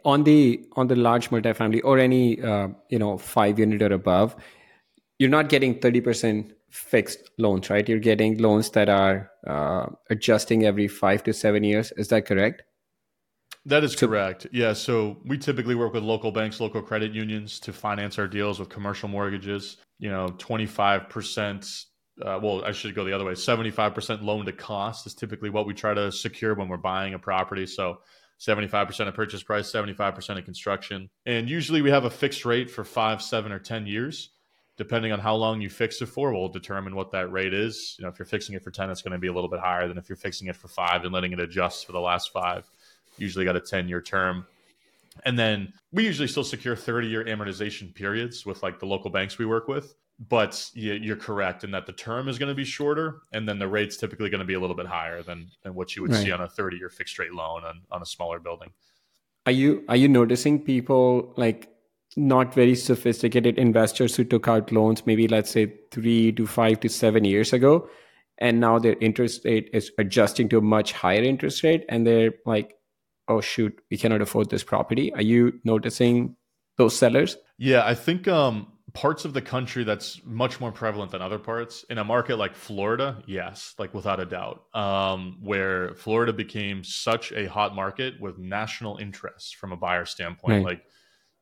on 0.04 0.24
the 0.24 0.64
on 0.72 0.86
the 0.86 0.96
large 0.96 1.30
multifamily 1.30 1.80
or 1.84 1.98
any 1.98 2.40
uh, 2.40 2.68
you 2.88 2.98
know 2.98 3.18
five 3.18 3.58
unit 3.58 3.82
or 3.82 3.92
above, 3.92 4.36
you're 5.18 5.30
not 5.30 5.48
getting 5.48 5.78
thirty 5.78 6.00
percent 6.00 6.52
fixed 6.70 7.30
loans, 7.38 7.68
right? 7.70 7.88
You're 7.88 7.98
getting 7.98 8.38
loans 8.38 8.70
that 8.70 8.88
are 8.88 9.30
uh, 9.46 9.86
adjusting 10.10 10.64
every 10.64 10.88
five 10.88 11.22
to 11.24 11.32
seven 11.32 11.64
years. 11.64 11.92
Is 11.96 12.08
that 12.08 12.26
correct? 12.26 12.62
That 13.64 13.84
is 13.84 13.94
correct. 13.94 14.46
Yeah. 14.50 14.72
So 14.72 15.18
we 15.24 15.38
typically 15.38 15.74
work 15.74 15.92
with 15.92 16.02
local 16.02 16.32
banks, 16.32 16.60
local 16.60 16.82
credit 16.82 17.12
unions 17.12 17.60
to 17.60 17.72
finance 17.72 18.18
our 18.18 18.26
deals 18.26 18.58
with 18.58 18.68
commercial 18.68 19.08
mortgages. 19.08 19.76
You 19.98 20.10
know, 20.10 20.28
25%. 20.38 21.84
Uh, 22.20 22.38
well, 22.42 22.64
I 22.64 22.72
should 22.72 22.94
go 22.94 23.04
the 23.04 23.12
other 23.12 23.24
way. 23.24 23.32
75% 23.32 24.22
loan 24.22 24.44
to 24.46 24.52
cost 24.52 25.06
is 25.06 25.14
typically 25.14 25.48
what 25.48 25.66
we 25.66 25.74
try 25.74 25.94
to 25.94 26.10
secure 26.10 26.54
when 26.54 26.68
we're 26.68 26.76
buying 26.76 27.14
a 27.14 27.18
property. 27.18 27.66
So 27.66 28.00
75% 28.40 29.08
of 29.08 29.14
purchase 29.14 29.42
price, 29.42 29.70
75% 29.70 30.38
of 30.38 30.44
construction. 30.44 31.08
And 31.24 31.48
usually 31.48 31.82
we 31.82 31.90
have 31.90 32.04
a 32.04 32.10
fixed 32.10 32.44
rate 32.44 32.70
for 32.70 32.84
five, 32.84 33.22
seven, 33.22 33.52
or 33.52 33.58
10 33.60 33.86
years. 33.86 34.30
Depending 34.78 35.12
on 35.12 35.20
how 35.20 35.34
long 35.34 35.60
you 35.60 35.68
fix 35.68 36.00
it 36.02 36.06
for, 36.06 36.32
will 36.32 36.48
determine 36.48 36.96
what 36.96 37.12
that 37.12 37.30
rate 37.30 37.54
is. 37.54 37.94
You 37.98 38.04
know, 38.04 38.08
if 38.08 38.18
you're 38.18 38.26
fixing 38.26 38.56
it 38.56 38.64
for 38.64 38.70
10, 38.70 38.90
it's 38.90 39.02
going 39.02 39.12
to 39.12 39.18
be 39.18 39.28
a 39.28 39.32
little 39.32 39.50
bit 39.50 39.60
higher 39.60 39.86
than 39.86 39.98
if 39.98 40.08
you're 40.08 40.16
fixing 40.16 40.48
it 40.48 40.56
for 40.56 40.68
five 40.68 41.04
and 41.04 41.12
letting 41.12 41.32
it 41.32 41.40
adjust 41.40 41.86
for 41.86 41.92
the 41.92 42.00
last 42.00 42.32
five 42.32 42.68
usually 43.18 43.44
got 43.44 43.56
a 43.56 43.60
10 43.60 43.88
year 43.88 44.00
term. 44.00 44.46
And 45.24 45.38
then 45.38 45.72
we 45.92 46.04
usually 46.04 46.28
still 46.28 46.44
secure 46.44 46.74
30 46.74 47.08
year 47.08 47.24
amortization 47.24 47.94
periods 47.94 48.46
with 48.46 48.62
like 48.62 48.78
the 48.78 48.86
local 48.86 49.10
banks 49.10 49.38
we 49.38 49.46
work 49.46 49.68
with. 49.68 49.94
But 50.28 50.70
you're 50.74 51.16
correct 51.16 51.64
in 51.64 51.72
that 51.72 51.86
the 51.86 51.92
term 51.92 52.28
is 52.28 52.38
going 52.38 52.50
to 52.50 52.54
be 52.54 52.64
shorter, 52.64 53.22
and 53.32 53.48
then 53.48 53.58
the 53.58 53.66
rate's 53.66 53.96
typically 53.96 54.30
going 54.30 54.38
to 54.38 54.46
be 54.46 54.54
a 54.54 54.60
little 54.60 54.76
bit 54.76 54.86
higher 54.86 55.20
than, 55.22 55.50
than 55.62 55.74
what 55.74 55.96
you 55.96 56.02
would 56.02 56.12
right. 56.12 56.22
see 56.22 56.30
on 56.30 56.42
a 56.42 56.48
30 56.48 56.76
year 56.76 56.90
fixed 56.90 57.18
rate 57.18 57.32
loan 57.32 57.64
on, 57.64 57.80
on 57.90 58.02
a 58.02 58.06
smaller 58.06 58.38
building. 58.38 58.70
Are 59.46 59.52
you 59.52 59.84
are 59.88 59.96
you 59.96 60.08
noticing 60.08 60.60
people 60.60 61.32
like 61.36 61.72
not 62.16 62.54
very 62.54 62.74
sophisticated 62.74 63.58
investors 63.58 64.14
who 64.14 64.24
took 64.24 64.46
out 64.46 64.70
loans 64.70 65.06
maybe 65.06 65.26
let's 65.26 65.50
say 65.50 65.72
three 65.90 66.30
to 66.32 66.46
five 66.46 66.78
to 66.80 66.88
seven 66.88 67.24
years 67.24 67.52
ago 67.52 67.88
and 68.38 68.60
now 68.60 68.78
their 68.78 68.96
interest 69.00 69.44
rate 69.44 69.70
is 69.72 69.90
adjusting 69.98 70.48
to 70.48 70.58
a 70.58 70.60
much 70.60 70.92
higher 70.92 71.22
interest 71.22 71.62
rate 71.62 71.84
and 71.88 72.06
they're 72.06 72.34
like 72.44 72.74
oh 73.28 73.40
shoot 73.40 73.78
we 73.90 73.96
cannot 73.96 74.20
afford 74.22 74.50
this 74.50 74.64
property. 74.64 75.12
Are 75.14 75.22
you 75.22 75.60
noticing 75.64 76.36
those 76.76 76.96
sellers? 76.96 77.36
Yeah 77.58 77.84
i 77.86 77.94
think 77.94 78.28
um, 78.28 78.68
parts 78.94 79.24
of 79.24 79.32
the 79.32 79.40
country 79.40 79.84
that's 79.84 80.20
much 80.24 80.60
more 80.60 80.72
prevalent 80.72 81.12
than 81.12 81.22
other 81.22 81.38
parts. 81.38 81.84
In 81.88 81.98
a 81.98 82.04
market 82.04 82.36
like 82.36 82.54
florida 82.54 83.22
yes 83.26 83.74
like 83.78 83.94
without 83.94 84.20
a 84.20 84.26
doubt. 84.26 84.64
Um, 84.74 85.38
where 85.42 85.94
florida 85.94 86.32
became 86.32 86.84
such 86.84 87.32
a 87.32 87.46
hot 87.46 87.74
market 87.74 88.20
with 88.20 88.38
national 88.38 88.98
interest 88.98 89.56
from 89.56 89.72
a 89.72 89.76
buyer 89.76 90.04
standpoint. 90.04 90.64
Right. 90.64 90.64
like 90.64 90.84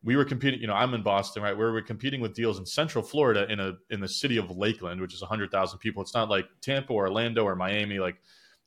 we 0.03 0.17
were 0.17 0.25
competing 0.25 0.61
you 0.61 0.67
know 0.67 0.75
i'm 0.75 0.95
in 0.95 1.03
boston 1.03 1.43
right? 1.43 1.57
Where 1.57 1.73
we're 1.73 1.83
competing 1.83 2.21
with 2.21 2.35
deals 2.35 2.59
in 2.59 2.67
central 2.67 3.05
florida 3.05 3.47
in 3.51 3.61
a 3.61 3.75
in 3.91 4.01
the 4.01 4.09
city 4.09 4.37
of 4.37 4.51
lakeland 4.51 5.01
which 5.01 5.15
is 5.15 5.21
100000 5.21 5.79
people. 5.79 6.03
It's 6.03 6.15
not 6.15 6.29
like 6.29 6.47
tampa 6.61 6.93
or 6.93 7.05
orlando 7.07 7.45
or 7.45 7.57
miami 7.57 7.99
like 7.99 8.17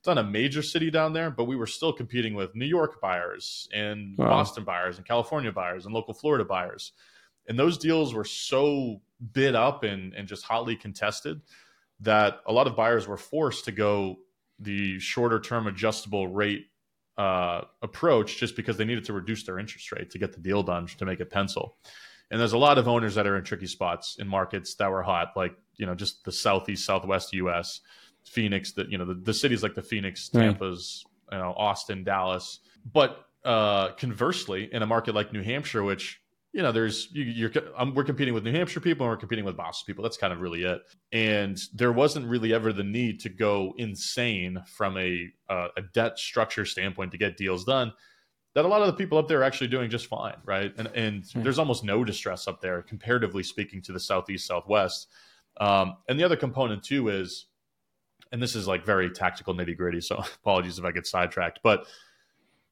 it's 0.03 0.07
not 0.09 0.17
a 0.17 0.23
major 0.23 0.61
city 0.61 0.91
down 0.91 1.13
there, 1.13 1.31
but 1.31 1.45
we 1.45 1.55
were 1.55 1.65
still 1.65 1.93
competing 1.93 2.33
with 2.33 2.53
New 2.55 2.65
York 2.65 2.99
buyers 2.99 3.69
and 3.73 4.17
wow. 4.17 4.27
Boston 4.27 4.65
buyers 4.65 4.97
and 4.97 5.07
California 5.07 5.49
buyers 5.49 5.85
and 5.85 5.95
local 5.95 6.13
Florida 6.13 6.43
buyers. 6.43 6.91
And 7.47 7.57
those 7.57 7.77
deals 7.77 8.13
were 8.13 8.25
so 8.25 8.99
bid 9.31 9.55
up 9.55 9.83
and, 9.83 10.13
and 10.13 10.27
just 10.27 10.43
hotly 10.43 10.75
contested 10.75 11.39
that 12.01 12.41
a 12.45 12.51
lot 12.51 12.67
of 12.67 12.75
buyers 12.75 13.07
were 13.07 13.15
forced 13.15 13.63
to 13.63 13.71
go 13.71 14.17
the 14.59 14.99
shorter 14.99 15.39
term 15.39 15.67
adjustable 15.67 16.27
rate 16.27 16.65
uh, 17.17 17.61
approach 17.81 18.37
just 18.37 18.57
because 18.57 18.75
they 18.75 18.83
needed 18.83 19.05
to 19.05 19.13
reduce 19.13 19.43
their 19.45 19.57
interest 19.57 19.89
rate 19.93 20.09
to 20.09 20.19
get 20.19 20.33
the 20.33 20.41
deal 20.41 20.63
done 20.63 20.85
to 20.85 21.05
make 21.05 21.21
it 21.21 21.29
pencil. 21.29 21.77
And 22.29 22.41
there's 22.41 22.51
a 22.51 22.57
lot 22.57 22.77
of 22.77 22.89
owners 22.89 23.15
that 23.15 23.25
are 23.25 23.37
in 23.37 23.45
tricky 23.45 23.67
spots 23.67 24.17
in 24.19 24.27
markets 24.27 24.75
that 24.75 24.91
were 24.91 25.03
hot, 25.03 25.29
like 25.37 25.55
you 25.77 25.85
know 25.85 25.95
just 25.95 26.25
the 26.25 26.31
southeast, 26.33 26.83
southwest 26.85 27.31
U.S. 27.31 27.79
Phoenix, 28.25 28.71
that 28.73 28.89
you 28.89 28.97
know 28.97 29.05
the, 29.05 29.15
the 29.15 29.33
cities 29.33 29.63
like 29.63 29.75
the 29.75 29.81
Phoenix, 29.81 30.29
Tampa's, 30.29 31.05
right. 31.31 31.37
you 31.37 31.43
know 31.43 31.53
Austin, 31.53 32.03
Dallas. 32.03 32.59
But 32.91 33.25
uh, 33.45 33.91
conversely, 33.93 34.69
in 34.71 34.81
a 34.81 34.85
market 34.85 35.15
like 35.15 35.33
New 35.33 35.43
Hampshire, 35.43 35.83
which 35.83 36.21
you 36.53 36.61
know, 36.61 36.71
there's 36.71 37.09
you, 37.11 37.47
are 37.47 37.81
um, 37.81 37.95
we're 37.95 38.03
competing 38.03 38.33
with 38.33 38.43
New 38.43 38.51
Hampshire 38.51 38.79
people 38.79 39.07
and 39.07 39.11
we're 39.11 39.17
competing 39.17 39.43
with 39.43 39.57
Boston 39.57 39.91
people. 39.91 40.03
That's 40.03 40.17
kind 40.17 40.31
of 40.31 40.39
really 40.39 40.63
it. 40.63 40.81
And 41.11 41.59
there 41.73 41.91
wasn't 41.91 42.27
really 42.27 42.53
ever 42.53 42.71
the 42.71 42.83
need 42.83 43.19
to 43.21 43.29
go 43.29 43.73
insane 43.77 44.63
from 44.67 44.95
a 44.97 45.29
uh, 45.49 45.69
a 45.75 45.81
debt 45.81 46.19
structure 46.19 46.63
standpoint 46.63 47.11
to 47.11 47.17
get 47.17 47.37
deals 47.37 47.65
done. 47.65 47.91
That 48.53 48.65
a 48.65 48.67
lot 48.67 48.81
of 48.81 48.87
the 48.87 48.93
people 48.93 49.17
up 49.17 49.27
there 49.27 49.39
are 49.39 49.43
actually 49.43 49.69
doing 49.69 49.89
just 49.89 50.05
fine, 50.05 50.35
right? 50.45 50.71
And 50.77 50.87
and 50.93 51.23
there's 51.37 51.57
almost 51.57 51.83
no 51.83 52.03
distress 52.03 52.47
up 52.47 52.61
there, 52.61 52.83
comparatively 52.83 53.41
speaking, 53.41 53.81
to 53.83 53.91
the 53.91 53.99
southeast, 53.99 54.45
southwest. 54.45 55.07
Um, 55.59 55.97
and 56.07 56.19
the 56.19 56.23
other 56.23 56.35
component 56.35 56.83
too 56.83 57.09
is 57.09 57.47
and 58.33 58.41
this 58.41 58.55
is 58.55 58.67
like 58.67 58.83
very 58.83 59.11
tactical 59.11 59.53
nitty 59.53 59.77
gritty, 59.77 60.01
so 60.01 60.15
apologies 60.41 60.79
if 60.79 60.83
I 60.83 60.91
get 60.91 61.07
sidetracked, 61.07 61.59
but 61.63 61.85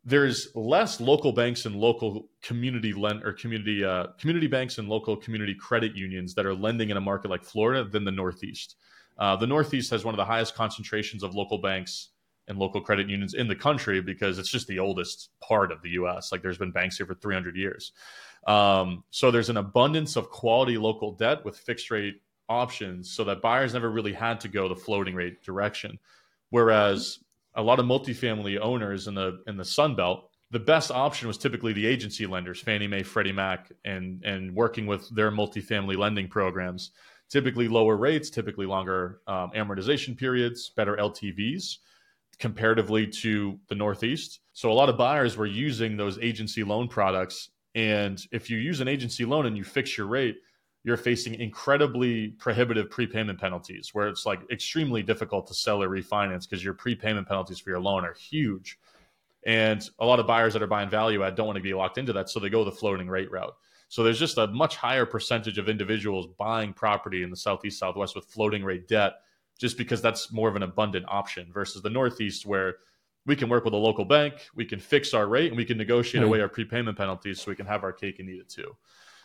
there's 0.04 0.50
less 0.56 1.00
local 1.00 1.32
banks 1.32 1.68
and 1.68 1.76
local 1.76 2.28
community 2.42 2.92
lend 2.92 3.24
or 3.24 3.34
community 3.34 3.86
uh, 3.86 4.08
community 4.20 4.48
banks 4.48 4.80
and 4.80 4.90
local 4.90 5.16
community 5.16 5.54
credit 5.54 5.96
unions 5.96 6.34
that 6.34 6.46
are 6.48 6.56
lending 6.56 6.90
in 6.90 6.98
a 6.98 7.02
market 7.02 7.30
like 7.30 7.44
Florida 7.44 7.84
than 7.84 8.04
the 8.04 8.12
Northeast. 8.12 8.78
Uh, 9.20 9.36
the 9.36 9.46
Northeast 9.46 9.92
has 9.92 10.04
one 10.04 10.16
of 10.16 10.18
the 10.18 10.26
highest 10.26 10.56
concentrations 10.56 11.22
of 11.22 11.36
local 11.36 11.60
banks 11.60 12.10
and 12.48 12.58
local 12.58 12.82
credit 12.82 13.08
unions 13.08 13.36
in 13.36 13.48
the 13.48 13.56
country 13.56 14.02
because 14.02 14.40
it's 14.40 14.50
just 14.50 14.66
the 14.68 14.80
oldest 14.80 15.30
part 15.40 15.72
of 15.72 15.84
the 15.84 15.90
U.S. 15.92 16.32
Like 16.32 16.42
there's 16.42 16.58
been 16.58 16.72
banks 16.72 16.98
here 16.98 17.06
for 17.06 17.14
300 17.14 17.56
years. 17.56 17.92
Um, 18.48 19.04
so 19.12 19.30
there's 19.30 19.50
an 19.50 19.58
abundance 19.58 20.16
of 20.16 20.32
quality 20.32 20.80
local 20.80 21.12
debt 21.12 21.46
with 21.46 21.56
fixed 21.56 21.92
rate 21.92 22.16
options 22.50 23.12
so 23.12 23.24
that 23.26 23.42
buyers 23.42 23.74
never 23.74 23.90
really 23.90 24.14
had 24.14 24.40
to 24.42 24.48
go 24.48 24.68
the 24.68 24.76
floating 24.76 25.16
rate 25.16 25.44
direction. 25.44 26.00
Whereas 26.50 27.20
a 27.56 27.62
lot 27.62 27.80
of 27.80 27.86
multifamily 27.86 28.60
owners 28.60 29.08
in 29.08 29.16
the 29.16 29.42
in 29.48 29.58
the 29.58 29.66
Sun 29.66 29.96
Belt, 29.96 30.30
the 30.52 30.60
best 30.60 30.92
option 30.92 31.28
was 31.28 31.38
typically 31.38 31.74
the 31.74 31.86
agency 31.86 32.26
lenders, 32.26 32.60
Fannie 32.60 32.88
Mae, 32.88 33.04
Freddie 33.04 33.32
Mac, 33.32 33.72
and 33.86 34.24
and 34.24 34.54
working 34.54 34.86
with 34.86 35.14
their 35.16 35.32
multifamily 35.32 35.98
lending 35.98 36.28
programs. 36.28 36.92
Typically 37.30 37.70
lower 37.70 37.96
rates, 37.96 38.30
typically 38.30 38.66
longer 38.66 39.22
um, 39.26 39.52
amortization 39.52 40.18
periods, 40.18 40.72
better 40.76 40.98
LTVs 40.98 41.78
comparatively 42.42 43.08
to 43.08 43.58
the 43.70 43.76
Northeast. 43.76 44.40
So 44.52 44.72
a 44.72 44.74
lot 44.74 44.90
of 44.90 44.98
buyers 44.98 45.38
were 45.38 45.46
using 45.46 45.96
those 45.96 46.18
agency 46.20 46.64
loan 46.64 46.88
products. 46.90 47.52
And 47.76 48.22
if 48.32 48.50
you 48.50 48.58
use 48.58 48.82
an 48.82 48.90
agency 48.90 49.24
loan 49.24 49.46
and 49.46 49.56
you 49.56 49.64
fix 49.64 49.98
your 49.98 50.08
rate, 50.08 50.38
you're 50.84 50.98
facing 50.98 51.36
incredibly 51.36 52.30
prohibitive 52.30 52.90
prepayment 52.90 53.40
penalties 53.40 53.90
where 53.94 54.08
it's 54.08 54.26
like 54.26 54.42
extremely 54.52 55.04
difficult 55.04 55.48
to 55.48 55.54
sell 55.54 55.82
or 55.82 55.90
refinance 55.90 56.50
because 56.50 56.64
your 56.64 56.74
prepayment 56.74 57.28
penalties 57.28 57.60
for 57.60 57.70
your 57.70 57.80
loan 57.80 58.04
are 58.04 58.14
huge. 58.14 58.80
And 59.46 59.88
a 60.00 60.06
lot 60.06 60.20
of 60.20 60.28
buyers 60.28 60.54
that 60.54 60.62
are 60.62 60.68
buying 60.68 60.90
value 60.90 61.24
add 61.24 61.36
don't 61.36 61.48
want 61.48 61.58
to 61.58 61.64
be 61.64 61.74
locked 61.74 61.98
into 61.98 62.14
that. 62.14 62.30
So 62.30 62.40
they 62.40 62.50
go 62.50 62.64
the 62.64 62.72
floating 62.72 63.08
rate 63.08 63.32
route. 63.32 63.56
So 63.90 64.04
there's 64.04 64.20
just 64.20 64.38
a 64.38 64.48
much 64.48 64.78
higher 64.78 65.06
percentage 65.06 65.58
of 65.58 65.68
individuals 65.68 66.28
buying 66.38 66.74
property 66.74 67.24
in 67.24 67.30
the 67.30 67.36
Southeast, 67.36 67.78
Southwest 67.78 68.16
with 68.16 68.26
floating 68.26 68.64
rate 68.64 68.88
debt 68.88 69.14
just 69.60 69.78
because 69.78 70.02
that's 70.02 70.32
more 70.32 70.50
of 70.50 70.56
an 70.56 70.64
abundant 70.64 71.06
option 71.08 71.52
versus 71.52 71.82
the 71.82 71.90
Northeast 71.90 72.46
where 72.46 72.78
we 73.26 73.36
can 73.36 73.50
work 73.50 73.64
with 73.64 73.74
a 73.74 73.78
local 73.78 74.06
bank, 74.06 74.34
we 74.56 74.66
can 74.66 74.80
fix 74.80 75.14
our 75.14 75.28
rate, 75.28 75.50
and 75.50 75.58
we 75.58 75.66
can 75.66 75.78
negotiate 75.78 76.24
away 76.24 76.42
our 76.42 76.50
prepayment 76.50 76.98
penalties 76.98 77.40
so 77.40 77.52
we 77.52 77.56
can 77.56 77.68
have 77.68 77.84
our 77.84 77.94
cake 77.94 78.18
and 78.20 78.28
eat 78.30 78.40
it 78.40 78.50
too. 78.50 78.76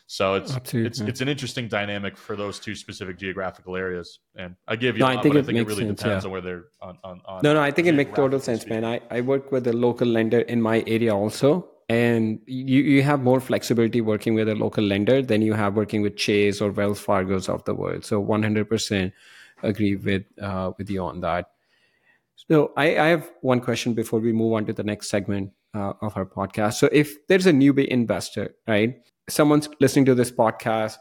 So 0.08 0.34
it's 0.34 0.54
Absolutely. 0.54 0.88
it's 0.88 1.00
it's 1.00 1.20
an 1.20 1.28
interesting 1.28 1.66
dynamic 1.66 2.16
for 2.16 2.36
those 2.36 2.60
two 2.60 2.76
specific 2.76 3.18
geographical 3.18 3.74
areas. 3.74 4.20
And 4.36 4.54
I 4.68 4.76
give 4.76 4.96
you, 4.96 5.00
no, 5.00 5.06
lot, 5.06 5.18
I 5.18 5.22
think, 5.22 5.34
it, 5.34 5.38
I 5.38 5.42
think 5.42 5.58
it, 5.58 5.66
really 5.66 5.84
sense, 5.84 6.00
depends 6.00 6.24
yeah. 6.24 6.28
on 6.28 6.32
where 6.32 6.40
they're 6.40 6.64
on, 6.80 6.98
on, 7.02 7.20
on 7.24 7.40
No, 7.42 7.54
no, 7.54 7.60
I 7.60 7.72
think 7.72 7.88
it 7.88 7.92
makes 7.92 8.14
total 8.14 8.38
sense, 8.38 8.66
man. 8.66 8.84
I, 8.84 9.00
I 9.10 9.20
work 9.20 9.50
with 9.50 9.66
a 9.66 9.72
local 9.72 10.06
lender 10.06 10.40
in 10.40 10.62
my 10.62 10.84
area 10.86 11.14
also. 11.14 11.68
And 11.88 12.40
you, 12.46 12.82
you 12.82 13.02
have 13.04 13.22
more 13.22 13.40
flexibility 13.40 14.00
working 14.00 14.34
with 14.34 14.48
a 14.48 14.56
local 14.56 14.82
lender 14.82 15.22
than 15.22 15.40
you 15.40 15.52
have 15.54 15.76
working 15.76 16.02
with 16.02 16.16
Chase 16.16 16.60
or 16.60 16.72
Wells 16.72 16.98
Fargo's 16.98 17.48
of 17.48 17.64
the 17.64 17.74
world. 17.74 18.04
So 18.04 18.20
100% 18.20 19.12
agree 19.62 19.96
with 19.96 20.24
uh, 20.40 20.72
with 20.78 20.90
you 20.90 21.02
on 21.04 21.20
that. 21.20 21.50
So 22.48 22.72
I, 22.76 22.98
I 22.98 23.06
have 23.06 23.30
one 23.40 23.60
question 23.60 23.94
before 23.94 24.20
we 24.20 24.32
move 24.32 24.54
on 24.54 24.66
to 24.66 24.72
the 24.72 24.84
next 24.84 25.08
segment 25.10 25.52
uh, 25.74 25.94
of 26.00 26.16
our 26.16 26.26
podcast. 26.26 26.74
So 26.74 26.88
if 26.92 27.26
there's 27.28 27.46
a 27.46 27.52
newbie 27.52 27.86
investor, 27.86 28.54
right? 28.66 28.96
Someone's 29.28 29.68
listening 29.80 30.04
to 30.06 30.14
this 30.14 30.30
podcast 30.30 30.96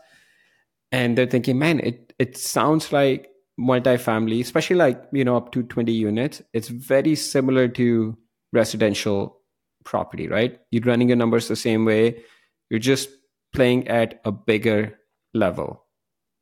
and 0.91 1.17
they're 1.17 1.27
thinking, 1.27 1.59
man, 1.59 1.79
it 1.79 2.13
it 2.19 2.37
sounds 2.37 2.91
like 2.91 3.29
multifamily, 3.59 4.41
especially 4.41 4.75
like, 4.75 5.03
you 5.11 5.23
know, 5.23 5.37
up 5.37 5.51
to 5.51 5.63
20 5.63 5.91
units. 5.91 6.41
It's 6.53 6.67
very 6.67 7.15
similar 7.15 7.67
to 7.69 8.17
residential 8.51 9.39
property, 9.83 10.27
right? 10.27 10.59
You're 10.71 10.83
running 10.83 11.09
your 11.09 11.17
numbers 11.17 11.47
the 11.47 11.55
same 11.55 11.85
way. 11.85 12.23
You're 12.69 12.79
just 12.79 13.09
playing 13.53 13.87
at 13.87 14.21
a 14.25 14.31
bigger 14.31 14.97
level, 15.33 15.85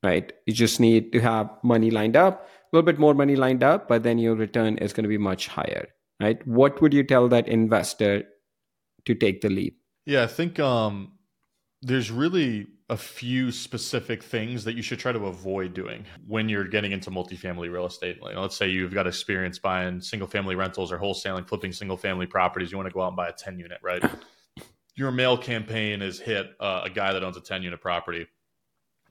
right? 0.03 0.31
You 0.47 0.53
just 0.53 0.79
need 0.79 1.11
to 1.13 1.19
have 1.19 1.49
money 1.63 1.91
lined 1.91 2.15
up, 2.15 2.47
a 2.47 2.75
little 2.75 2.85
bit 2.85 2.99
more 2.99 3.13
money 3.13 3.35
lined 3.35 3.63
up, 3.63 3.87
but 3.87 4.03
then 4.03 4.17
your 4.17 4.35
return 4.35 4.77
is 4.77 4.93
going 4.93 5.03
to 5.03 5.09
be 5.09 5.17
much 5.17 5.47
higher 5.47 5.87
right? 6.23 6.45
What 6.47 6.81
would 6.81 6.93
you 6.93 7.03
tell 7.03 7.27
that 7.29 7.47
investor 7.47 8.23
to 9.05 9.15
take 9.15 9.41
the 9.41 9.49
leap? 9.49 9.79
Yeah, 10.05 10.23
I 10.23 10.27
think 10.27 10.59
um, 10.59 11.13
there's 11.83 12.09
really 12.09 12.67
a 12.89 12.95
few 12.95 13.51
specific 13.51 14.23
things 14.23 14.63
that 14.63 14.75
you 14.75 14.81
should 14.81 14.99
try 14.99 15.11
to 15.11 15.25
avoid 15.25 15.73
doing 15.73 16.05
when 16.25 16.47
you're 16.47 16.63
getting 16.63 16.93
into 16.93 17.11
multifamily 17.11 17.71
real 17.71 17.85
estate. 17.85 18.21
Like, 18.21 18.37
let's 18.37 18.55
say 18.55 18.69
you've 18.69 18.93
got 18.93 19.05
experience 19.05 19.59
buying 19.59 19.99
single 19.99 20.27
family 20.27 20.55
rentals 20.55 20.93
or 20.93 20.97
wholesaling, 20.97 21.47
flipping 21.47 21.73
single 21.73 21.97
family 21.97 22.25
properties. 22.25 22.71
You 22.71 22.77
want 22.77 22.87
to 22.87 22.93
go 22.93 23.01
out 23.01 23.09
and 23.09 23.17
buy 23.17 23.27
a 23.27 23.33
10 23.33 23.59
unit, 23.59 23.79
right? 23.83 24.03
Your 24.95 25.11
mail 25.11 25.37
campaign 25.37 25.99
has 25.99 26.19
hit 26.19 26.51
uh, 26.59 26.81
a 26.85 26.89
guy 26.89 27.11
that 27.13 27.23
owns 27.23 27.35
a 27.35 27.41
10 27.41 27.63
unit 27.63 27.81
property, 27.81 28.27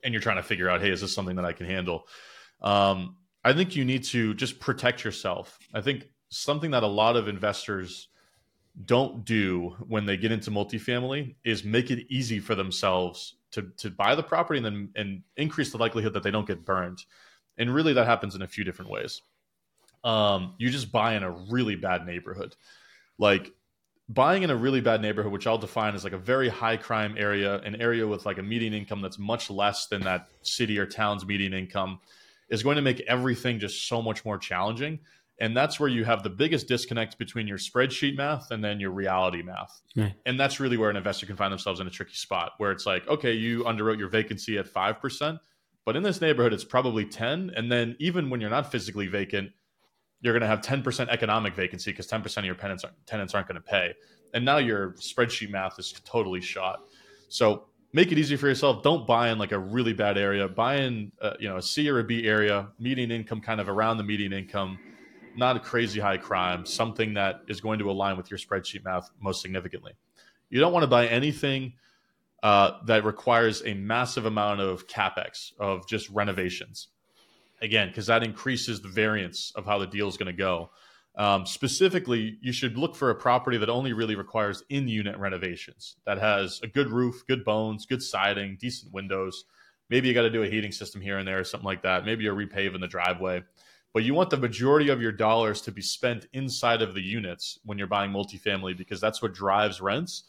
and 0.03 0.13
you're 0.13 0.21
trying 0.21 0.37
to 0.37 0.43
figure 0.43 0.69
out, 0.69 0.81
hey, 0.81 0.89
is 0.89 1.01
this 1.01 1.13
something 1.13 1.35
that 1.35 1.45
I 1.45 1.53
can 1.53 1.65
handle? 1.67 2.07
Um, 2.61 3.17
I 3.43 3.53
think 3.53 3.75
you 3.75 3.85
need 3.85 4.05
to 4.05 4.33
just 4.33 4.59
protect 4.59 5.03
yourself. 5.03 5.59
I 5.73 5.81
think 5.81 6.07
something 6.29 6.71
that 6.71 6.83
a 6.83 6.87
lot 6.87 7.17
of 7.17 7.27
investors 7.27 8.07
don't 8.85 9.23
do 9.23 9.75
when 9.87 10.05
they 10.05 10.17
get 10.17 10.31
into 10.31 10.49
multifamily 10.49 11.35
is 11.43 11.63
make 11.63 11.91
it 11.91 12.05
easy 12.09 12.39
for 12.39 12.55
themselves 12.55 13.35
to 13.51 13.71
to 13.77 13.91
buy 13.91 14.15
the 14.15 14.23
property 14.23 14.57
and 14.57 14.65
then 14.65 14.89
and 14.95 15.21
increase 15.37 15.71
the 15.71 15.77
likelihood 15.77 16.13
that 16.13 16.23
they 16.23 16.31
don't 16.31 16.47
get 16.47 16.65
burned. 16.65 17.03
And 17.57 17.73
really 17.73 17.93
that 17.93 18.07
happens 18.07 18.33
in 18.35 18.41
a 18.41 18.47
few 18.47 18.63
different 18.63 18.89
ways. 18.89 19.21
Um, 20.03 20.55
you 20.57 20.69
just 20.69 20.91
buy 20.91 21.15
in 21.15 21.23
a 21.23 21.31
really 21.31 21.75
bad 21.75 22.05
neighborhood. 22.05 22.55
Like 23.19 23.53
buying 24.09 24.43
in 24.43 24.49
a 24.49 24.55
really 24.55 24.81
bad 24.81 25.01
neighborhood, 25.01 25.31
which 25.31 25.45
I'll 25.45 25.59
define 25.59 25.93
as 25.93 26.03
like 26.03 26.13
a 26.13 26.17
very 26.17 26.49
high 26.49 26.77
crime 26.77 27.15
area, 27.17 27.59
an 27.59 27.79
area 27.79 28.07
with 28.07 28.25
like 28.25 28.39
a 28.39 28.43
median 28.43 28.73
income 28.73 29.01
that's 29.01 29.19
much 29.19 29.51
less 29.51 29.85
than 29.87 30.01
that 30.01 30.27
city 30.41 30.79
or 30.79 30.87
town's 30.87 31.25
median 31.25 31.53
income, 31.53 31.99
is 32.49 32.63
going 32.63 32.75
to 32.75 32.81
make 32.81 33.01
everything 33.01 33.59
just 33.59 33.87
so 33.87 34.01
much 34.01 34.25
more 34.25 34.37
challenging 34.37 34.99
and 35.43 35.57
that's 35.57 35.77
where 35.77 35.89
you 35.89 36.05
have 36.05 36.23
the 36.23 36.29
biggest 36.29 36.69
disconnect 36.69 37.17
between 37.17 37.47
your 37.47 37.57
spreadsheet 37.57 38.15
math 38.15 38.49
and 38.49 38.63
then 38.63 38.79
your 38.79 38.91
reality 38.91 39.41
math. 39.43 39.81
Right. 39.93 40.13
And 40.25 40.39
that's 40.39 40.61
really 40.61 40.77
where 40.77 40.89
an 40.89 40.95
investor 40.95 41.25
can 41.25 41.35
find 41.35 41.51
themselves 41.51 41.81
in 41.81 41.87
a 41.87 41.89
tricky 41.89 42.13
spot 42.13 42.53
where 42.59 42.71
it's 42.71 42.85
like, 42.85 43.05
okay, 43.09 43.33
you 43.33 43.65
underwrote 43.65 43.99
your 43.99 44.07
vacancy 44.07 44.57
at 44.57 44.73
5%, 44.73 45.39
but 45.83 45.97
in 45.97 46.03
this 46.03 46.21
neighborhood, 46.21 46.53
it's 46.53 46.63
probably 46.63 47.03
10. 47.03 47.51
And 47.57 47.69
then 47.69 47.97
even 47.99 48.29
when 48.29 48.39
you're 48.39 48.49
not 48.49 48.71
physically 48.71 49.07
vacant, 49.07 49.51
you're 50.21 50.31
going 50.31 50.43
to 50.43 50.47
have 50.47 50.61
10% 50.61 51.09
economic 51.09 51.55
vacancy 51.55 51.91
because 51.91 52.07
10% 52.07 52.37
of 52.37 52.45
your 52.45 52.55
tenants, 52.55 52.85
tenants 53.05 53.35
aren't 53.35 53.49
going 53.49 53.61
to 53.61 53.61
pay. 53.61 53.95
And 54.33 54.45
now 54.45 54.59
your 54.59 54.93
spreadsheet 54.93 55.49
math 55.49 55.77
is 55.77 55.91
totally 56.05 56.39
shot. 56.39 56.79
So 57.27 57.65
make 57.91 58.13
it 58.13 58.17
easy 58.17 58.37
for 58.37 58.47
yourself. 58.47 58.81
Don't 58.81 59.05
buy 59.05 59.27
in 59.29 59.39
like 59.39 59.51
a 59.51 59.59
really 59.59 59.91
bad 59.91 60.17
area. 60.17 60.47
Buy 60.47 60.75
in, 60.75 61.11
uh, 61.21 61.33
you 61.37 61.49
know, 61.49 61.57
a 61.57 61.61
C 61.61 61.89
or 61.89 61.99
a 61.99 62.03
B 62.05 62.25
area, 62.25 62.69
median 62.79 63.11
income 63.11 63.41
kind 63.41 63.59
of 63.59 63.67
around 63.67 63.97
the 63.97 64.05
median 64.05 64.31
income 64.31 64.79
not 65.35 65.55
a 65.55 65.59
crazy 65.59 65.99
high 65.99 66.17
crime, 66.17 66.65
something 66.65 67.15
that 67.15 67.41
is 67.47 67.61
going 67.61 67.79
to 67.79 67.89
align 67.89 68.17
with 68.17 68.29
your 68.29 68.37
spreadsheet 68.37 68.83
math 68.83 69.09
most 69.19 69.41
significantly. 69.41 69.93
You 70.49 70.59
don't 70.59 70.73
want 70.73 70.83
to 70.83 70.87
buy 70.87 71.07
anything 71.07 71.73
uh, 72.43 72.79
that 72.85 73.05
requires 73.05 73.63
a 73.65 73.73
massive 73.73 74.25
amount 74.25 74.59
of 74.59 74.87
capex 74.87 75.51
of 75.59 75.87
just 75.87 76.09
renovations. 76.09 76.89
Again, 77.61 77.87
because 77.87 78.07
that 78.07 78.23
increases 78.23 78.81
the 78.81 78.89
variance 78.89 79.53
of 79.55 79.65
how 79.65 79.77
the 79.77 79.87
deal 79.87 80.09
is 80.09 80.17
going 80.17 80.27
to 80.27 80.37
go. 80.37 80.71
Um, 81.15 81.45
specifically, 81.45 82.37
you 82.41 82.51
should 82.51 82.77
look 82.77 82.95
for 82.95 83.09
a 83.09 83.15
property 83.15 83.57
that 83.57 83.69
only 83.69 83.93
really 83.93 84.15
requires 84.15 84.63
in 84.69 84.87
unit 84.87 85.17
renovations, 85.17 85.95
that 86.05 86.17
has 86.17 86.59
a 86.63 86.67
good 86.67 86.89
roof, 86.89 87.23
good 87.27 87.45
bones, 87.45 87.85
good 87.85 88.01
siding, 88.01 88.57
decent 88.59 88.91
windows. 88.91 89.45
Maybe 89.89 90.07
you 90.07 90.13
got 90.13 90.23
to 90.23 90.29
do 90.29 90.43
a 90.43 90.49
heating 90.49 90.71
system 90.71 91.01
here 91.01 91.19
and 91.19 91.27
there 91.27 91.39
or 91.39 91.43
something 91.43 91.65
like 91.65 91.83
that. 91.83 92.05
Maybe 92.05 92.23
you're 92.23 92.35
repaving 92.35 92.81
the 92.81 92.87
driveway 92.87 93.43
but 93.93 94.03
you 94.03 94.15
want 94.15 94.31
the 94.31 94.37
majority 94.37 94.89
of 94.89 95.01
your 95.01 95.11
dollars 95.11 95.61
to 95.61 95.71
be 95.71 95.81
spent 95.81 96.27
inside 96.33 96.81
of 96.81 96.95
the 96.95 97.01
units 97.01 97.59
when 97.63 97.77
you're 97.77 97.87
buying 97.87 98.11
multifamily 98.11 98.75
because 98.75 98.99
that's 98.99 99.21
what 99.21 99.33
drives 99.33 99.79
rents, 99.79 100.23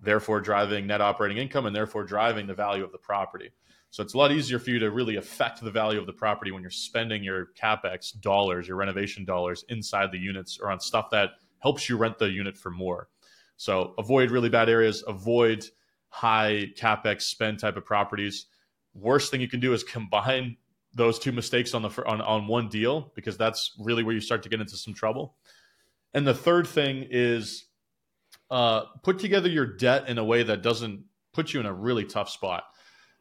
therefore 0.00 0.40
driving 0.40 0.86
net 0.86 1.02
operating 1.02 1.36
income 1.36 1.66
and 1.66 1.76
therefore 1.76 2.04
driving 2.04 2.46
the 2.46 2.54
value 2.54 2.82
of 2.82 2.90
the 2.90 2.98
property. 2.98 3.50
So 3.90 4.02
it's 4.02 4.14
a 4.14 4.18
lot 4.18 4.32
easier 4.32 4.58
for 4.58 4.70
you 4.70 4.78
to 4.78 4.90
really 4.90 5.16
affect 5.16 5.60
the 5.60 5.70
value 5.70 6.00
of 6.00 6.06
the 6.06 6.14
property 6.14 6.50
when 6.50 6.62
you're 6.62 6.70
spending 6.70 7.22
your 7.22 7.50
capex 7.60 8.18
dollars, 8.18 8.66
your 8.66 8.78
renovation 8.78 9.26
dollars 9.26 9.66
inside 9.68 10.10
the 10.10 10.18
units 10.18 10.58
or 10.58 10.70
on 10.70 10.80
stuff 10.80 11.10
that 11.10 11.32
helps 11.58 11.90
you 11.90 11.98
rent 11.98 12.18
the 12.18 12.30
unit 12.30 12.56
for 12.56 12.70
more. 12.70 13.08
So 13.58 13.92
avoid 13.98 14.30
really 14.30 14.48
bad 14.48 14.70
areas, 14.70 15.04
avoid 15.06 15.66
high 16.08 16.72
capex 16.74 17.22
spend 17.22 17.58
type 17.58 17.76
of 17.76 17.84
properties. 17.84 18.46
Worst 18.94 19.30
thing 19.30 19.42
you 19.42 19.48
can 19.48 19.60
do 19.60 19.74
is 19.74 19.84
combine 19.84 20.56
those 20.94 21.18
two 21.18 21.32
mistakes 21.32 21.74
on 21.74 21.82
the 21.82 21.88
on, 22.06 22.20
on 22.20 22.46
one 22.46 22.68
deal 22.68 23.12
because 23.14 23.36
that's 23.36 23.72
really 23.78 24.02
where 24.02 24.14
you 24.14 24.20
start 24.20 24.42
to 24.42 24.48
get 24.48 24.60
into 24.60 24.76
some 24.76 24.94
trouble. 24.94 25.36
And 26.14 26.26
the 26.26 26.34
third 26.34 26.66
thing 26.66 27.06
is 27.10 27.64
uh, 28.50 28.82
put 29.02 29.18
together 29.18 29.48
your 29.48 29.66
debt 29.66 30.08
in 30.08 30.18
a 30.18 30.24
way 30.24 30.42
that 30.42 30.62
doesn't 30.62 31.04
put 31.32 31.54
you 31.54 31.60
in 31.60 31.66
a 31.66 31.72
really 31.72 32.04
tough 32.04 32.28
spot. 32.28 32.64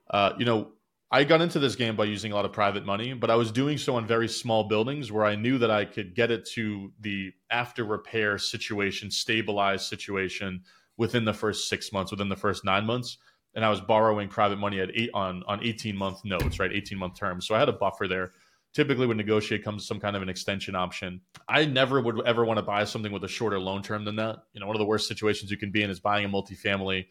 Uh, 0.09 0.33
you 0.37 0.43
know, 0.43 0.71
I 1.09 1.23
got 1.23 1.41
into 1.41 1.59
this 1.59 1.75
game 1.75 1.95
by 1.95 2.05
using 2.05 2.31
a 2.31 2.35
lot 2.35 2.45
of 2.45 2.51
private 2.51 2.85
money, 2.85 3.13
but 3.13 3.29
I 3.29 3.35
was 3.35 3.51
doing 3.51 3.77
so 3.77 3.95
on 3.95 4.05
very 4.05 4.27
small 4.27 4.65
buildings 4.65 5.11
where 5.11 5.25
I 5.25 5.35
knew 5.35 5.57
that 5.57 5.71
I 5.71 5.85
could 5.85 6.15
get 6.15 6.31
it 6.31 6.45
to 6.53 6.91
the 6.99 7.31
after 7.49 7.85
repair 7.85 8.37
situation, 8.37 9.11
stabilized 9.11 9.85
situation 9.85 10.61
within 10.97 11.25
the 11.25 11.33
first 11.33 11.69
six 11.69 11.91
months, 11.93 12.11
within 12.11 12.29
the 12.29 12.35
first 12.35 12.65
nine 12.65 12.85
months 12.85 13.17
and 13.55 13.65
I 13.65 13.69
was 13.69 13.81
borrowing 13.81 14.29
private 14.29 14.57
money 14.57 14.79
at 14.79 14.89
eight 14.93 15.09
on 15.13 15.43
on 15.47 15.63
18 15.63 15.95
month 15.95 16.23
notes, 16.23 16.59
right? 16.59 16.71
18 16.71 16.97
month 16.97 17.17
terms. 17.17 17.47
So 17.47 17.55
I 17.55 17.59
had 17.59 17.69
a 17.69 17.73
buffer 17.73 18.07
there. 18.07 18.31
Typically, 18.73 19.05
when 19.05 19.17
negotiate 19.17 19.65
comes 19.65 19.85
some 19.85 19.99
kind 19.99 20.15
of 20.15 20.21
an 20.21 20.29
extension 20.29 20.75
option. 20.75 21.21
I 21.49 21.65
never 21.65 21.99
would 21.99 22.25
ever 22.25 22.45
want 22.45 22.57
to 22.57 22.63
buy 22.63 22.85
something 22.85 23.11
with 23.11 23.23
a 23.25 23.27
shorter 23.27 23.59
loan 23.59 23.81
term 23.83 24.05
than 24.05 24.15
that. 24.15 24.37
You 24.53 24.61
know, 24.61 24.67
one 24.67 24.75
of 24.75 24.79
the 24.79 24.85
worst 24.85 25.07
situations 25.07 25.51
you 25.51 25.57
can 25.57 25.71
be 25.71 25.83
in 25.83 25.89
is 25.89 25.99
buying 25.99 26.25
a 26.25 26.29
multifamily. 26.29 27.05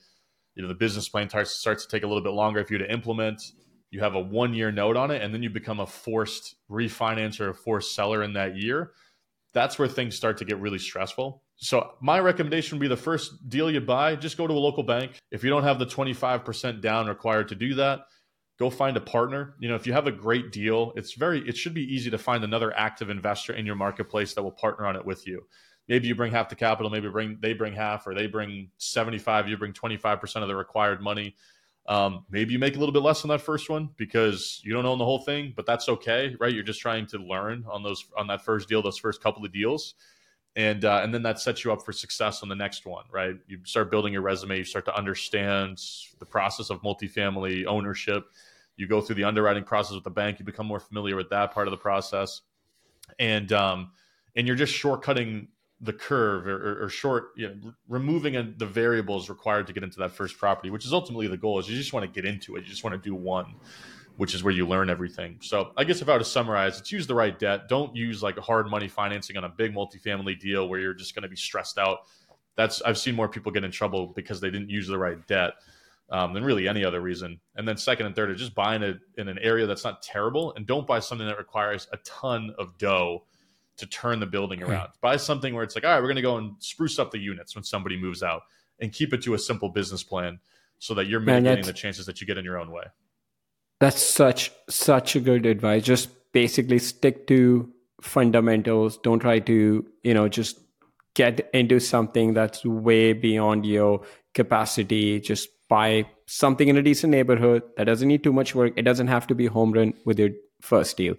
You 0.55 0.63
know, 0.63 0.69
the 0.69 0.75
business 0.75 1.09
plan 1.09 1.29
starts 1.29 1.85
to 1.85 1.89
take 1.89 2.03
a 2.03 2.07
little 2.07 2.23
bit 2.23 2.33
longer 2.33 2.65
for 2.65 2.73
you 2.73 2.79
to 2.79 2.91
implement. 2.91 3.43
You 3.91 4.01
have 4.01 4.15
a 4.15 4.21
one 4.21 4.55
year 4.55 4.73
note 4.73 4.97
on 4.97 5.11
it, 5.11 5.21
and 5.21 5.35
then 5.35 5.43
you 5.43 5.51
become 5.51 5.81
a 5.81 5.87
forced 5.87 6.55
refinance 6.71 7.41
or 7.41 7.51
a 7.51 7.55
forced 7.55 7.95
seller 7.95 8.23
in 8.23 8.33
that 8.35 8.57
year. 8.57 8.93
That's 9.53 9.79
where 9.79 9.89
things 9.89 10.15
start 10.15 10.39
to 10.39 10.45
get 10.45 10.59
really 10.59 10.79
stressful. 10.79 11.43
So 11.57 11.91
my 12.01 12.21
recommendation 12.21 12.79
would 12.79 12.83
be 12.83 12.89
the 12.89 12.97
first 12.97 13.49
deal 13.49 13.71
you 13.71 13.81
buy, 13.81 14.17
just 14.17 14.37
go 14.37 14.47
to 14.47 14.53
a 14.53 14.55
local 14.55 14.83
bank. 14.83 15.19
If 15.31 15.45
you 15.45 15.51
don't 15.51 15.65
have 15.65 15.79
the 15.79 15.87
25% 15.87 16.81
down 16.81 17.09
required 17.09 17.49
to 17.49 17.55
do 17.55 17.75
that, 17.75 18.01
go 18.59 18.71
find 18.71 18.97
a 18.97 19.01
partner. 19.01 19.55
You 19.59 19.69
know, 19.69 19.75
if 19.75 19.87
you 19.87 19.93
have 19.93 20.07
a 20.07 20.13
great 20.13 20.53
deal, 20.53 20.93
it's 20.95 21.15
very 21.15 21.47
it 21.49 21.57
should 21.57 21.75
be 21.75 21.83
easy 21.83 22.11
to 22.11 22.19
find 22.19 22.45
another 22.45 22.77
active 22.77 23.11
investor 23.11 23.55
in 23.55 23.67
your 23.67 23.75
marketplace 23.75 24.35
that 24.35 24.43
will 24.43 24.53
partner 24.53 24.87
on 24.87 24.97
it 24.97 25.05
with 25.05 25.27
you. 25.27 25.47
Maybe 25.89 26.07
you 26.07 26.15
bring 26.15 26.31
half 26.31 26.49
the 26.49 26.55
capital, 26.55 26.91
maybe 26.91 27.09
bring 27.09 27.39
they 27.41 27.53
bring 27.53 27.75
half 27.75 28.07
or 28.07 28.15
they 28.15 28.29
bring 28.29 28.71
75, 28.79 29.49
you 29.49 29.57
bring 29.57 29.73
25% 29.73 30.43
of 30.43 30.49
the 30.49 30.55
required 30.55 31.01
money. 31.01 31.35
Um, 31.91 32.25
maybe 32.31 32.53
you 32.53 32.59
make 32.59 32.77
a 32.77 32.79
little 32.79 32.93
bit 32.93 33.03
less 33.03 33.25
on 33.25 33.29
that 33.29 33.43
first 33.43 33.69
one 33.69 33.91
because 33.97 34.63
you 34.65 34.73
don't 34.73 34.87
own 34.87 34.99
the 34.99 35.05
whole 35.05 35.19
thing, 35.19 35.53
but 35.55 35.67
that's 35.67 35.89
okay, 35.89 36.35
right? 36.39 36.55
You're 36.55 36.63
just 36.63 36.81
trying 36.81 37.07
to 37.09 37.19
learn 37.19 37.65
on 37.69 37.83
those 37.83 38.07
on 38.17 38.29
that 38.29 38.45
first 38.45 38.69
deal, 38.69 38.81
those 38.81 38.97
first 38.97 39.23
couple 39.23 39.45
of 39.45 39.53
deals 39.53 39.95
and 40.57 40.85
uh, 40.85 41.01
and 41.03 41.15
then 41.15 41.23
that 41.23 41.39
sets 41.39 41.65
you 41.65 41.73
up 41.73 41.85
for 41.85 41.93
success 41.93 42.43
on 42.43 42.49
the 42.49 42.55
next 42.55 42.85
one, 42.85 43.05
right? 43.11 43.37
You 43.47 43.59
start 43.65 43.91
building 43.91 44.13
your 44.13 44.23
resume, 44.23 44.59
you 44.59 44.65
start 44.65 44.85
to 44.87 44.97
understand 44.97 45.81
the 46.19 46.27
process 46.27 46.71
of 46.71 46.83
multifamily 46.83 47.67
ownership. 47.67 48.25
You 48.77 48.87
go 48.89 49.01
through 49.01 49.17
the 49.17 49.25
underwriting 49.25 49.65
process 49.65 49.95
with 49.95 50.05
the 50.05 50.11
bank, 50.11 50.39
you 50.39 50.45
become 50.45 50.67
more 50.67 50.81
familiar 50.81 51.15
with 51.15 51.31
that 51.31 51.53
part 51.53 51.67
of 51.69 51.71
the 51.71 51.77
process, 51.77 52.41
and 53.19 53.53
um, 53.53 53.93
and 54.35 54.47
you're 54.47 54.57
just 54.57 54.75
shortcutting 54.75 55.49
the 55.81 55.93
curve 55.93 56.47
or, 56.47 56.57
or, 56.57 56.85
or 56.85 56.89
short, 56.89 57.29
you 57.37 57.49
know, 57.49 57.73
removing 57.89 58.37
a, 58.37 58.43
the 58.43 58.67
variables 58.67 59.29
required 59.29 59.67
to 59.67 59.73
get 59.73 59.83
into 59.83 59.99
that 59.99 60.13
first 60.13 60.37
property, 60.37 60.71
which 60.71 60.85
is 60.85 60.93
ultimately 60.93 61.27
the 61.27 61.37
goal. 61.37 61.59
Is 61.59 61.69
you 61.69 61.77
just 61.77 61.93
want 61.93 62.05
to 62.05 62.13
get 62.13 62.29
into 62.29 62.57
it. 62.57 62.65
You 62.65 62.69
just 62.69 62.85
want 62.85 62.95
to 62.95 63.09
do 63.09 63.15
one, 63.15 63.55
which 64.17 64.35
is 64.35 64.45
where 64.45 64.53
you 64.53 64.67
learn 64.67 64.91
everything. 64.91 65.39
So 65.41 65.73
I 65.77 65.85
guess 65.85 66.03
if 66.03 66.09
I 66.09 66.13
were 66.13 66.19
to 66.19 66.25
summarize, 66.25 66.79
it's 66.79 66.93
use 66.93 67.07
the 67.07 67.15
right 67.15 67.39
debt. 67.39 67.69
Don't 67.69 67.97
use 67.97 68.23
like 68.23 68.39
hard 68.39 68.69
money 68.69 68.89
financing 68.89 69.37
on 69.37 69.45
a 69.45 69.49
big 69.49 69.75
multifamily 69.75 70.39
deal 70.39 70.69
where 70.69 70.81
you're 70.81 70.95
just 70.95 71.15
going 71.15 71.23
to 71.23 71.29
be 71.29 71.37
stressed 71.37 71.79
out. 71.79 72.01
That's 72.57 72.83
I've 72.83 72.99
seen 72.99 73.15
more 73.15 73.29
people 73.29 73.51
get 73.51 73.65
in 73.65 73.71
trouble 73.71 74.09
because 74.09 74.41
they 74.41 74.51
didn't 74.51 74.69
use 74.69 74.87
the 74.87 74.99
right 74.99 75.27
debt 75.27 75.55
um, 76.11 76.35
than 76.35 76.45
really 76.45 76.69
any 76.69 76.85
other 76.85 77.01
reason. 77.01 77.41
And 77.57 77.67
then 77.67 77.79
second 77.79 78.07
and 78.07 78.15
third 78.15 78.31
are 78.31 78.35
just 78.35 78.55
buying 78.55 78.83
it 78.83 78.99
in 79.17 79.29
an 79.29 79.39
area 79.39 79.67
that's 79.67 79.85
not 79.85 80.03
terrible, 80.03 80.53
and 80.57 80.67
don't 80.67 80.87
buy 80.87 80.99
something 80.99 81.27
that 81.27 81.39
requires 81.39 81.89
a 81.93 81.97
ton 81.99 82.55
of 82.59 82.77
dough 82.77 83.25
to 83.81 83.87
turn 83.87 84.21
the 84.21 84.27
building 84.27 84.63
around. 84.63 84.91
Buy 85.01 85.17
something 85.17 85.55
where 85.55 85.65
it's 85.65 85.75
like, 85.75 85.85
all 85.85 85.91
right, 85.91 86.01
we're 86.01 86.07
going 86.07 86.17
to 86.17 86.23
go 86.23 86.37
and 86.37 86.55
spruce 86.59 86.99
up 86.99 87.11
the 87.11 87.19
units 87.19 87.55
when 87.55 87.65
somebody 87.65 87.99
moves 87.99 88.23
out, 88.23 88.43
and 88.81 88.93
keep 88.93 89.13
it 89.13 89.23
to 89.23 89.35
a 89.35 89.39
simple 89.39 89.69
business 89.69 90.03
plan 90.03 90.39
so 90.79 90.95
that 90.95 91.07
you're 91.07 91.21
mitigating 91.21 91.65
the 91.65 91.73
chances 91.73 92.07
that 92.07 92.21
you 92.21 92.27
get 92.27 92.39
in 92.39 92.45
your 92.45 92.59
own 92.59 92.71
way. 92.71 92.85
That's 93.81 94.01
such 94.01 94.53
such 94.69 95.17
a 95.17 95.21
good 95.21 95.47
advice. 95.47 95.85
Just 95.85 96.11
basically 96.33 96.79
stick 96.79 97.27
to 97.29 97.71
fundamentals. 98.01 98.99
Don't 98.99 99.21
try 99.21 99.39
to 99.41 99.87
you 100.03 100.15
know 100.15 100.29
just 100.29 100.59
get 101.15 101.51
into 101.53 101.81
something 101.81 102.35
that's 102.35 102.65
way 102.65 103.13
beyond 103.13 103.67
your 103.67 104.03
capacity. 104.35 105.21
Just 105.21 105.49
buy 105.69 106.07
something 106.27 106.69
in 106.69 106.77
a 106.77 106.83
decent 106.83 107.11
neighborhood 107.11 107.63
that 107.77 107.85
doesn't 107.85 108.09
need 108.09 108.23
too 108.23 108.33
much 108.33 108.55
work. 108.55 108.73
It 108.77 108.83
doesn't 108.83 109.09
have 109.09 109.27
to 109.29 109.35
be 109.35 109.47
home 109.47 109.73
run 109.73 109.95
with 110.05 110.19
your 110.19 110.31
first 110.61 110.97
deal. 110.97 111.15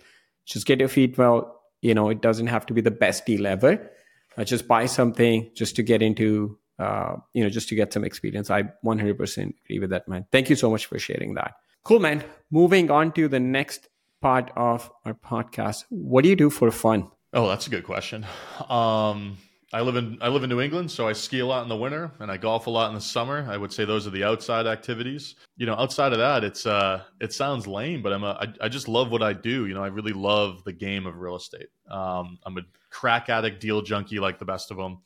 Just 0.45 0.65
get 0.65 0.79
your 0.79 0.89
feet 0.89 1.17
well. 1.17 1.60
You 1.81 1.93
know, 1.93 2.09
it 2.09 2.21
doesn't 2.21 2.47
have 2.47 2.65
to 2.67 2.73
be 2.73 2.81
the 2.81 2.91
best 2.91 3.25
deal 3.25 3.47
ever. 3.47 3.91
Uh, 4.37 4.43
just 4.43 4.67
buy 4.67 4.85
something 4.85 5.51
just 5.55 5.75
to 5.75 5.83
get 5.83 6.01
into, 6.01 6.57
uh, 6.79 7.15
you 7.33 7.43
know, 7.43 7.49
just 7.49 7.67
to 7.69 7.75
get 7.75 7.91
some 7.91 8.03
experience. 8.03 8.49
I 8.49 8.63
100% 8.85 9.53
agree 9.65 9.79
with 9.79 9.89
that, 9.89 10.07
man. 10.07 10.25
Thank 10.31 10.49
you 10.49 10.55
so 10.55 10.69
much 10.69 10.85
for 10.85 10.99
sharing 10.99 11.33
that. 11.35 11.55
Cool, 11.83 11.99
man. 11.99 12.23
Moving 12.51 12.91
on 12.91 13.11
to 13.13 13.27
the 13.27 13.39
next 13.39 13.89
part 14.21 14.51
of 14.55 14.91
our 15.05 15.13
podcast. 15.13 15.85
What 15.89 16.23
do 16.23 16.29
you 16.29 16.35
do 16.35 16.49
for 16.49 16.71
fun? 16.71 17.09
Oh, 17.33 17.47
that's 17.47 17.67
a 17.67 17.69
good 17.69 17.83
question. 17.83 18.25
Um, 18.69 19.37
I 19.73 19.81
live 19.81 19.95
in 19.95 20.17
I 20.21 20.27
live 20.27 20.43
in 20.43 20.49
New 20.49 20.59
England, 20.59 20.91
so 20.91 21.07
I 21.07 21.13
ski 21.13 21.39
a 21.39 21.45
lot 21.45 21.63
in 21.63 21.69
the 21.69 21.77
winter 21.77 22.11
and 22.19 22.29
I 22.29 22.35
golf 22.35 22.67
a 22.67 22.69
lot 22.69 22.89
in 22.89 22.95
the 22.95 23.01
summer. 23.01 23.47
I 23.49 23.55
would 23.55 23.71
say 23.71 23.85
those 23.85 24.05
are 24.05 24.09
the 24.09 24.23
outside 24.23 24.67
activities. 24.67 25.35
You 25.55 25.65
know, 25.65 25.75
outside 25.75 26.11
of 26.11 26.19
that, 26.19 26.43
it's 26.43 26.65
uh, 26.65 27.03
it 27.21 27.31
sounds 27.31 27.67
lame, 27.67 28.01
but 28.01 28.11
I'm 28.11 28.23
a 28.23 28.31
I, 28.41 28.65
I 28.65 28.69
just 28.69 28.89
love 28.89 29.11
what 29.11 29.23
I 29.23 29.31
do. 29.31 29.67
You 29.67 29.73
know, 29.73 29.83
I 29.83 29.87
really 29.87 30.11
love 30.11 30.63
the 30.65 30.73
game 30.73 31.05
of 31.07 31.17
real 31.17 31.37
estate. 31.37 31.67
Um, 31.89 32.37
I'm 32.45 32.57
a 32.57 32.61
crack 32.89 33.29
addict, 33.29 33.61
deal 33.61 33.81
junkie, 33.81 34.19
like 34.19 34.39
the 34.39 34.45
best 34.45 34.71
of 34.71 34.77
them. 34.77 34.99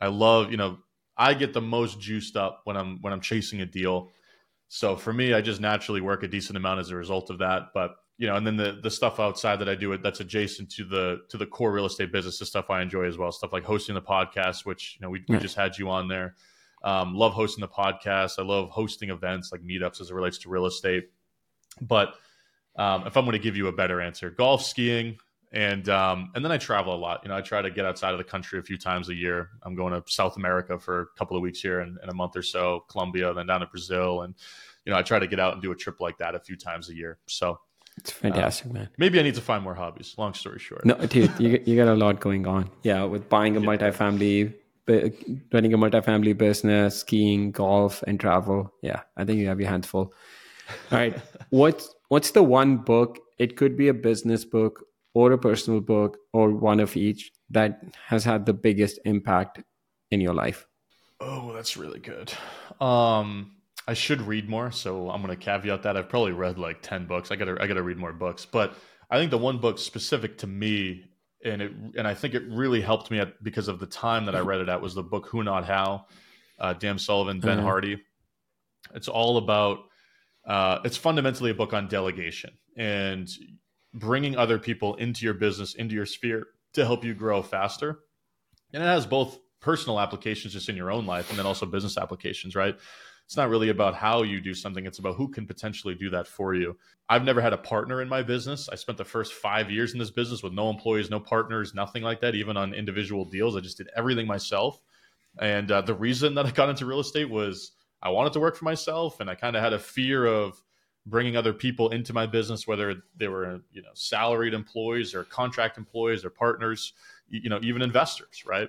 I 0.00 0.06
love, 0.06 0.52
you 0.52 0.56
know, 0.56 0.78
I 1.16 1.34
get 1.34 1.52
the 1.52 1.60
most 1.60 2.00
juiced 2.00 2.36
up 2.36 2.60
when 2.64 2.76
I'm 2.76 3.00
when 3.00 3.12
I'm 3.12 3.20
chasing 3.20 3.60
a 3.60 3.66
deal. 3.66 4.10
So 4.68 4.96
for 4.96 5.12
me, 5.12 5.34
I 5.34 5.40
just 5.40 5.60
naturally 5.60 6.00
work 6.00 6.22
a 6.22 6.28
decent 6.28 6.56
amount 6.56 6.78
as 6.78 6.90
a 6.90 6.96
result 6.96 7.28
of 7.28 7.38
that. 7.38 7.70
But 7.74 7.96
you 8.22 8.28
know, 8.28 8.36
and 8.36 8.46
then 8.46 8.56
the 8.56 8.78
the 8.80 8.90
stuff 8.90 9.18
outside 9.18 9.56
that 9.56 9.68
I 9.68 9.74
do 9.74 9.90
it 9.94 10.00
that's 10.00 10.20
adjacent 10.20 10.70
to 10.76 10.84
the 10.84 11.22
to 11.28 11.36
the 11.36 11.44
core 11.44 11.72
real 11.72 11.86
estate 11.86 12.12
business 12.12 12.40
is 12.40 12.46
stuff 12.46 12.70
I 12.70 12.80
enjoy 12.80 13.06
as 13.06 13.18
well. 13.18 13.32
Stuff 13.32 13.52
like 13.52 13.64
hosting 13.64 13.96
the 13.96 14.00
podcast, 14.00 14.64
which 14.64 14.96
you 14.96 15.04
know 15.04 15.10
we, 15.10 15.24
we 15.28 15.38
just 15.38 15.56
had 15.56 15.76
you 15.76 15.90
on 15.90 16.06
there. 16.06 16.36
Um, 16.84 17.16
love 17.16 17.32
hosting 17.32 17.62
the 17.62 17.68
podcast. 17.68 18.38
I 18.38 18.42
love 18.42 18.70
hosting 18.70 19.10
events 19.10 19.50
like 19.50 19.62
meetups 19.62 20.00
as 20.00 20.10
it 20.10 20.14
relates 20.14 20.38
to 20.38 20.50
real 20.50 20.66
estate. 20.66 21.10
But 21.80 22.14
um, 22.76 23.08
if 23.08 23.16
I'm 23.16 23.24
going 23.24 23.32
to 23.32 23.42
give 23.42 23.56
you 23.56 23.66
a 23.66 23.72
better 23.72 24.00
answer, 24.00 24.30
golf, 24.30 24.62
skiing, 24.62 25.18
and 25.50 25.88
um, 25.88 26.30
and 26.36 26.44
then 26.44 26.52
I 26.52 26.58
travel 26.58 26.94
a 26.94 27.00
lot. 27.00 27.22
You 27.24 27.30
know, 27.30 27.36
I 27.36 27.40
try 27.40 27.60
to 27.60 27.72
get 27.72 27.84
outside 27.84 28.12
of 28.12 28.18
the 28.18 28.24
country 28.24 28.60
a 28.60 28.62
few 28.62 28.78
times 28.78 29.08
a 29.08 29.14
year. 29.14 29.50
I'm 29.64 29.74
going 29.74 30.00
to 30.00 30.02
South 30.06 30.36
America 30.36 30.78
for 30.78 31.00
a 31.00 31.06
couple 31.18 31.36
of 31.36 31.42
weeks 31.42 31.60
here 31.60 31.80
in, 31.80 31.98
in 32.00 32.08
a 32.08 32.14
month 32.14 32.36
or 32.36 32.42
so, 32.42 32.84
Colombia, 32.88 33.34
then 33.34 33.48
down 33.48 33.62
to 33.62 33.66
Brazil, 33.66 34.22
and 34.22 34.36
you 34.84 34.92
know, 34.92 34.98
I 34.98 35.02
try 35.02 35.18
to 35.18 35.26
get 35.26 35.40
out 35.40 35.54
and 35.54 35.60
do 35.60 35.72
a 35.72 35.76
trip 35.76 36.00
like 36.00 36.18
that 36.18 36.36
a 36.36 36.40
few 36.40 36.54
times 36.54 36.88
a 36.88 36.94
year. 36.94 37.18
So 37.26 37.58
it's 37.96 38.10
fantastic, 38.10 38.70
uh, 38.70 38.74
man. 38.74 38.88
Maybe 38.98 39.18
I 39.18 39.22
need 39.22 39.34
to 39.34 39.40
find 39.40 39.62
more 39.62 39.74
hobbies. 39.74 40.14
Long 40.18 40.34
story 40.34 40.58
short. 40.58 40.84
No, 40.84 40.94
dude, 40.94 41.32
you, 41.38 41.62
you 41.66 41.76
got 41.76 41.88
a 41.88 41.94
lot 41.94 42.20
going 42.20 42.46
on. 42.46 42.70
Yeah, 42.82 43.04
with 43.04 43.28
buying 43.28 43.56
a 43.56 43.60
yeah. 43.60 43.66
multifamily, 43.66 44.54
running 45.52 45.74
a 45.74 45.78
multifamily 45.78 46.36
business, 46.36 47.00
skiing, 47.00 47.52
golf, 47.52 48.02
and 48.06 48.18
travel. 48.18 48.72
Yeah, 48.82 49.02
I 49.16 49.24
think 49.24 49.38
you 49.38 49.48
have 49.48 49.60
your 49.60 49.70
hands 49.70 49.86
full. 49.86 50.12
All 50.90 50.98
right, 50.98 51.20
what's 51.50 51.94
what's 52.08 52.30
the 52.30 52.42
one 52.42 52.78
book? 52.78 53.18
It 53.38 53.56
could 53.56 53.76
be 53.76 53.88
a 53.88 53.94
business 53.94 54.44
book 54.44 54.84
or 55.14 55.32
a 55.32 55.38
personal 55.38 55.80
book 55.80 56.18
or 56.32 56.50
one 56.50 56.80
of 56.80 56.96
each 56.96 57.32
that 57.50 57.82
has 58.06 58.24
had 58.24 58.46
the 58.46 58.54
biggest 58.54 58.98
impact 59.04 59.62
in 60.10 60.20
your 60.20 60.34
life. 60.34 60.66
Oh, 61.20 61.52
that's 61.52 61.76
really 61.76 62.00
good. 62.00 62.32
Um, 62.80 63.52
I 63.86 63.94
should 63.94 64.22
read 64.22 64.48
more, 64.48 64.70
so 64.70 65.10
I'm 65.10 65.22
going 65.22 65.36
to 65.36 65.44
caveat 65.44 65.82
that. 65.82 65.96
I've 65.96 66.08
probably 66.08 66.32
read 66.32 66.58
like 66.58 66.82
ten 66.82 67.06
books. 67.06 67.30
I 67.30 67.36
got 67.36 67.46
to 67.46 67.56
I 67.60 67.66
got 67.66 67.74
to 67.74 67.82
read 67.82 67.98
more 67.98 68.12
books, 68.12 68.46
but 68.46 68.74
I 69.10 69.18
think 69.18 69.30
the 69.30 69.38
one 69.38 69.58
book 69.58 69.78
specific 69.78 70.38
to 70.38 70.46
me, 70.46 71.04
and 71.44 71.62
it 71.62 71.72
and 71.96 72.06
I 72.06 72.14
think 72.14 72.34
it 72.34 72.44
really 72.48 72.80
helped 72.80 73.10
me 73.10 73.18
at, 73.18 73.42
because 73.42 73.68
of 73.68 73.80
the 73.80 73.86
time 73.86 74.26
that 74.26 74.36
I 74.36 74.40
read 74.40 74.60
it 74.60 74.68
at 74.68 74.80
was 74.80 74.94
the 74.94 75.02
book 75.02 75.26
Who 75.28 75.42
Not 75.42 75.64
How, 75.64 76.06
uh, 76.58 76.74
Dan 76.74 76.98
Sullivan, 76.98 77.40
Ben 77.40 77.58
mm-hmm. 77.58 77.66
Hardy. 77.66 78.02
It's 78.94 79.08
all 79.08 79.36
about. 79.36 79.78
Uh, 80.44 80.80
it's 80.84 80.96
fundamentally 80.96 81.52
a 81.52 81.54
book 81.54 81.72
on 81.72 81.86
delegation 81.86 82.50
and 82.76 83.28
bringing 83.94 84.36
other 84.36 84.58
people 84.58 84.96
into 84.96 85.24
your 85.24 85.34
business, 85.34 85.74
into 85.74 85.94
your 85.94 86.06
sphere 86.06 86.48
to 86.72 86.84
help 86.84 87.04
you 87.04 87.14
grow 87.14 87.42
faster. 87.42 88.00
And 88.72 88.82
it 88.82 88.86
has 88.86 89.06
both 89.06 89.38
personal 89.60 90.00
applications 90.00 90.52
just 90.52 90.68
in 90.68 90.76
your 90.76 90.90
own 90.90 91.06
life 91.06 91.30
and 91.30 91.38
then 91.38 91.46
also 91.46 91.64
business 91.66 91.96
applications, 91.96 92.56
right? 92.56 92.76
It's 93.24 93.36
not 93.36 93.48
really 93.48 93.70
about 93.70 93.94
how 93.94 94.22
you 94.22 94.40
do 94.40 94.54
something 94.54 94.84
it's 94.84 94.98
about 94.98 95.16
who 95.16 95.28
can 95.28 95.46
potentially 95.46 95.94
do 95.94 96.10
that 96.10 96.26
for 96.26 96.54
you. 96.54 96.76
I've 97.08 97.24
never 97.24 97.40
had 97.40 97.52
a 97.52 97.58
partner 97.58 98.02
in 98.02 98.08
my 98.08 98.22
business. 98.22 98.68
I 98.68 98.74
spent 98.74 98.98
the 98.98 99.04
first 99.04 99.34
five 99.34 99.70
years 99.70 99.92
in 99.92 99.98
this 99.98 100.10
business 100.10 100.42
with 100.42 100.52
no 100.52 100.70
employees 100.70 101.10
no 101.10 101.20
partners 101.20 101.74
nothing 101.74 102.02
like 102.02 102.20
that 102.20 102.34
even 102.34 102.56
on 102.56 102.74
individual 102.74 103.24
deals. 103.24 103.56
I 103.56 103.60
just 103.60 103.78
did 103.78 103.90
everything 103.96 104.26
myself. 104.26 104.80
And 105.38 105.70
uh, 105.70 105.80
the 105.80 105.94
reason 105.94 106.34
that 106.34 106.46
i 106.46 106.50
got 106.50 106.68
into 106.68 106.86
real 106.86 107.00
estate 107.00 107.28
was 107.28 107.72
i 108.02 108.08
wanted 108.10 108.32
to 108.34 108.40
work 108.40 108.56
for 108.56 108.64
myself 108.64 109.20
and 109.20 109.30
i 109.30 109.34
kind 109.34 109.56
of 109.56 109.62
had 109.62 109.72
a 109.72 109.78
fear 109.78 110.26
of 110.26 110.62
bringing 111.06 111.36
other 111.36 111.52
people 111.52 111.90
into 111.90 112.12
my 112.12 112.26
business 112.26 112.66
whether 112.66 113.02
they 113.16 113.28
were 113.28 113.60
you 113.72 113.82
know 113.82 113.90
salaried 113.94 114.54
employees 114.54 115.14
or 115.14 115.24
contract 115.24 115.78
employees 115.78 116.24
or 116.24 116.30
partners 116.30 116.92
you 117.28 117.48
know 117.48 117.58
even 117.62 117.82
investors 117.82 118.44
right 118.46 118.68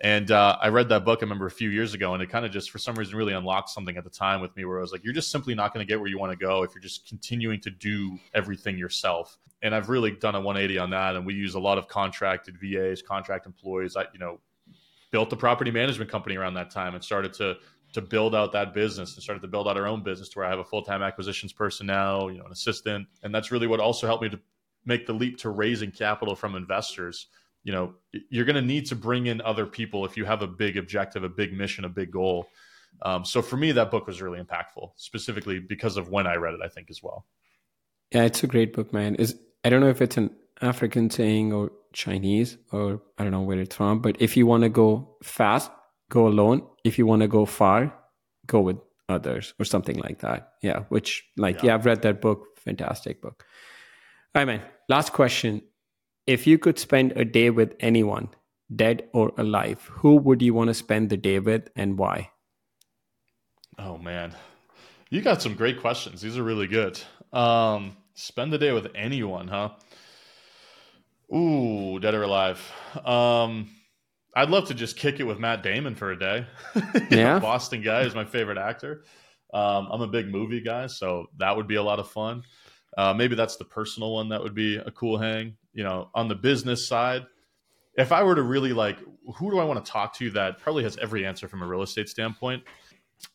and 0.00 0.30
uh, 0.30 0.56
I 0.60 0.68
read 0.68 0.88
that 0.90 1.04
book, 1.04 1.18
I 1.20 1.24
remember 1.24 1.46
a 1.46 1.50
few 1.50 1.70
years 1.70 1.92
ago, 1.92 2.14
and 2.14 2.22
it 2.22 2.30
kind 2.30 2.46
of 2.46 2.52
just, 2.52 2.70
for 2.70 2.78
some 2.78 2.94
reason, 2.94 3.16
really 3.16 3.32
unlocked 3.32 3.70
something 3.70 3.96
at 3.96 4.04
the 4.04 4.10
time 4.10 4.40
with 4.40 4.54
me 4.56 4.64
where 4.64 4.78
I 4.78 4.80
was 4.80 4.92
like, 4.92 5.02
you're 5.02 5.12
just 5.12 5.32
simply 5.32 5.56
not 5.56 5.74
going 5.74 5.84
to 5.84 5.90
get 5.90 5.98
where 5.98 6.08
you 6.08 6.18
want 6.18 6.30
to 6.30 6.38
go 6.38 6.62
if 6.62 6.72
you're 6.72 6.82
just 6.82 7.08
continuing 7.08 7.60
to 7.62 7.70
do 7.70 8.16
everything 8.32 8.78
yourself. 8.78 9.38
And 9.62 9.74
I've 9.74 9.88
really 9.88 10.12
done 10.12 10.36
a 10.36 10.40
180 10.40 10.78
on 10.78 10.90
that. 10.90 11.16
And 11.16 11.26
we 11.26 11.34
use 11.34 11.54
a 11.54 11.58
lot 11.58 11.78
of 11.78 11.88
contracted 11.88 12.56
VAs, 12.62 13.02
contract 13.02 13.46
employees. 13.46 13.96
I, 13.96 14.02
you 14.12 14.20
know, 14.20 14.38
built 15.10 15.30
the 15.30 15.36
property 15.36 15.72
management 15.72 16.10
company 16.10 16.36
around 16.36 16.54
that 16.54 16.70
time 16.70 16.94
and 16.94 17.02
started 17.02 17.32
to 17.34 17.56
to 17.94 18.02
build 18.02 18.34
out 18.34 18.52
that 18.52 18.74
business 18.74 19.14
and 19.14 19.22
started 19.22 19.40
to 19.40 19.48
build 19.48 19.66
out 19.66 19.78
our 19.78 19.86
own 19.86 20.02
business 20.02 20.28
to 20.28 20.38
where 20.38 20.46
I 20.46 20.50
have 20.50 20.58
a 20.58 20.64
full 20.64 20.82
time 20.82 21.02
acquisitions 21.02 21.54
person 21.54 21.86
now, 21.86 22.28
you 22.28 22.38
know, 22.38 22.44
an 22.44 22.52
assistant. 22.52 23.08
And 23.22 23.34
that's 23.34 23.50
really 23.50 23.66
what 23.66 23.80
also 23.80 24.06
helped 24.06 24.22
me 24.22 24.28
to 24.28 24.38
make 24.84 25.06
the 25.06 25.14
leap 25.14 25.38
to 25.38 25.50
raising 25.50 25.90
capital 25.90 26.34
from 26.34 26.54
investors 26.54 27.28
you 27.64 27.72
know 27.72 27.94
you're 28.30 28.44
going 28.44 28.56
to 28.56 28.62
need 28.62 28.86
to 28.86 28.96
bring 28.96 29.26
in 29.26 29.40
other 29.40 29.66
people 29.66 30.04
if 30.04 30.16
you 30.16 30.24
have 30.24 30.42
a 30.42 30.46
big 30.46 30.76
objective 30.76 31.24
a 31.24 31.28
big 31.28 31.52
mission 31.52 31.84
a 31.84 31.88
big 31.88 32.10
goal. 32.10 32.48
Um, 33.02 33.24
so 33.24 33.42
for 33.42 33.56
me 33.56 33.72
that 33.72 33.90
book 33.90 34.06
was 34.06 34.22
really 34.22 34.40
impactful 34.40 34.92
specifically 34.96 35.58
because 35.58 35.96
of 35.96 36.08
when 36.08 36.26
i 36.26 36.36
read 36.36 36.54
it 36.54 36.60
i 36.64 36.68
think 36.68 36.90
as 36.90 37.02
well. 37.02 37.26
Yeah 38.12 38.24
it's 38.24 38.42
a 38.42 38.46
great 38.46 38.72
book 38.72 38.92
man. 38.92 39.14
Is 39.16 39.38
i 39.64 39.68
don't 39.68 39.80
know 39.80 39.90
if 39.90 40.00
it's 40.02 40.16
an 40.16 40.30
african 40.60 41.08
saying 41.08 41.52
or 41.52 41.70
chinese 41.92 42.58
or 42.72 43.00
i 43.16 43.22
don't 43.22 43.32
know 43.32 43.42
where 43.42 43.60
it's 43.60 43.76
from 43.76 44.00
but 44.00 44.20
if 44.20 44.36
you 44.36 44.44
want 44.44 44.62
to 44.62 44.68
go 44.68 45.16
fast 45.22 45.70
go 46.08 46.26
alone. 46.26 46.66
If 46.84 46.98
you 46.98 47.06
want 47.06 47.22
to 47.22 47.28
go 47.28 47.44
far 47.44 47.94
go 48.46 48.60
with 48.60 48.78
others 49.08 49.54
or 49.58 49.64
something 49.64 49.98
like 49.98 50.20
that. 50.20 50.54
Yeah 50.62 50.84
which 50.88 51.24
like 51.36 51.56
yeah, 51.56 51.66
yeah 51.66 51.74
i've 51.74 51.86
read 51.86 52.02
that 52.02 52.20
book. 52.20 52.46
Fantastic 52.58 53.20
book. 53.20 53.44
All 54.34 54.40
right 54.40 54.46
man. 54.46 54.62
Last 54.88 55.12
question 55.12 55.62
if 56.28 56.46
you 56.46 56.58
could 56.58 56.78
spend 56.78 57.12
a 57.12 57.24
day 57.24 57.48
with 57.48 57.74
anyone, 57.80 58.28
dead 58.76 59.08
or 59.14 59.32
alive, 59.38 59.90
who 59.90 60.16
would 60.16 60.42
you 60.42 60.52
want 60.52 60.68
to 60.68 60.74
spend 60.74 61.08
the 61.08 61.16
day 61.16 61.38
with 61.38 61.70
and 61.74 61.96
why? 61.98 62.30
Oh 63.78 63.96
man, 63.96 64.36
you 65.08 65.22
got 65.22 65.40
some 65.40 65.54
great 65.54 65.80
questions. 65.80 66.20
These 66.20 66.36
are 66.36 66.42
really 66.42 66.66
good. 66.66 67.00
Um, 67.32 67.96
spend 68.12 68.52
the 68.52 68.58
day 68.58 68.72
with 68.72 68.88
anyone, 68.94 69.48
huh? 69.48 69.70
Ooh, 71.34 71.98
dead 71.98 72.14
or 72.14 72.24
alive. 72.24 72.60
Um, 73.04 73.70
I'd 74.36 74.50
love 74.50 74.68
to 74.68 74.74
just 74.74 74.98
kick 74.98 75.20
it 75.20 75.24
with 75.24 75.38
Matt 75.38 75.62
Damon 75.62 75.94
for 75.94 76.12
a 76.12 76.18
day. 76.18 76.46
yeah, 77.10 77.38
Boston 77.38 77.80
guy 77.80 78.02
is 78.02 78.14
my 78.14 78.26
favorite 78.26 78.58
actor. 78.58 79.04
Um, 79.54 79.88
I'm 79.90 80.02
a 80.02 80.06
big 80.06 80.28
movie 80.28 80.60
guy, 80.60 80.88
so 80.88 81.28
that 81.38 81.56
would 81.56 81.66
be 81.66 81.76
a 81.76 81.82
lot 81.82 81.98
of 81.98 82.10
fun. 82.10 82.42
Uh, 82.98 83.14
maybe 83.14 83.34
that's 83.34 83.56
the 83.56 83.64
personal 83.64 84.12
one 84.12 84.28
that 84.28 84.42
would 84.42 84.54
be 84.54 84.76
a 84.76 84.90
cool 84.90 85.16
hang. 85.16 85.56
You 85.78 85.84
know, 85.84 86.10
on 86.12 86.26
the 86.26 86.34
business 86.34 86.88
side, 86.88 87.24
if 87.94 88.10
I 88.10 88.24
were 88.24 88.34
to 88.34 88.42
really 88.42 88.72
like, 88.72 88.98
who 89.36 89.48
do 89.48 89.60
I 89.60 89.64
want 89.64 89.84
to 89.84 89.88
talk 89.88 90.12
to 90.14 90.28
that 90.32 90.58
probably 90.58 90.82
has 90.82 90.96
every 90.96 91.24
answer 91.24 91.46
from 91.46 91.62
a 91.62 91.66
real 91.68 91.82
estate 91.82 92.08
standpoint? 92.08 92.64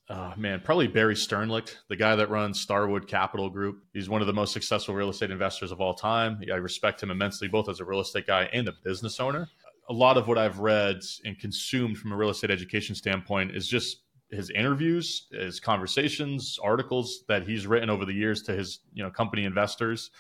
Uh, 0.10 0.34
man, 0.36 0.60
probably 0.62 0.88
Barry 0.88 1.16
Sternlicht, 1.16 1.78
the 1.88 1.96
guy 1.96 2.18
that 2.18 2.30
runs 2.30 2.60
Starwood 2.60 3.08
Capital 3.08 3.50
Group. 3.50 3.86
He's 3.94 4.10
one 4.10 4.20
of 4.20 4.28
the 4.28 4.34
most 4.34 4.52
successful 4.52 4.94
real 4.94 5.08
estate 5.10 5.32
investors 5.32 5.72
of 5.72 5.80
all 5.80 5.94
time. 5.94 6.42
I 6.52 6.58
respect 6.58 7.02
him 7.02 7.12
immensely, 7.12 7.48
both 7.48 7.70
as 7.70 7.80
a 7.80 7.86
real 7.86 8.02
estate 8.02 8.28
guy 8.28 8.50
and 8.52 8.68
a 8.68 8.74
business 8.84 9.22
owner. 9.22 9.48
A 9.88 9.94
lot 9.94 10.18
of 10.18 10.28
what 10.28 10.38
I've 10.38 10.60
read 10.60 11.00
and 11.24 11.40
consumed 11.40 11.98
from 11.98 12.12
a 12.12 12.18
real 12.18 12.30
estate 12.30 12.52
education 12.52 12.94
standpoint 12.94 13.56
is 13.56 13.70
just 13.70 14.02
his 14.32 14.50
interviews, 14.50 15.28
his 15.32 15.62
conversations, 15.62 16.60
articles 16.62 17.24
that 17.30 17.48
he's 17.48 17.66
written 17.68 17.90
over 17.90 18.04
the 18.04 18.14
years 18.14 18.42
to 18.44 18.54
his 18.54 18.80
you 18.94 19.02
know 19.02 19.10
company 19.10 19.46
investors. 19.46 20.12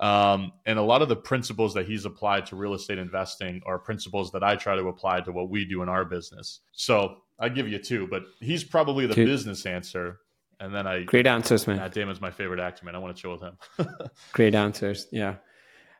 Um, 0.00 0.52
and 0.64 0.78
a 0.78 0.82
lot 0.82 1.02
of 1.02 1.08
the 1.08 1.16
principles 1.16 1.74
that 1.74 1.86
he's 1.86 2.06
applied 2.06 2.46
to 2.46 2.56
real 2.56 2.72
estate 2.72 2.98
investing 2.98 3.60
are 3.66 3.78
principles 3.78 4.32
that 4.32 4.42
I 4.42 4.56
try 4.56 4.74
to 4.74 4.88
apply 4.88 5.20
to 5.20 5.32
what 5.32 5.50
we 5.50 5.66
do 5.66 5.82
in 5.82 5.90
our 5.90 6.06
business. 6.06 6.60
So 6.72 7.18
I 7.38 7.50
give 7.50 7.68
you 7.68 7.78
two, 7.78 8.06
but 8.06 8.22
he's 8.40 8.64
probably 8.64 9.06
the 9.06 9.14
business 9.14 9.66
answer. 9.66 10.20
And 10.58 10.74
then 10.74 10.86
I 10.86 11.04
great 11.04 11.26
answers, 11.26 11.66
man. 11.66 11.76
Matt 11.76 11.92
Damon's 11.92 12.20
my 12.20 12.30
favorite 12.30 12.60
actor, 12.60 12.84
man. 12.86 12.94
I 12.94 12.98
want 12.98 13.14
to 13.14 13.22
chill 13.22 13.32
with 13.32 13.42
him. 13.42 13.56
great 14.32 14.54
answers, 14.54 15.06
yeah. 15.12 15.36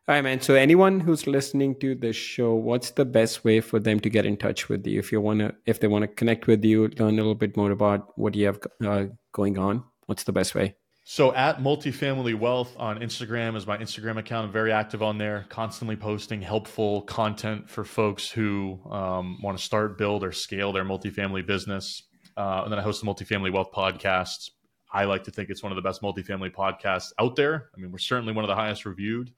All 0.09 0.15
right, 0.15 0.23
man. 0.23 0.41
So 0.41 0.55
anyone 0.55 0.99
who's 0.99 1.27
listening 1.27 1.79
to 1.81 1.95
this 1.95 2.17
show, 2.17 2.55
what's 2.55 2.91
the 2.93 3.05
best 3.05 3.45
way 3.45 3.61
for 3.61 3.79
them 3.79 4.01
to 4.01 4.11
get 4.11 4.27
in 4.27 4.37
touch 4.37 4.69
with 4.69 4.87
you 4.87 4.99
if 4.99 5.13
you 5.13 5.21
want 5.21 5.41
to, 5.41 5.55
if 5.67 5.81
they 5.81 5.89
want 5.89 6.03
to 6.03 6.09
connect 6.09 6.47
with 6.47 6.65
you, 6.65 6.89
learn 6.99 7.15
a 7.15 7.17
little 7.17 7.35
bit 7.35 7.57
more 7.57 7.71
about 7.71 8.19
what 8.19 8.35
you 8.35 8.47
have 8.47 8.59
uh, 8.85 9.05
going 9.33 9.57
on? 9.57 9.85
What's 10.07 10.25
the 10.25 10.33
best 10.33 10.55
way? 10.55 10.75
So 11.03 11.35
at 11.35 11.59
multifamily 11.59 12.39
wealth 12.39 12.77
on 12.79 13.01
Instagram 13.01 13.57
is 13.57 13.67
my 13.67 13.79
Instagram 13.79 14.19
account. 14.19 14.47
I'm 14.47 14.53
very 14.53 14.71
active 14.71 15.03
on 15.03 15.19
there, 15.19 15.47
constantly 15.49 15.97
posting 15.97 16.41
helpful 16.41 17.03
content 17.03 17.69
for 17.69 17.85
folks 17.85 18.31
who 18.31 18.79
um, 18.89 19.39
want 19.43 19.59
to 19.59 19.65
start, 19.65 19.99
build, 19.99 20.23
or 20.23 20.31
scale 20.31 20.73
their 20.73 20.85
multifamily 20.85 21.45
business. 21.45 22.05
Uh, 22.37 22.63
and 22.63 22.73
then 22.73 22.79
I 22.79 22.83
host 22.83 23.01
the 23.01 23.07
multifamily 23.07 23.53
wealth 23.53 23.73
podcast. 23.73 24.51
I 24.93 25.05
like 25.05 25.25
to 25.25 25.31
think 25.31 25.51
it's 25.51 25.63
one 25.63 25.73
of 25.73 25.77
the 25.77 25.83
best 25.83 26.03
multifamily 26.03 26.53
podcasts 26.55 27.13
out 27.19 27.35
there. 27.35 27.71
I 27.75 27.81
mean, 27.81 27.91
we're 27.91 27.99
certainly 27.99 28.33
one 28.33 28.45
of 28.45 28.49
the 28.49 28.55
highest 28.55 28.85
reviewed, 28.87 29.33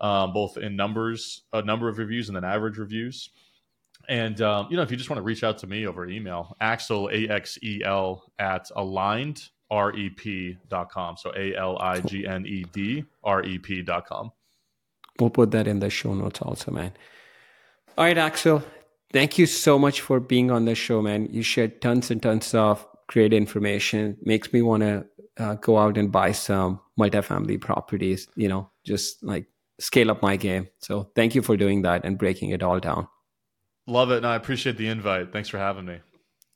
um, 0.00 0.32
both 0.32 0.58
in 0.58 0.76
numbers, 0.76 1.42
a 1.52 1.62
number 1.62 1.88
of 1.88 1.98
reviews, 1.98 2.28
and 2.28 2.36
then 2.36 2.44
average 2.44 2.76
reviews. 2.76 3.30
And 4.08 4.40
um, 4.40 4.68
you 4.70 4.76
know, 4.76 4.82
if 4.82 4.90
you 4.90 4.96
just 4.96 5.10
want 5.10 5.18
to 5.18 5.24
reach 5.24 5.44
out 5.44 5.58
to 5.58 5.66
me 5.66 5.86
over 5.86 6.06
email, 6.06 6.56
Axel 6.60 7.08
A 7.12 7.28
X 7.28 7.58
E 7.62 7.82
L 7.84 8.30
at 8.38 8.70
aligned 8.74 9.48
rep.com. 9.70 11.16
So 11.16 11.32
A 11.36 11.54
L 11.56 11.78
I 11.78 12.00
G 12.00 12.26
N 12.26 12.46
E 12.46 12.64
D 12.72 13.04
R 13.24 13.42
E 13.42 13.58
P.com. 13.58 14.32
We'll 15.20 15.30
put 15.30 15.50
that 15.50 15.66
in 15.66 15.80
the 15.80 15.90
show 15.90 16.14
notes 16.14 16.40
also, 16.40 16.70
man. 16.70 16.92
All 17.96 18.04
right, 18.04 18.16
Axel. 18.16 18.62
Thank 19.12 19.38
you 19.38 19.46
so 19.46 19.78
much 19.78 20.00
for 20.00 20.20
being 20.20 20.50
on 20.50 20.64
the 20.64 20.74
show, 20.74 21.02
man. 21.02 21.28
You 21.30 21.42
shared 21.42 21.80
tons 21.80 22.10
and 22.10 22.22
tons 22.22 22.54
of 22.54 22.86
great 23.08 23.32
information. 23.32 24.16
Makes 24.22 24.52
me 24.52 24.62
want 24.62 24.82
to 24.82 25.06
uh, 25.38 25.54
go 25.54 25.78
out 25.78 25.96
and 25.96 26.12
buy 26.12 26.32
some 26.32 26.80
multifamily 26.98 27.60
properties, 27.60 28.28
you 28.36 28.48
know, 28.48 28.70
just 28.84 29.22
like 29.22 29.46
scale 29.80 30.10
up 30.10 30.22
my 30.22 30.36
game. 30.36 30.68
So 30.80 31.10
thank 31.14 31.34
you 31.34 31.42
for 31.42 31.56
doing 31.56 31.82
that 31.82 32.04
and 32.04 32.18
breaking 32.18 32.50
it 32.50 32.62
all 32.62 32.78
down. 32.80 33.08
Love 33.86 34.10
it. 34.10 34.18
And 34.18 34.26
I 34.26 34.36
appreciate 34.36 34.76
the 34.76 34.88
invite. 34.88 35.32
Thanks 35.32 35.48
for 35.48 35.58
having 35.58 35.86
me. 35.86 36.00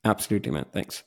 Absolutely, 0.05 0.53
man. 0.53 0.67
Thanks. 0.73 1.03